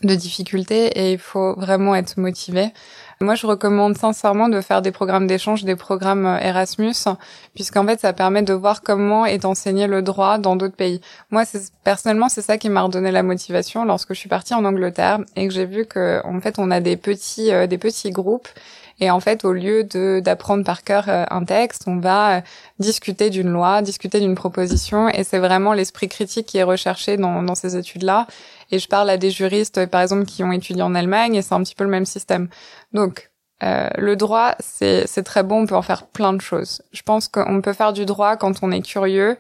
de 0.03 0.15
difficultés 0.15 0.87
et 0.99 1.13
il 1.13 1.19
faut 1.19 1.55
vraiment 1.55 1.95
être 1.95 2.19
motivé. 2.19 2.73
Moi, 3.23 3.35
je 3.35 3.47
recommande 3.47 3.97
sincèrement 3.97 4.51
de 4.51 4.61
faire 4.61 4.83
des 4.83 4.93
programmes 4.93 5.27
d'échange, 5.27 5.65
des 5.65 5.75
programmes 5.75 6.27
euh, 6.27 6.39
Erasmus, 6.39 6.93
puisqu'en 7.55 7.87
fait, 7.87 7.99
ça 7.99 8.13
permet 8.13 8.43
de 8.43 8.53
voir 8.53 8.83
comment 8.83 9.25
est 9.25 9.47
enseigné 9.47 9.87
le 9.87 10.03
droit 10.03 10.37
dans 10.37 10.55
d'autres 10.55 10.77
pays. 10.77 11.01
Moi, 11.31 11.45
personnellement, 11.83 12.29
c'est 12.29 12.43
ça 12.43 12.59
qui 12.59 12.69
m'a 12.69 12.83
redonné 12.83 13.11
la 13.11 13.23
motivation 13.23 13.87
lorsque 13.87 14.13
je 14.13 14.19
suis 14.19 14.29
partie 14.29 14.53
en 14.53 14.67
Angleterre 14.67 15.21
et 15.35 15.49
que 15.49 15.55
j'ai 15.55 15.65
vu 15.65 15.87
que, 15.87 16.21
en 16.27 16.41
fait, 16.43 16.57
on 16.59 16.71
a 16.71 16.81
des 16.81 16.99
petits, 16.99 17.51
euh, 17.51 17.67
des 17.67 17.79
petits 17.79 18.11
groupes 18.11 18.49
et 18.99 19.11
en 19.11 19.21
fait, 19.21 19.45
au 19.45 19.53
lieu 19.53 19.85
de 19.85 20.21
d'apprendre 20.25 20.65
par 20.65 20.83
cœur 20.83 21.05
euh, 21.09 21.25
un 21.31 21.45
texte, 21.45 21.85
on 21.87 21.99
va 21.99 22.43
discuter 22.79 23.29
d'une 23.29 23.51
loi, 23.51 23.83
discuter 23.83 24.21
d'une 24.21 24.35
proposition, 24.35 25.09
et 25.09 25.23
c'est 25.23 25.39
vraiment 25.39 25.75
l'esprit 25.75 26.09
critique 26.09 26.47
qui 26.47 26.59
est 26.59 26.63
recherché 26.63 27.17
dans, 27.19 27.43
dans 27.43 27.55
ces 27.55 27.77
études-là. 27.77 28.27
Et 28.71 28.79
je 28.79 28.89
parle 28.89 29.11
à 29.11 29.17
des 29.17 29.31
juristes, 29.31 29.87
par 29.87 30.03
exemple, 30.03 30.25
qui 30.25 30.43
ont 30.45 30.53
étudié 30.53 30.83
en 30.83 30.95
Allemagne, 30.95 31.35
et 31.35 31.43
c'est 31.43 31.55
un 31.55 31.63
petit 31.63 31.75
peu 31.75 31.85
le 31.85 31.91
même 31.91 32.07
système. 32.07 32.49
Donc, 32.93 33.31
euh, 33.63 33.89
le 33.97 34.17
droit, 34.17 34.55
c'est 34.61 35.07
très 35.25 35.43
bon, 35.43 35.63
on 35.63 35.67
peut 35.67 35.77
en 35.77 35.83
faire 35.83 36.07
plein 36.07 36.33
de 36.33 36.41
choses. 36.41 36.83
Je 36.93 37.03
pense 37.03 37.29
qu'on 37.29 37.61
peut 37.63 37.73
faire 37.73 37.93
du 37.93 38.05
droit 38.05 38.37
quand 38.37 38.63
on 38.63 38.71
est 38.71 38.83
curieux, 38.83 39.37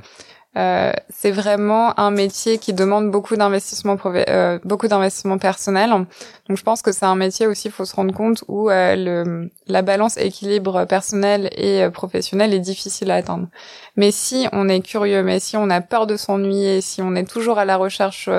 euh, 0.56 0.92
c'est 1.10 1.32
vraiment 1.32 1.98
un 2.00 2.10
métier 2.10 2.56
qui 2.56 2.72
demande 2.72 3.10
beaucoup 3.10 3.36
d'investissement 3.36 3.98
euh, 4.06 4.58
beaucoup 4.64 4.88
d'investissement 4.88 5.36
personnel. 5.36 5.90
Donc 5.90 6.56
je 6.56 6.62
pense 6.62 6.80
que 6.80 6.92
c'est 6.92 7.04
un 7.04 7.14
métier 7.14 7.46
aussi, 7.46 7.68
il 7.68 7.72
faut 7.72 7.84
se 7.84 7.94
rendre 7.94 8.14
compte 8.14 8.42
où 8.48 8.70
euh, 8.70 8.96
le, 8.96 9.50
la 9.66 9.82
balance 9.82 10.16
équilibre 10.16 10.86
personnel 10.86 11.50
et 11.52 11.82
euh, 11.82 11.90
professionnel 11.90 12.54
est 12.54 12.60
difficile 12.60 13.10
à 13.10 13.16
atteindre. 13.16 13.48
Mais 13.96 14.10
si 14.10 14.48
on 14.52 14.68
est 14.68 14.80
curieux, 14.80 15.22
mais 15.22 15.40
si 15.40 15.58
on 15.58 15.68
a 15.68 15.82
peur 15.82 16.06
de 16.06 16.16
s'ennuyer, 16.16 16.80
si 16.80 17.02
on 17.02 17.14
est 17.16 17.30
toujours 17.30 17.58
à 17.58 17.66
la 17.66 17.76
recherche 17.76 18.30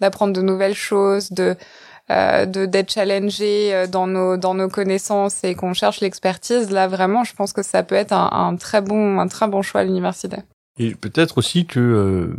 d'apprendre 0.00 0.32
de 0.32 0.42
nouvelles 0.42 0.74
choses, 0.74 1.32
de 1.32 1.56
de 2.10 2.66
d'être 2.66 2.92
challengé 2.92 3.86
dans 3.88 4.06
nos 4.06 4.36
dans 4.36 4.54
nos 4.54 4.68
connaissances 4.68 5.42
et 5.42 5.54
qu'on 5.54 5.72
cherche 5.72 6.02
l'expertise, 6.02 6.70
là 6.70 6.86
vraiment, 6.86 7.24
je 7.24 7.34
pense 7.34 7.54
que 7.54 7.62
ça 7.62 7.82
peut 7.82 7.94
être 7.94 8.12
un, 8.12 8.28
un 8.30 8.56
très 8.56 8.82
bon 8.82 9.18
un 9.18 9.26
très 9.26 9.48
bon 9.48 9.62
choix 9.62 9.80
à 9.80 9.84
l'université. 9.84 10.36
Et 10.78 10.94
peut-être 10.94 11.38
aussi 11.38 11.66
que 11.66 11.80
euh, 11.80 12.36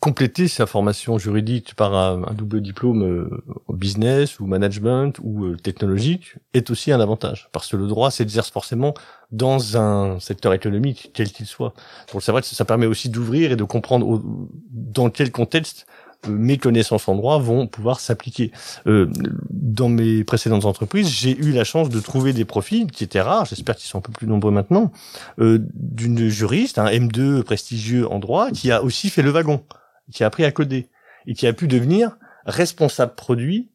compléter 0.00 0.48
sa 0.48 0.66
formation 0.66 1.18
juridique 1.18 1.74
par 1.74 1.94
un, 1.94 2.32
double 2.32 2.60
diplôme 2.60 3.04
euh, 3.04 3.44
business 3.68 4.40
ou 4.40 4.46
management 4.46 5.12
ou 5.22 5.44
euh, 5.44 5.56
technologique 5.56 6.36
est 6.54 6.70
aussi 6.70 6.92
un 6.92 7.00
avantage 7.00 7.48
parce 7.52 7.68
que 7.68 7.76
le 7.76 7.86
droit 7.86 8.10
s'exerce 8.10 8.50
forcément 8.50 8.94
dans 9.30 9.76
un 9.76 10.18
secteur 10.18 10.54
économique 10.54 11.10
quel 11.14 11.30
qu'il 11.30 11.46
soit. 11.46 11.74
Donc 12.12 12.22
c'est 12.22 12.32
vrai 12.32 12.40
que 12.40 12.48
ça 12.48 12.64
permet 12.64 12.86
aussi 12.86 13.10
d'ouvrir 13.10 13.52
et 13.52 13.56
de 13.56 13.64
comprendre 13.64 14.22
dans 14.70 15.10
quel 15.10 15.30
contexte 15.30 15.86
mes 16.28 16.58
connaissances 16.58 17.08
en 17.08 17.14
droit 17.14 17.38
vont 17.38 17.66
pouvoir 17.66 18.00
s'appliquer. 18.00 18.52
Euh, 18.86 19.10
dans 19.50 19.88
mes 19.88 20.24
précédentes 20.24 20.64
entreprises, 20.64 21.08
j'ai 21.08 21.36
eu 21.36 21.52
la 21.52 21.64
chance 21.64 21.88
de 21.88 22.00
trouver 22.00 22.32
des 22.32 22.44
profils 22.44 22.90
qui 22.90 23.04
étaient 23.04 23.20
rares, 23.20 23.46
j'espère 23.46 23.76
qu'ils 23.76 23.88
sont 23.88 23.98
un 23.98 24.02
peu 24.02 24.12
plus 24.12 24.26
nombreux 24.26 24.52
maintenant, 24.52 24.92
euh, 25.40 25.58
d'une 25.74 26.28
juriste, 26.28 26.78
un 26.78 26.86
M2 26.86 27.42
prestigieux 27.42 28.10
en 28.10 28.18
droit, 28.18 28.50
qui 28.50 28.70
a 28.70 28.82
aussi 28.82 29.10
fait 29.10 29.22
le 29.22 29.30
wagon, 29.30 29.64
qui 30.12 30.22
a 30.22 30.26
appris 30.26 30.44
à 30.44 30.52
coder, 30.52 30.88
et 31.26 31.34
qui 31.34 31.46
a 31.46 31.52
pu 31.52 31.68
devenir 31.68 32.16
responsable 32.46 33.14
produit 33.14 33.71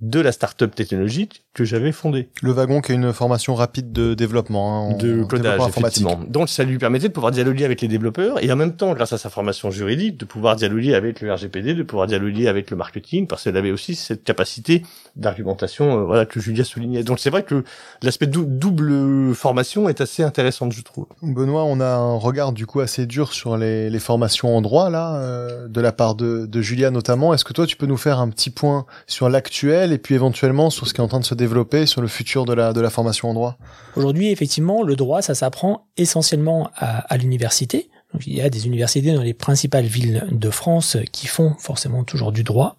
de 0.00 0.20
la 0.20 0.32
start-up 0.32 0.74
technologique 0.74 1.44
que 1.52 1.64
j'avais 1.64 1.92
fondée. 1.92 2.30
Le 2.42 2.52
wagon 2.52 2.80
qui 2.80 2.92
est 2.92 2.94
une 2.94 3.12
formation 3.12 3.54
rapide 3.54 3.92
de 3.92 4.14
développement, 4.14 4.90
hein, 4.90 4.96
de 4.96 5.24
codage, 5.24 5.60
effectivement. 5.68 6.20
Donc 6.26 6.48
ça 6.48 6.64
lui 6.64 6.78
permettait 6.78 7.08
de 7.08 7.12
pouvoir 7.12 7.32
dialoguer 7.32 7.64
avec 7.64 7.80
les 7.80 7.88
développeurs 7.88 8.42
et 8.42 8.50
en 8.50 8.56
même 8.56 8.76
temps, 8.76 8.94
grâce 8.94 9.12
à 9.12 9.18
sa 9.18 9.30
formation 9.30 9.70
juridique, 9.70 10.16
de 10.16 10.24
pouvoir 10.24 10.56
dialoguer 10.56 10.94
avec 10.94 11.20
le 11.20 11.32
RGPD, 11.32 11.74
de 11.74 11.82
pouvoir 11.82 12.06
dialoguer 12.06 12.48
avec 12.48 12.70
le 12.70 12.76
marketing, 12.76 13.26
parce 13.26 13.44
qu'elle 13.44 13.56
avait 13.56 13.72
aussi 13.72 13.94
cette 13.94 14.24
capacité 14.24 14.82
d'argumentation, 15.16 15.98
euh, 15.98 16.04
voilà, 16.04 16.24
que 16.24 16.40
Julia 16.40 16.64
soulignait. 16.64 17.02
Donc 17.02 17.18
c'est 17.18 17.30
vrai 17.30 17.42
que 17.42 17.64
l'aspect 18.02 18.26
double 18.26 19.34
formation 19.34 19.88
est 19.88 20.00
assez 20.00 20.22
intéressant, 20.22 20.70
je 20.70 20.82
trouve. 20.82 21.06
Benoît, 21.22 21.64
on 21.64 21.80
a 21.80 21.88
un 21.88 22.16
regard 22.16 22.52
du 22.52 22.66
coup 22.66 22.80
assez 22.80 23.06
dur 23.06 23.32
sur 23.32 23.56
les, 23.56 23.90
les 23.90 23.98
formations 23.98 24.56
en 24.56 24.62
droit 24.62 24.88
là, 24.88 25.16
euh, 25.16 25.68
de 25.68 25.80
la 25.80 25.92
part 25.92 26.14
de, 26.14 26.46
de 26.46 26.62
Julia 26.62 26.90
notamment. 26.90 27.34
Est-ce 27.34 27.44
que 27.44 27.52
toi, 27.52 27.66
tu 27.66 27.76
peux 27.76 27.86
nous 27.86 27.96
faire 27.96 28.20
un 28.20 28.28
petit 28.30 28.50
point 28.50 28.86
sur 29.06 29.28
l'actuel 29.28 29.89
et 29.92 29.98
puis 29.98 30.14
éventuellement 30.14 30.70
sur 30.70 30.86
ce 30.86 30.94
qui 30.94 31.00
est 31.00 31.04
en 31.04 31.08
train 31.08 31.20
de 31.20 31.24
se 31.24 31.34
développer, 31.34 31.86
sur 31.86 32.00
le 32.00 32.08
futur 32.08 32.44
de 32.44 32.52
la, 32.52 32.72
de 32.72 32.80
la 32.80 32.90
formation 32.90 33.30
en 33.30 33.34
droit 33.34 33.58
Aujourd'hui, 33.96 34.30
effectivement, 34.30 34.82
le 34.82 34.96
droit, 34.96 35.22
ça 35.22 35.34
s'apprend 35.34 35.88
essentiellement 35.96 36.70
à, 36.76 36.98
à 37.12 37.16
l'université. 37.16 37.90
Donc, 38.12 38.26
il 38.26 38.34
y 38.34 38.40
a 38.40 38.50
des 38.50 38.66
universités 38.66 39.12
dans 39.12 39.22
les 39.22 39.34
principales 39.34 39.84
villes 39.84 40.26
de 40.32 40.50
France 40.50 40.96
qui 41.12 41.28
font 41.28 41.54
forcément 41.58 42.02
toujours 42.02 42.32
du 42.32 42.42
droit, 42.42 42.76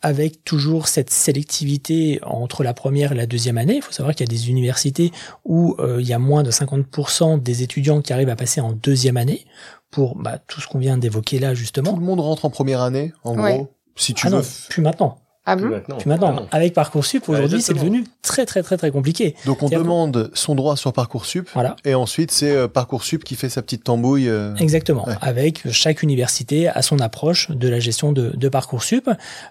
avec 0.00 0.44
toujours 0.44 0.88
cette 0.88 1.10
sélectivité 1.10 2.20
entre 2.22 2.62
la 2.62 2.72
première 2.72 3.12
et 3.12 3.14
la 3.14 3.26
deuxième 3.26 3.58
année. 3.58 3.76
Il 3.76 3.82
faut 3.82 3.92
savoir 3.92 4.14
qu'il 4.14 4.26
y 4.26 4.30
a 4.30 4.34
des 4.34 4.48
universités 4.48 5.12
où 5.44 5.76
euh, 5.78 5.98
il 6.00 6.06
y 6.06 6.14
a 6.14 6.18
moins 6.18 6.42
de 6.42 6.50
50% 6.50 7.42
des 7.42 7.62
étudiants 7.62 8.00
qui 8.00 8.12
arrivent 8.12 8.30
à 8.30 8.36
passer 8.36 8.62
en 8.62 8.72
deuxième 8.72 9.18
année 9.18 9.44
pour 9.90 10.16
bah, 10.16 10.38
tout 10.38 10.60
ce 10.60 10.66
qu'on 10.66 10.78
vient 10.78 10.96
d'évoquer 10.96 11.38
là 11.38 11.52
justement. 11.52 11.92
Tout 11.92 12.00
le 12.00 12.06
monde 12.06 12.20
rentre 12.20 12.46
en 12.46 12.50
première 12.50 12.80
année, 12.80 13.12
en 13.24 13.36
gros. 13.36 13.68
Si 13.94 14.14
tu 14.14 14.26
ah 14.26 14.30
veux. 14.30 14.36
Non, 14.38 14.42
plus 14.70 14.82
maintenant. 14.82 15.18
Ah 15.44 15.56
bon 15.56 15.82
Puis 15.98 16.08
maintenant, 16.08 16.36
ah 16.38 16.56
avec 16.56 16.72
Parcoursup, 16.72 17.28
aujourd'hui, 17.28 17.60
c'est 17.62 17.74
devenu 17.74 18.04
très 18.22 18.46
très 18.46 18.62
très 18.62 18.76
très 18.76 18.92
compliqué. 18.92 19.34
Donc 19.44 19.64
on 19.64 19.68
demande 19.68 20.30
son 20.34 20.54
droit 20.54 20.76
sur 20.76 20.92
Parcoursup, 20.92 21.48
voilà. 21.52 21.74
et 21.84 21.96
ensuite 21.96 22.30
c'est 22.30 22.52
euh, 22.52 22.68
Parcoursup 22.68 23.24
qui 23.24 23.34
fait 23.34 23.48
sa 23.48 23.60
petite 23.60 23.82
tambouille. 23.82 24.28
Euh... 24.28 24.54
Exactement, 24.56 25.04
avec 25.20 25.68
chaque 25.72 26.04
université 26.04 26.68
à 26.68 26.80
son 26.82 27.00
approche 27.00 27.50
de 27.50 27.68
la 27.68 27.80
gestion 27.80 28.12
de, 28.12 28.30
de 28.36 28.48
Parcoursup. 28.48 29.10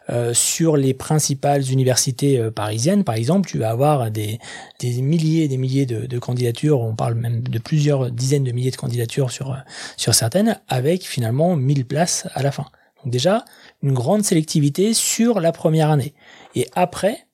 Euh, 0.10 0.34
sur 0.34 0.78
les 0.78 0.94
principales 0.94 1.70
universités 1.70 2.40
euh, 2.40 2.52
parisiennes, 2.52 3.04
par 3.04 3.16
exemple, 3.16 3.50
tu 3.50 3.58
vas 3.58 3.70
avoir 3.70 4.12
des, 4.12 4.40
des 4.80 5.02
milliers 5.02 5.44
et 5.44 5.48
des 5.50 5.58
milliers 5.58 5.86
de, 5.86 6.06
de, 6.06 6.20
candidatures, 6.20 6.80
on 6.80 6.96
parle 6.96 7.16
même 7.16 7.42
de 7.42 7.60
plusieurs 7.60 8.12
dizaines 8.12 8.46
de 8.46 8.52
milliers 8.52 8.72
de 8.72 8.78
candidatures 8.78 9.32
sur, 9.32 9.58
sur 9.98 10.14
certaines, 10.14 10.58
avec 10.70 11.04
finalement 11.04 11.56
1000 11.58 11.86
places 11.86 12.28
à 12.34 12.44
la 12.44 12.52
fin. 12.52 12.66
Donc 13.04 13.12
déjà, 13.12 13.46
une 13.84 13.94
grande 13.94 14.24
sélectivité 14.24 14.94
sur 14.94 15.40
la 15.40 15.52
première 15.52 15.90
année. 15.90 16.14
Et 16.56 16.68
après, 16.76 17.28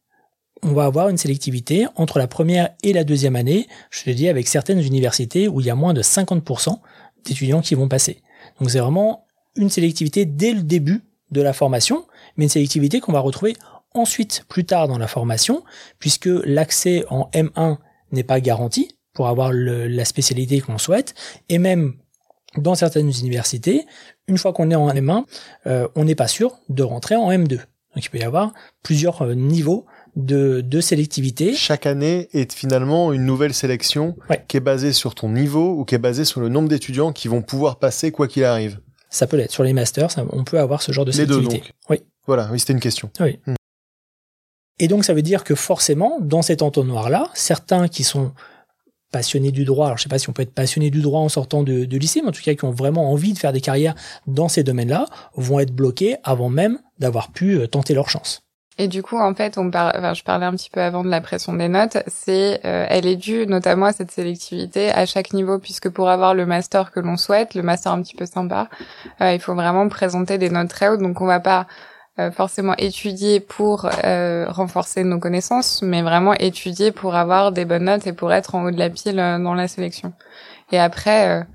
on 0.64 0.74
va 0.74 0.86
avoir 0.86 1.10
une 1.10 1.18
sélectivité 1.18 1.86
entre 1.96 2.20
la 2.20 2.28
première 2.28 2.70
et 2.84 2.94
la 2.94 3.04
deuxième 3.04 3.36
année, 3.36 3.68
je 3.92 4.04
te 4.04 4.10
dis 4.10 4.28
avec 4.28 4.48
certaines 4.48 4.82
universités 4.82 5.48
où 5.48 5.62
il 5.62 5.68
y 5.68 5.70
a 5.70 5.76
moins 5.76 5.94
de 5.94 6.02
50% 6.02 6.80
d'étudiants 7.24 7.62
qui 7.62 7.76
vont 7.76 7.88
passer. 7.88 8.22
Donc 8.60 8.72
c'est 8.72 8.80
vraiment 8.80 9.28
une 9.56 9.70
sélectivité 9.70 10.26
dès 10.26 10.54
le 10.54 10.64
début 10.64 11.02
de 11.32 11.42
la 11.42 11.54
formation, 11.54 12.06
mais 12.36 12.46
une 12.46 12.50
sélectivité 12.50 13.00
qu'on 13.00 13.12
va 13.12 13.20
retrouver 13.20 13.56
ensuite 13.94 14.46
plus 14.48 14.66
tard 14.66 14.88
dans 14.88 14.98
la 14.98 15.08
formation, 15.08 15.64
puisque 16.00 16.30
l'accès 16.46 17.04
en 17.10 17.30
M1 17.34 17.78
n'est 18.12 18.24
pas 18.24 18.40
garanti 18.40 18.98
pour 19.14 19.28
avoir 19.28 19.52
la 19.52 20.06
spécialité 20.06 20.62
qu'on 20.62 20.78
souhaite, 20.78 21.16
et 21.50 21.58
même 21.58 21.96
dans 22.56 22.76
certaines 22.76 23.12
universités, 23.20 23.86
une 24.28 24.38
fois 24.38 24.54
qu'on 24.54 24.70
est 24.72 24.76
en 24.76 24.90
M1, 24.90 25.26
euh, 25.68 25.88
on 25.96 26.06
n'est 26.06 26.16
pas 26.16 26.28
sûr 26.28 26.58
de 26.70 26.84
rentrer 26.84 27.16
en 27.16 27.32
M2. 27.32 27.58
Donc 27.58 28.06
il 28.06 28.10
peut 28.10 28.20
y 28.20 28.24
avoir 28.24 28.54
plusieurs 28.84 29.22
euh, 29.24 29.34
niveaux 29.34 29.86
de, 30.16 30.62
de 30.62 30.82
sélectivité. 30.82 31.54
Chaque 31.54 31.86
année 31.86 32.28
est 32.34 32.54
finalement 32.54 33.14
une 33.14 33.26
nouvelle 33.26 33.54
sélection 33.54 34.16
qui 34.48 34.58
est 34.58 34.62
basée 34.62 34.94
sur 34.94 35.16
ton 35.16 35.30
niveau 35.30 35.72
ou 35.72 35.86
qui 35.86 35.96
est 35.96 36.00
basée 36.00 36.26
sur 36.26 36.42
le 36.42 36.50
nombre 36.50 36.70
d'étudiants 36.70 37.12
qui 37.12 37.28
vont 37.28 37.42
pouvoir 37.42 37.80
passer 37.80 38.12
quoi 38.12 38.28
qu'il 38.28 38.44
arrive. 38.44 38.80
Ça 39.10 39.26
peut 39.26 39.38
l'être. 39.38 39.52
Sur 39.52 39.64
les 39.64 39.74
masters, 39.74 40.10
on 40.32 40.44
peut 40.44 40.60
avoir 40.60 40.82
ce 40.82 40.92
genre 40.92 41.06
de 41.06 41.12
sélectivité. 41.12 41.64
Oui. 41.90 42.02
Voilà, 42.26 42.50
oui, 42.52 42.60
c'était 42.60 42.74
une 42.74 42.80
question. 42.80 43.10
Oui. 43.20 43.40
Hmm. 43.46 43.56
Et 44.80 44.88
donc 44.88 45.06
ça 45.06 45.14
veut 45.14 45.22
dire 45.22 45.44
que 45.44 45.56
forcément, 45.56 46.18
dans 46.20 46.42
cet 46.42 46.62
entonnoir-là, 46.62 47.30
certains 47.34 47.88
qui 47.88 48.04
sont 48.04 48.34
passionnés 49.12 49.52
du 49.52 49.66
droit, 49.66 49.88
alors 49.88 49.98
je 49.98 50.04
sais 50.04 50.10
pas 50.10 50.20
si 50.20 50.30
on 50.30 50.34
peut 50.34 50.42
être 50.42 50.54
passionné 50.54 50.90
du 50.90 51.02
droit 51.02 51.22
en 51.22 51.30
sortant 51.30 51.64
de, 51.64 51.86
de, 51.86 51.98
lycée, 51.98 52.22
mais 52.22 52.30
en 52.30 52.32
tout 52.32 52.42
cas 52.42 52.54
qui 52.54 52.66
ont 52.66 52.72
vraiment 52.72 53.12
envie 53.12 53.34
de 53.34 53.40
faire 53.40 53.54
des 53.54 53.62
carrières 53.62 53.96
dans 54.28 54.50
ces 54.50 54.64
domaines-là, 54.64 55.06
vont 55.36 55.60
être 55.60 55.74
bloqués 55.74 56.18
avant 56.24 56.50
même 56.50 56.80
d'avoir 57.00 57.32
pu 57.32 57.58
euh, 57.58 57.68
tenter 57.68 57.94
leur 57.94 58.10
chance. 58.10 58.42
Et 58.80 58.88
du 58.88 59.02
coup, 59.02 59.18
en 59.18 59.34
fait, 59.34 59.58
on 59.58 59.72
parle, 59.72 59.94
enfin, 59.98 60.14
je 60.14 60.24
parlais 60.24 60.46
un 60.46 60.52
petit 60.52 60.70
peu 60.70 60.82
avant 60.82 61.04
de 61.04 61.10
la 61.10 61.20
pression 61.20 61.54
des 61.54 61.68
notes. 61.68 61.98
C'est, 62.06 62.62
euh, 62.64 62.86
elle 62.90 63.08
est 63.08 63.16
due 63.16 63.48
notamment 63.48 63.88
à 63.88 63.94
cette 63.94 64.12
sélectivité 64.12 64.92
à 64.92 65.08
chaque 65.08 65.34
niveau, 65.34 65.58
puisque 65.58 65.90
pour 65.90 66.10
avoir 66.10 66.36
le 66.36 66.46
master 66.46 66.92
que 66.92 67.00
l'on 67.00 67.18
souhaite, 67.18 67.56
le 67.56 67.64
master 67.64 67.92
un 67.92 68.04
petit 68.04 68.16
peu 68.16 68.28
sympa, 68.28 68.70
euh, 69.22 69.34
il 69.34 69.40
faut 69.40 69.56
vraiment 69.56 69.90
présenter 69.90 70.38
des 70.38 70.52
notes 70.52 70.70
très 70.70 70.90
hautes. 70.90 71.02
Donc, 71.02 71.22
on 71.22 71.26
va 71.26 71.40
pas 71.40 71.66
forcément 72.34 72.76
étudier 72.78 73.40
pour 73.40 73.90
renforcer 74.48 75.04
nos 75.04 75.20
connaissances, 75.20 75.82
mais 75.82 76.02
vraiment 76.02 76.34
étudier 76.34 76.92
pour 76.92 77.16
avoir 77.16 77.52
des 77.52 77.66
bonnes 77.66 77.86
notes 77.86 78.08
et 78.08 78.14
pour 78.14 78.34
être 78.34 78.56
en 78.56 78.66
haut 78.66 78.72
de 78.72 78.80
la 78.80 78.90
pile 78.90 79.16
dans 79.16 79.54
la 79.54 79.68
sélection. 79.68 80.14
Et 80.72 80.80
après 80.80 81.46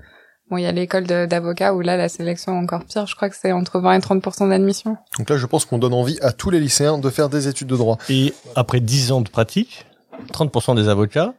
Bon, 0.49 0.57
il 0.57 0.63
y 0.63 0.67
a 0.67 0.71
l'école 0.71 1.05
d'avocat 1.05 1.73
où 1.73 1.81
là, 1.81 1.97
la 1.97 2.09
sélection 2.09 2.53
est 2.53 2.63
encore 2.63 2.83
pire. 2.85 3.07
Je 3.07 3.15
crois 3.15 3.29
que 3.29 3.35
c'est 3.35 3.51
entre 3.51 3.79
20 3.79 3.93
et 3.93 3.99
30% 3.99 4.49
d'admission. 4.49 4.97
Donc 5.17 5.29
là, 5.29 5.37
je 5.37 5.45
pense 5.45 5.65
qu'on 5.65 5.79
donne 5.79 5.93
envie 5.93 6.19
à 6.21 6.31
tous 6.31 6.49
les 6.49 6.59
lycéens 6.59 6.97
de 6.97 7.09
faire 7.09 7.29
des 7.29 7.47
études 7.47 7.69
de 7.69 7.77
droit. 7.77 7.97
Et 8.09 8.33
après 8.55 8.79
10 8.79 9.13
ans 9.13 9.21
de 9.21 9.29
pratique, 9.29 9.87
30 10.31 10.75
des 10.75 10.89
avocats 10.89 11.33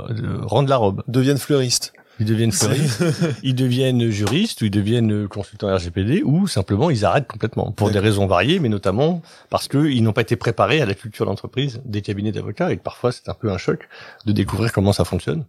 euh, 0.00 0.40
rendent 0.42 0.68
la 0.68 0.78
robe. 0.78 1.02
Deviennent 1.06 1.38
fleuristes. 1.38 1.92
Ils 2.20 2.26
deviennent 2.26 2.52
fleuristes, 2.52 3.02
ils 3.42 3.54
deviennent 3.54 4.10
juristes, 4.10 4.60
ou 4.60 4.66
ils 4.66 4.70
deviennent 4.70 5.26
consultants 5.26 5.74
RGPD, 5.74 6.22
ou 6.22 6.46
simplement 6.46 6.90
ils 6.90 7.04
arrêtent 7.06 7.26
complètement 7.26 7.72
pour 7.72 7.90
des 7.90 7.98
raisons 7.98 8.26
variées, 8.26 8.60
mais 8.60 8.68
notamment 8.68 9.22
parce 9.48 9.68
qu'ils 9.68 10.02
n'ont 10.02 10.12
pas 10.12 10.20
été 10.20 10.36
préparés 10.36 10.82
à 10.82 10.86
la 10.86 10.94
culture 10.94 11.24
d'entreprise 11.24 11.80
des 11.86 12.02
cabinets 12.02 12.32
d'avocats 12.32 12.70
et 12.72 12.76
que 12.76 12.82
parfois 12.82 13.10
c'est 13.10 13.28
un 13.30 13.34
peu 13.34 13.50
un 13.50 13.58
choc 13.58 13.88
de 14.26 14.32
découvrir 14.32 14.72
comment 14.72 14.92
ça 14.92 15.04
fonctionne. 15.04 15.44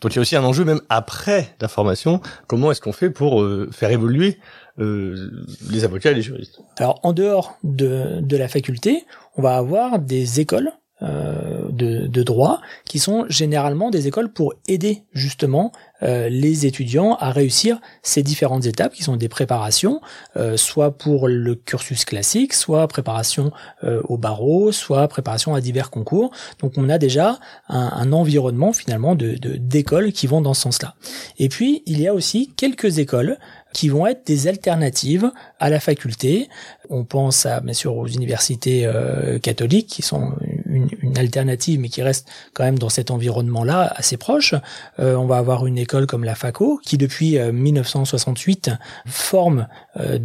Donc 0.00 0.12
il 0.12 0.16
y 0.16 0.18
a 0.18 0.22
aussi 0.22 0.36
un 0.36 0.44
enjeu 0.44 0.64
même 0.64 0.80
après 0.88 1.56
la 1.60 1.68
formation, 1.68 2.20
comment 2.46 2.70
est-ce 2.70 2.80
qu'on 2.80 2.92
fait 2.92 3.10
pour 3.10 3.42
euh, 3.42 3.68
faire 3.72 3.90
évoluer 3.90 4.38
euh, 4.78 5.30
les 5.70 5.84
avocats 5.84 6.10
et 6.10 6.14
les 6.14 6.22
juristes? 6.22 6.60
Alors 6.78 7.00
en 7.02 7.12
dehors 7.12 7.56
de, 7.64 8.20
de 8.20 8.36
la 8.36 8.48
faculté, 8.48 9.04
on 9.36 9.42
va 9.42 9.56
avoir 9.56 9.98
des 9.98 10.40
écoles 10.40 10.70
euh, 11.02 11.68
de, 11.70 12.06
de, 12.06 12.22
droit, 12.22 12.60
qui 12.84 13.00
sont 13.00 13.26
généralement 13.28 13.90
des 13.90 14.06
écoles 14.06 14.32
pour 14.32 14.54
aider 14.68 15.02
justement 15.12 15.72
euh, 16.04 16.28
les 16.28 16.66
étudiants 16.66 17.16
à 17.16 17.32
réussir 17.32 17.80
ces 18.04 18.22
différentes 18.22 18.64
étapes, 18.66 18.92
qui 18.92 19.02
sont 19.02 19.16
des 19.16 19.28
préparations, 19.28 20.00
euh, 20.36 20.56
soit 20.56 20.96
pour 20.96 21.26
le 21.26 21.56
cursus 21.56 22.04
classique, 22.04 22.54
soit 22.54 22.86
préparation 22.86 23.50
au 23.82 24.16
barreau, 24.16 24.70
soit 24.70 25.08
préparation 25.08 25.54
à 25.56 25.60
divers 25.60 25.90
concours. 25.90 26.30
Donc 26.60 26.74
on 26.76 26.88
a 26.88 26.98
déjà 26.98 27.40
un, 27.68 27.90
un 27.92 28.12
environnement 28.12 28.72
finalement 28.72 29.16
de 29.16 29.34
d'écoles 29.34 30.12
qui 30.12 30.28
vont 30.28 30.40
dans 30.40 30.54
ce 30.54 30.62
sens-là. 30.62 30.94
Et 31.38 31.48
puis 31.48 31.82
il 31.86 32.00
y 32.00 32.06
a 32.06 32.14
aussi 32.14 32.52
quelques 32.56 32.98
écoles 32.98 33.36
qui 33.74 33.88
vont 33.88 34.06
être 34.06 34.26
des 34.26 34.46
alternatives 34.46 35.30
à 35.58 35.68
la 35.68 35.80
faculté. 35.80 36.48
On 36.88 37.04
pense 37.04 37.44
à, 37.44 37.60
bien 37.60 37.74
sûr 37.74 37.96
aux 37.96 38.06
universités 38.06 38.86
euh, 38.86 39.38
catholiques 39.38 39.88
qui 39.88 40.00
sont 40.00 40.32
une, 40.74 41.18
alternative 41.18 41.80
mais 41.80 41.88
qui 41.88 42.02
restent 42.02 42.28
quand 42.52 42.64
même 42.64 42.78
dans 42.78 42.88
cet 42.88 43.10
environnement-là 43.10 43.92
assez 43.96 44.16
proche. 44.16 44.54
Euh, 44.98 45.14
on 45.16 45.26
va 45.26 45.38
avoir 45.38 45.66
une 45.66 45.78
école 45.78 46.06
comme 46.06 46.24
la 46.24 46.34
FACO 46.34 46.80
qui 46.84 46.98
depuis 46.98 47.38
1968 47.38 48.68
euh, 48.68 48.72
forme 49.06 49.68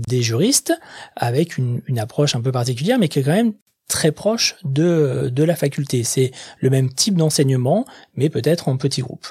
des 0.08 0.22
juristes 0.22 0.74
avec 1.16 1.58
une, 1.58 1.82
une 1.88 2.00
approche 2.00 2.36
un 2.36 2.42
peu 2.42 2.52
particulière 2.52 2.98
mais 3.00 3.08
qui 3.08 3.20
est 3.20 3.24
quand 3.24 3.32
même 3.32 3.54
très 3.90 4.12
proche 4.14 4.56
de, 4.64 5.30
de 5.34 5.44
la 5.44 5.56
faculté. 5.56 6.04
C'est 6.06 6.32
le 6.60 6.70
même 6.70 6.94
type 6.94 7.16
d'enseignement, 7.16 7.86
mais 8.16 8.30
peut-être 8.30 8.70
en 8.70 8.78
petits 8.78 9.02
groupes. 9.02 9.28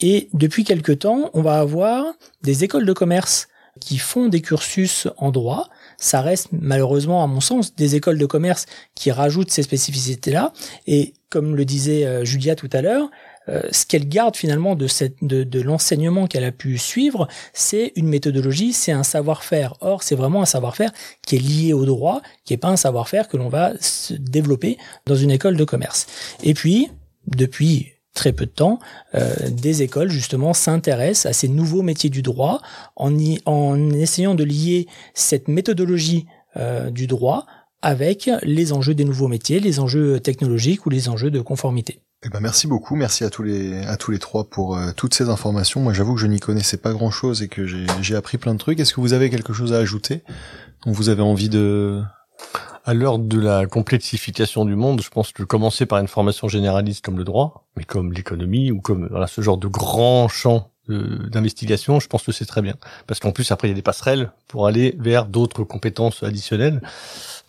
Et 0.00 0.28
depuis 0.34 0.62
quelque 0.62 0.92
temps, 0.92 1.30
on 1.32 1.42
va 1.42 1.58
avoir 1.58 2.04
des 2.42 2.62
écoles 2.62 2.86
de 2.86 2.92
commerce 2.92 3.48
qui 3.80 3.98
font 3.98 4.28
des 4.28 4.42
cursus 4.42 5.08
en 5.16 5.32
droit. 5.32 5.68
Ça 6.02 6.20
reste 6.20 6.48
malheureusement, 6.50 7.22
à 7.22 7.28
mon 7.28 7.40
sens, 7.40 7.76
des 7.76 7.94
écoles 7.94 8.18
de 8.18 8.26
commerce 8.26 8.66
qui 8.96 9.12
rajoutent 9.12 9.52
ces 9.52 9.62
spécificités-là. 9.62 10.52
Et 10.88 11.14
comme 11.30 11.54
le 11.54 11.64
disait 11.64 12.04
euh, 12.04 12.24
Julia 12.24 12.56
tout 12.56 12.68
à 12.72 12.82
l'heure, 12.82 13.08
euh, 13.48 13.62
ce 13.70 13.86
qu'elle 13.86 14.08
garde 14.08 14.36
finalement 14.36 14.74
de, 14.74 14.88
de, 15.22 15.44
de 15.44 15.60
l'enseignement 15.60 16.26
qu'elle 16.26 16.42
a 16.42 16.50
pu 16.50 16.76
suivre, 16.76 17.28
c'est 17.52 17.92
une 17.94 18.08
méthodologie, 18.08 18.72
c'est 18.72 18.90
un 18.90 19.04
savoir-faire. 19.04 19.74
Or, 19.80 20.02
c'est 20.02 20.16
vraiment 20.16 20.42
un 20.42 20.46
savoir-faire 20.46 20.90
qui 21.24 21.36
est 21.36 21.38
lié 21.38 21.72
au 21.72 21.84
droit, 21.84 22.20
qui 22.44 22.52
n'est 22.52 22.58
pas 22.58 22.68
un 22.68 22.76
savoir-faire 22.76 23.28
que 23.28 23.36
l'on 23.36 23.48
va 23.48 23.72
se 23.80 24.14
développer 24.14 24.78
dans 25.06 25.14
une 25.14 25.30
école 25.30 25.56
de 25.56 25.64
commerce. 25.64 26.08
Et 26.42 26.52
puis, 26.52 26.90
depuis 27.28 27.91
très 28.14 28.32
peu 28.32 28.46
de 28.46 28.50
temps, 28.50 28.78
euh, 29.14 29.34
des 29.50 29.82
écoles 29.82 30.10
justement 30.10 30.52
s'intéressent 30.52 31.26
à 31.26 31.32
ces 31.32 31.48
nouveaux 31.48 31.82
métiers 31.82 32.10
du 32.10 32.22
droit 32.22 32.60
en, 32.96 33.12
en 33.46 33.90
essayant 33.90 34.34
de 34.34 34.44
lier 34.44 34.86
cette 35.14 35.48
méthodologie 35.48 36.26
euh, 36.56 36.90
du 36.90 37.06
droit 37.06 37.46
avec 37.80 38.30
les 38.42 38.72
enjeux 38.72 38.94
des 38.94 39.04
nouveaux 39.04 39.28
métiers, 39.28 39.58
les 39.60 39.80
enjeux 39.80 40.20
technologiques 40.20 40.86
ou 40.86 40.90
les 40.90 41.08
enjeux 41.08 41.30
de 41.30 41.40
conformité. 41.40 42.00
Eh 42.24 42.28
ben 42.28 42.38
merci 42.38 42.68
beaucoup, 42.68 42.94
merci 42.94 43.24
à 43.24 43.30
tous 43.30 43.42
les 43.42 43.84
à 43.84 43.96
tous 43.96 44.12
les 44.12 44.20
trois 44.20 44.44
pour 44.44 44.76
euh, 44.76 44.92
toutes 44.96 45.14
ces 45.14 45.28
informations. 45.28 45.80
Moi, 45.80 45.92
j'avoue 45.92 46.14
que 46.14 46.20
je 46.20 46.28
n'y 46.28 46.38
connaissais 46.38 46.76
pas 46.76 46.92
grand 46.92 47.10
chose 47.10 47.42
et 47.42 47.48
que 47.48 47.66
j'ai 47.66 48.14
appris 48.14 48.38
plein 48.38 48.54
de 48.54 48.58
trucs. 48.58 48.78
Est-ce 48.78 48.94
que 48.94 49.00
vous 49.00 49.12
avez 49.12 49.28
quelque 49.28 49.52
chose 49.52 49.72
à 49.72 49.78
ajouter? 49.78 50.22
Dont 50.86 50.92
vous 50.92 51.08
avez 51.08 51.22
envie 51.22 51.48
de 51.48 52.00
à 52.84 52.94
l'heure 52.94 53.18
de 53.18 53.38
la 53.38 53.66
complexification 53.66 54.64
du 54.64 54.74
monde, 54.74 55.02
je 55.02 55.10
pense 55.10 55.32
que 55.32 55.42
commencer 55.42 55.86
par 55.86 55.98
une 55.98 56.08
formation 56.08 56.48
généraliste 56.48 57.04
comme 57.04 57.18
le 57.18 57.24
droit, 57.24 57.68
mais 57.76 57.84
comme 57.84 58.12
l'économie 58.12 58.70
ou 58.70 58.80
comme 58.80 59.06
voilà, 59.08 59.26
ce 59.26 59.40
genre 59.40 59.58
de 59.58 59.68
grand 59.68 60.28
champ 60.28 60.72
d'investigation, 60.88 62.00
je 62.00 62.08
pense 62.08 62.24
que 62.24 62.32
c'est 62.32 62.44
très 62.44 62.60
bien. 62.60 62.74
Parce 63.06 63.20
qu'en 63.20 63.30
plus, 63.30 63.52
après, 63.52 63.68
il 63.68 63.70
y 63.70 63.74
a 63.74 63.76
des 63.76 63.82
passerelles 63.82 64.32
pour 64.48 64.66
aller 64.66 64.96
vers 64.98 65.26
d'autres 65.26 65.62
compétences 65.62 66.22
additionnelles. 66.22 66.82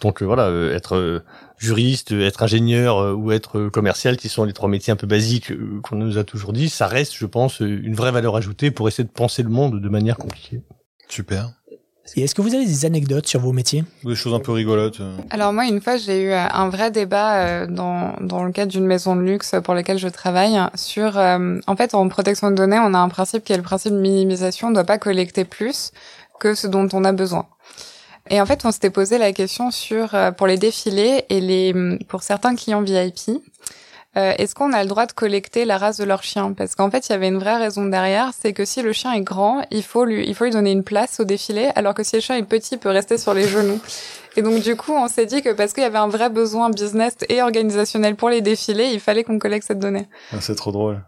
Donc 0.02 0.22
euh, 0.22 0.26
voilà, 0.26 0.48
euh, 0.48 0.76
être 0.76 0.96
euh, 0.96 1.24
juriste, 1.58 2.12
être 2.12 2.44
ingénieur 2.44 3.18
ou 3.18 3.32
être 3.32 3.70
commercial, 3.70 4.18
qui 4.18 4.30
sont 4.30 4.44
les 4.44 4.54
trois 4.54 4.70
métiers 4.70 4.94
un 4.94 4.98
peu 4.98 5.08
basiques 5.08 5.52
qu'on 5.82 5.96
nous 5.96 6.18
a 6.18 6.24
toujours 6.24 6.54
dit, 6.54 6.70
ça 6.70 6.88
reste, 6.88 7.16
je 7.16 7.26
pense, 7.26 7.60
une 7.60 7.96
vraie 7.96 8.12
valeur 8.12 8.36
ajoutée 8.36 8.70
pour 8.70 8.88
essayer 8.88 9.04
de 9.04 9.10
penser 9.10 9.44
le 9.44 9.50
monde 9.50 9.82
de 9.82 9.90
manière 9.90 10.18
compliquée. 10.18 10.62
Super. 11.10 11.52
Et 12.16 12.24
est-ce 12.24 12.36
que 12.36 12.42
vous 12.42 12.54
avez 12.54 12.66
des 12.66 12.86
anecdotes 12.86 13.28
sur 13.28 13.40
vos 13.40 13.54
métiers? 13.54 13.84
Des 14.04 14.16
choses 14.16 14.34
un 14.34 14.40
peu 14.40 14.52
rigolotes 14.52 15.00
euh. 15.00 15.16
Alors 15.30 15.54
moi, 15.54 15.66
une 15.66 15.82
fois, 15.82 15.96
j'ai 15.98 16.24
eu 16.24 16.32
euh, 16.32 16.46
un 16.52 16.70
vrai 16.70 16.92
débat 16.92 17.36
euh, 17.38 17.68
dans, 17.68 18.16
dans 18.20 18.44
le 18.44 18.52
cadre 18.52 18.72
d'une 18.72 18.86
maison 18.86 19.16
de 19.16 19.22
luxe 19.22 19.56
pour 19.64 19.74
laquelle 19.74 19.98
je 19.98 20.10
travaille 20.10 20.60
sur... 20.76 21.18
en 21.18 21.76
fait, 21.78 21.96
en 21.96 22.08
protection 22.10 22.52
de 22.52 22.56
données, 22.56 22.80
on 22.80 22.94
a 22.94 23.00
un 23.00 23.10
principe 23.10 23.44
qui 23.44 23.54
est 23.54 23.58
le 23.58 23.64
principe 23.64 23.94
de 23.94 24.00
minimisation. 24.00 24.68
On 24.68 24.70
ne 24.72 24.76
doit 24.76 24.84
pas 24.84 24.98
collecter 24.98 25.46
plus 25.46 25.92
que 26.40 26.56
ce 26.56 26.68
dont 26.68 26.88
on 26.94 27.06
a 27.06 27.14
besoin. 27.14 27.46
Et 28.30 28.40
en 28.40 28.46
fait, 28.46 28.66
on 28.66 28.72
s'était 28.72 28.90
posé 28.90 29.18
la 29.18 29.34
question 29.34 29.72
sur 29.72 30.16
pour 30.38 30.48
les 30.48 30.58
défilés 30.58 31.26
et 31.30 31.42
les 31.42 31.74
pour 32.08 32.24
certains 32.24 32.56
clients 32.56 32.82
VIP, 32.82 33.42
euh, 34.16 34.34
est-ce 34.38 34.54
qu'on 34.54 34.74
a 34.74 34.84
le 34.84 34.90
droit 34.90 35.08
de 35.08 35.12
collecter 35.12 35.66
la 35.66 35.78
race 35.78 35.98
de 35.98 36.04
leur 36.04 36.22
chien? 36.22 36.54
Parce 36.54 36.76
qu'en 36.76 36.92
fait, 36.92 37.08
il 37.08 37.14
y 37.14 37.16
avait 37.16 37.30
une 37.30 37.40
vraie 37.40 37.58
raison 37.58 37.86
derrière, 37.86 38.32
c'est 38.40 38.54
que 38.54 38.64
si 38.64 38.84
le 38.84 38.94
chien 38.94 39.12
est 39.14 39.22
grand, 39.22 39.66
il 39.72 39.84
faut 39.84 40.06
lui, 40.06 40.28
il 40.28 40.36
faut 40.36 40.46
lui 40.46 40.52
donner 40.52 40.72
une 40.72 40.84
place 40.84 41.20
au 41.20 41.24
défilé, 41.24 41.72
alors 41.76 41.96
que 41.96 42.04
si 42.04 42.16
le 42.16 42.22
chien 42.22 42.38
est 42.38 42.44
petit, 42.44 42.76
il 42.76 42.78
peut 42.78 42.90
rester 42.90 43.18
sur 43.18 43.34
les 43.34 43.48
genoux. 43.48 43.80
Et 44.36 44.42
donc 44.44 44.62
du 44.62 44.76
coup, 44.76 44.94
on 44.94 45.08
s'est 45.08 45.26
dit 45.26 45.42
que 45.42 45.52
parce 45.54 45.74
qu'il 45.74 45.84
y 45.84 45.86
avait 45.86 45.98
un 45.98 46.08
vrai 46.08 46.30
besoin 46.30 46.70
business 46.70 47.16
et 47.28 47.42
organisationnel 47.42 48.16
pour 48.16 48.30
les 48.30 48.42
défilés, 48.42 48.92
il 48.94 49.00
fallait 49.00 49.24
qu'on 49.24 49.40
collecte 49.40 49.68
cette 49.68 49.80
donnée. 49.80 50.08
Ah, 50.32 50.42
c'est 50.42 50.56
trop 50.56 50.72
drôle. 50.72 51.04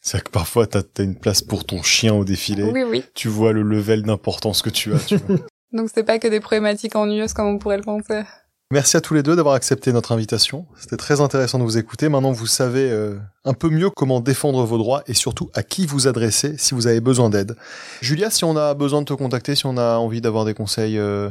C'est 0.00 0.22
que 0.22 0.30
parfois, 0.30 0.66
t'as 0.66 0.82
as 0.98 1.02
une 1.02 1.18
place 1.18 1.42
pour 1.42 1.64
ton 1.64 1.82
chien 1.82 2.14
au 2.14 2.24
défilé. 2.24 2.62
Oui, 2.62 2.84
oui. 2.84 3.04
Tu 3.14 3.28
vois 3.28 3.52
le 3.52 3.62
level 3.62 4.02
d'importance 4.02 4.62
que 4.62 4.70
tu 4.70 4.94
as. 4.94 4.98
Tu 5.00 5.16
vois. 5.16 5.36
donc 5.72 5.90
c'est 5.92 6.04
pas 6.04 6.18
que 6.18 6.28
des 6.28 6.40
problématiques 6.40 6.96
ennuyeuses 6.96 7.34
comme 7.34 7.48
on 7.48 7.58
pourrait 7.58 7.78
le 7.78 7.82
penser. 7.82 8.22
Merci 8.70 8.98
à 8.98 9.00
tous 9.00 9.14
les 9.14 9.22
deux 9.22 9.34
d'avoir 9.34 9.54
accepté 9.54 9.92
notre 9.94 10.12
invitation. 10.12 10.66
C'était 10.78 10.98
très 10.98 11.22
intéressant 11.22 11.58
de 11.58 11.64
vous 11.64 11.78
écouter. 11.78 12.10
Maintenant, 12.10 12.32
vous 12.32 12.46
savez 12.46 12.90
euh, 12.90 13.16
un 13.46 13.54
peu 13.54 13.70
mieux 13.70 13.88
comment 13.88 14.20
défendre 14.20 14.62
vos 14.64 14.76
droits 14.76 15.02
et 15.06 15.14
surtout 15.14 15.48
à 15.54 15.62
qui 15.62 15.86
vous 15.86 16.06
adresser 16.06 16.58
si 16.58 16.74
vous 16.74 16.86
avez 16.86 17.00
besoin 17.00 17.30
d'aide. 17.30 17.56
Julia, 18.02 18.28
si 18.28 18.44
on 18.44 18.58
a 18.58 18.74
besoin 18.74 19.00
de 19.00 19.06
te 19.06 19.14
contacter, 19.14 19.54
si 19.54 19.64
on 19.64 19.78
a 19.78 19.96
envie 19.96 20.20
d'avoir 20.20 20.44
des 20.44 20.52
conseils 20.52 20.98
euh, 20.98 21.30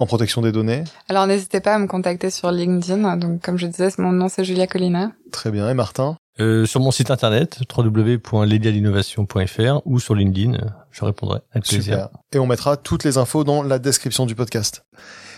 en 0.00 0.06
protection 0.06 0.42
des 0.42 0.50
données. 0.50 0.82
Alors 1.08 1.28
n'hésitez 1.28 1.60
pas 1.60 1.74
à 1.74 1.78
me 1.78 1.86
contacter 1.86 2.30
sur 2.30 2.50
LinkedIn. 2.50 3.16
Donc 3.16 3.40
comme 3.42 3.58
je 3.58 3.68
disais, 3.68 3.90
mon 3.98 4.10
nom 4.10 4.28
c'est 4.28 4.42
Julia 4.42 4.66
Collina. 4.66 5.12
Très 5.30 5.52
bien. 5.52 5.70
Et 5.70 5.74
Martin? 5.74 6.16
Euh, 6.40 6.66
Sur 6.66 6.80
mon 6.80 6.90
site 6.90 7.10
internet 7.10 7.60
www.lédialinnovation.fr 7.76 9.80
ou 9.84 10.00
sur 10.00 10.14
LinkedIn, 10.14 10.58
je 10.90 11.04
répondrai 11.04 11.40
avec 11.52 11.64
plaisir. 11.64 11.94
Super. 11.94 12.08
Et 12.32 12.38
on 12.38 12.46
mettra 12.46 12.76
toutes 12.76 13.04
les 13.04 13.18
infos 13.18 13.44
dans 13.44 13.62
la 13.62 13.78
description 13.78 14.26
du 14.26 14.34
podcast. 14.34 14.84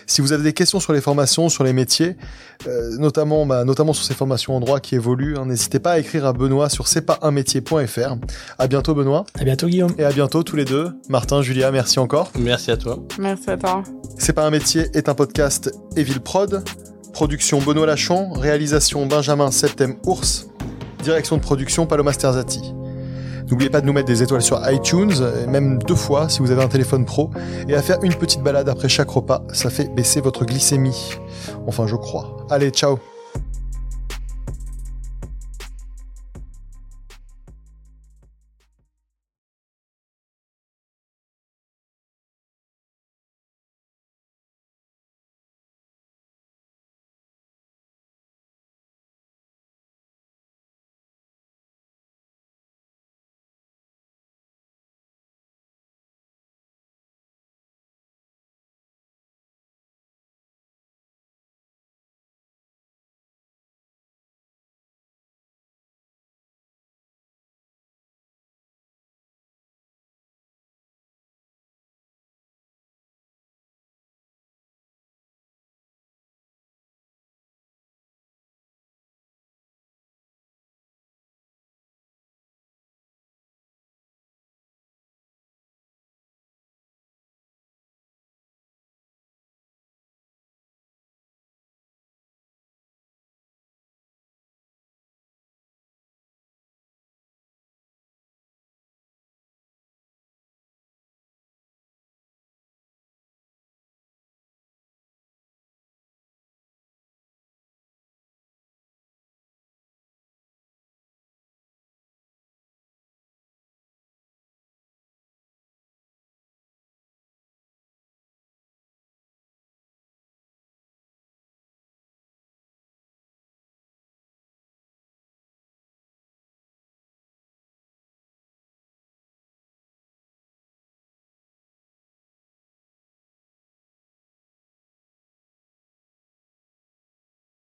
Si 0.07 0.21
vous 0.21 0.33
avez 0.33 0.43
des 0.43 0.53
questions 0.53 0.81
sur 0.81 0.93
les 0.93 1.01
formations, 1.01 1.49
sur 1.49 1.65
les 1.65 1.73
métiers, 1.73 2.17
euh, 2.67 2.97
notamment, 2.99 3.47
bah, 3.47 3.65
notamment 3.65 3.93
sur 3.93 4.05
ces 4.05 4.15
formations 4.15 4.57
en 4.57 4.61
droit 4.61 4.81
qui 4.81 4.95
évoluent, 4.95 5.37
hein, 5.37 5.47
n'hésitez 5.47 5.79
pas 5.79 5.93
à 5.93 5.99
écrire 5.99 6.27
à 6.27 6.33
Benoît 6.33 6.69
sur 6.69 6.89
c'est 6.89 7.03
pas 7.03 7.19
un 7.23 7.31
métier.fr. 7.31 8.17
À 8.59 8.67
bientôt 8.67 8.95
Benoît. 8.95 9.25
À 9.39 9.45
bientôt 9.45 9.67
Guillaume. 9.67 9.95
Et 9.99 10.05
à 10.05 10.13
bientôt 10.13 10.43
tous 10.43 10.57
les 10.57 10.65
deux. 10.65 10.93
Martin, 11.09 11.43
Julia, 11.43 11.71
merci 11.71 11.99
encore. 11.99 12.31
Merci 12.39 12.71
à 12.71 12.77
toi. 12.77 12.99
Merci 13.19 13.51
à 13.51 13.57
toi. 13.57 13.83
C'est 14.19 14.33
pas 14.33 14.47
un 14.47 14.51
métier 14.51 14.87
est 14.95 15.09
un 15.09 15.15
podcast 15.15 15.73
Evil 15.97 16.21
Prod. 16.21 16.63
Production 17.13 17.61
Benoît 17.61 17.87
Lachon, 17.87 18.33
réalisation 18.33 19.07
Benjamin 19.07 19.53
Septem 19.53 19.95
Ours, 20.05 20.49
direction 21.05 21.37
de 21.37 21.43
production 21.43 21.87
Paloma 21.87 22.13
Sterzati. 22.13 22.75
N'oubliez 23.51 23.71
pas 23.71 23.81
de 23.81 23.87
nous 23.87 23.93
mettre 23.93 24.09
des 24.09 24.23
étoiles 24.23 24.43
sur 24.43 24.61
iTunes, 24.71 25.13
même 25.49 25.79
deux 25.79 25.95
fois 25.95 26.29
si 26.29 26.41
vous 26.41 26.51
avez 26.51 26.63
un 26.63 26.69
téléphone 26.69 27.05
pro, 27.05 27.31
et 27.69 27.75
à 27.75 27.83
faire 27.83 27.99
une 28.03 28.15
petite 28.15 28.43
balade 28.43 28.69
après 28.69 28.89
chaque 28.89 29.11
repas, 29.11 29.43
ça 29.53 29.71
fait 29.71 29.95
baisser 29.95 30.21
votre 30.21 30.45
glycémie. 30.45 31.13
Enfin, 31.67 31.87
je 31.87 31.97
crois. 31.97 32.47
Allez, 32.51 32.71
ciao 32.71 32.99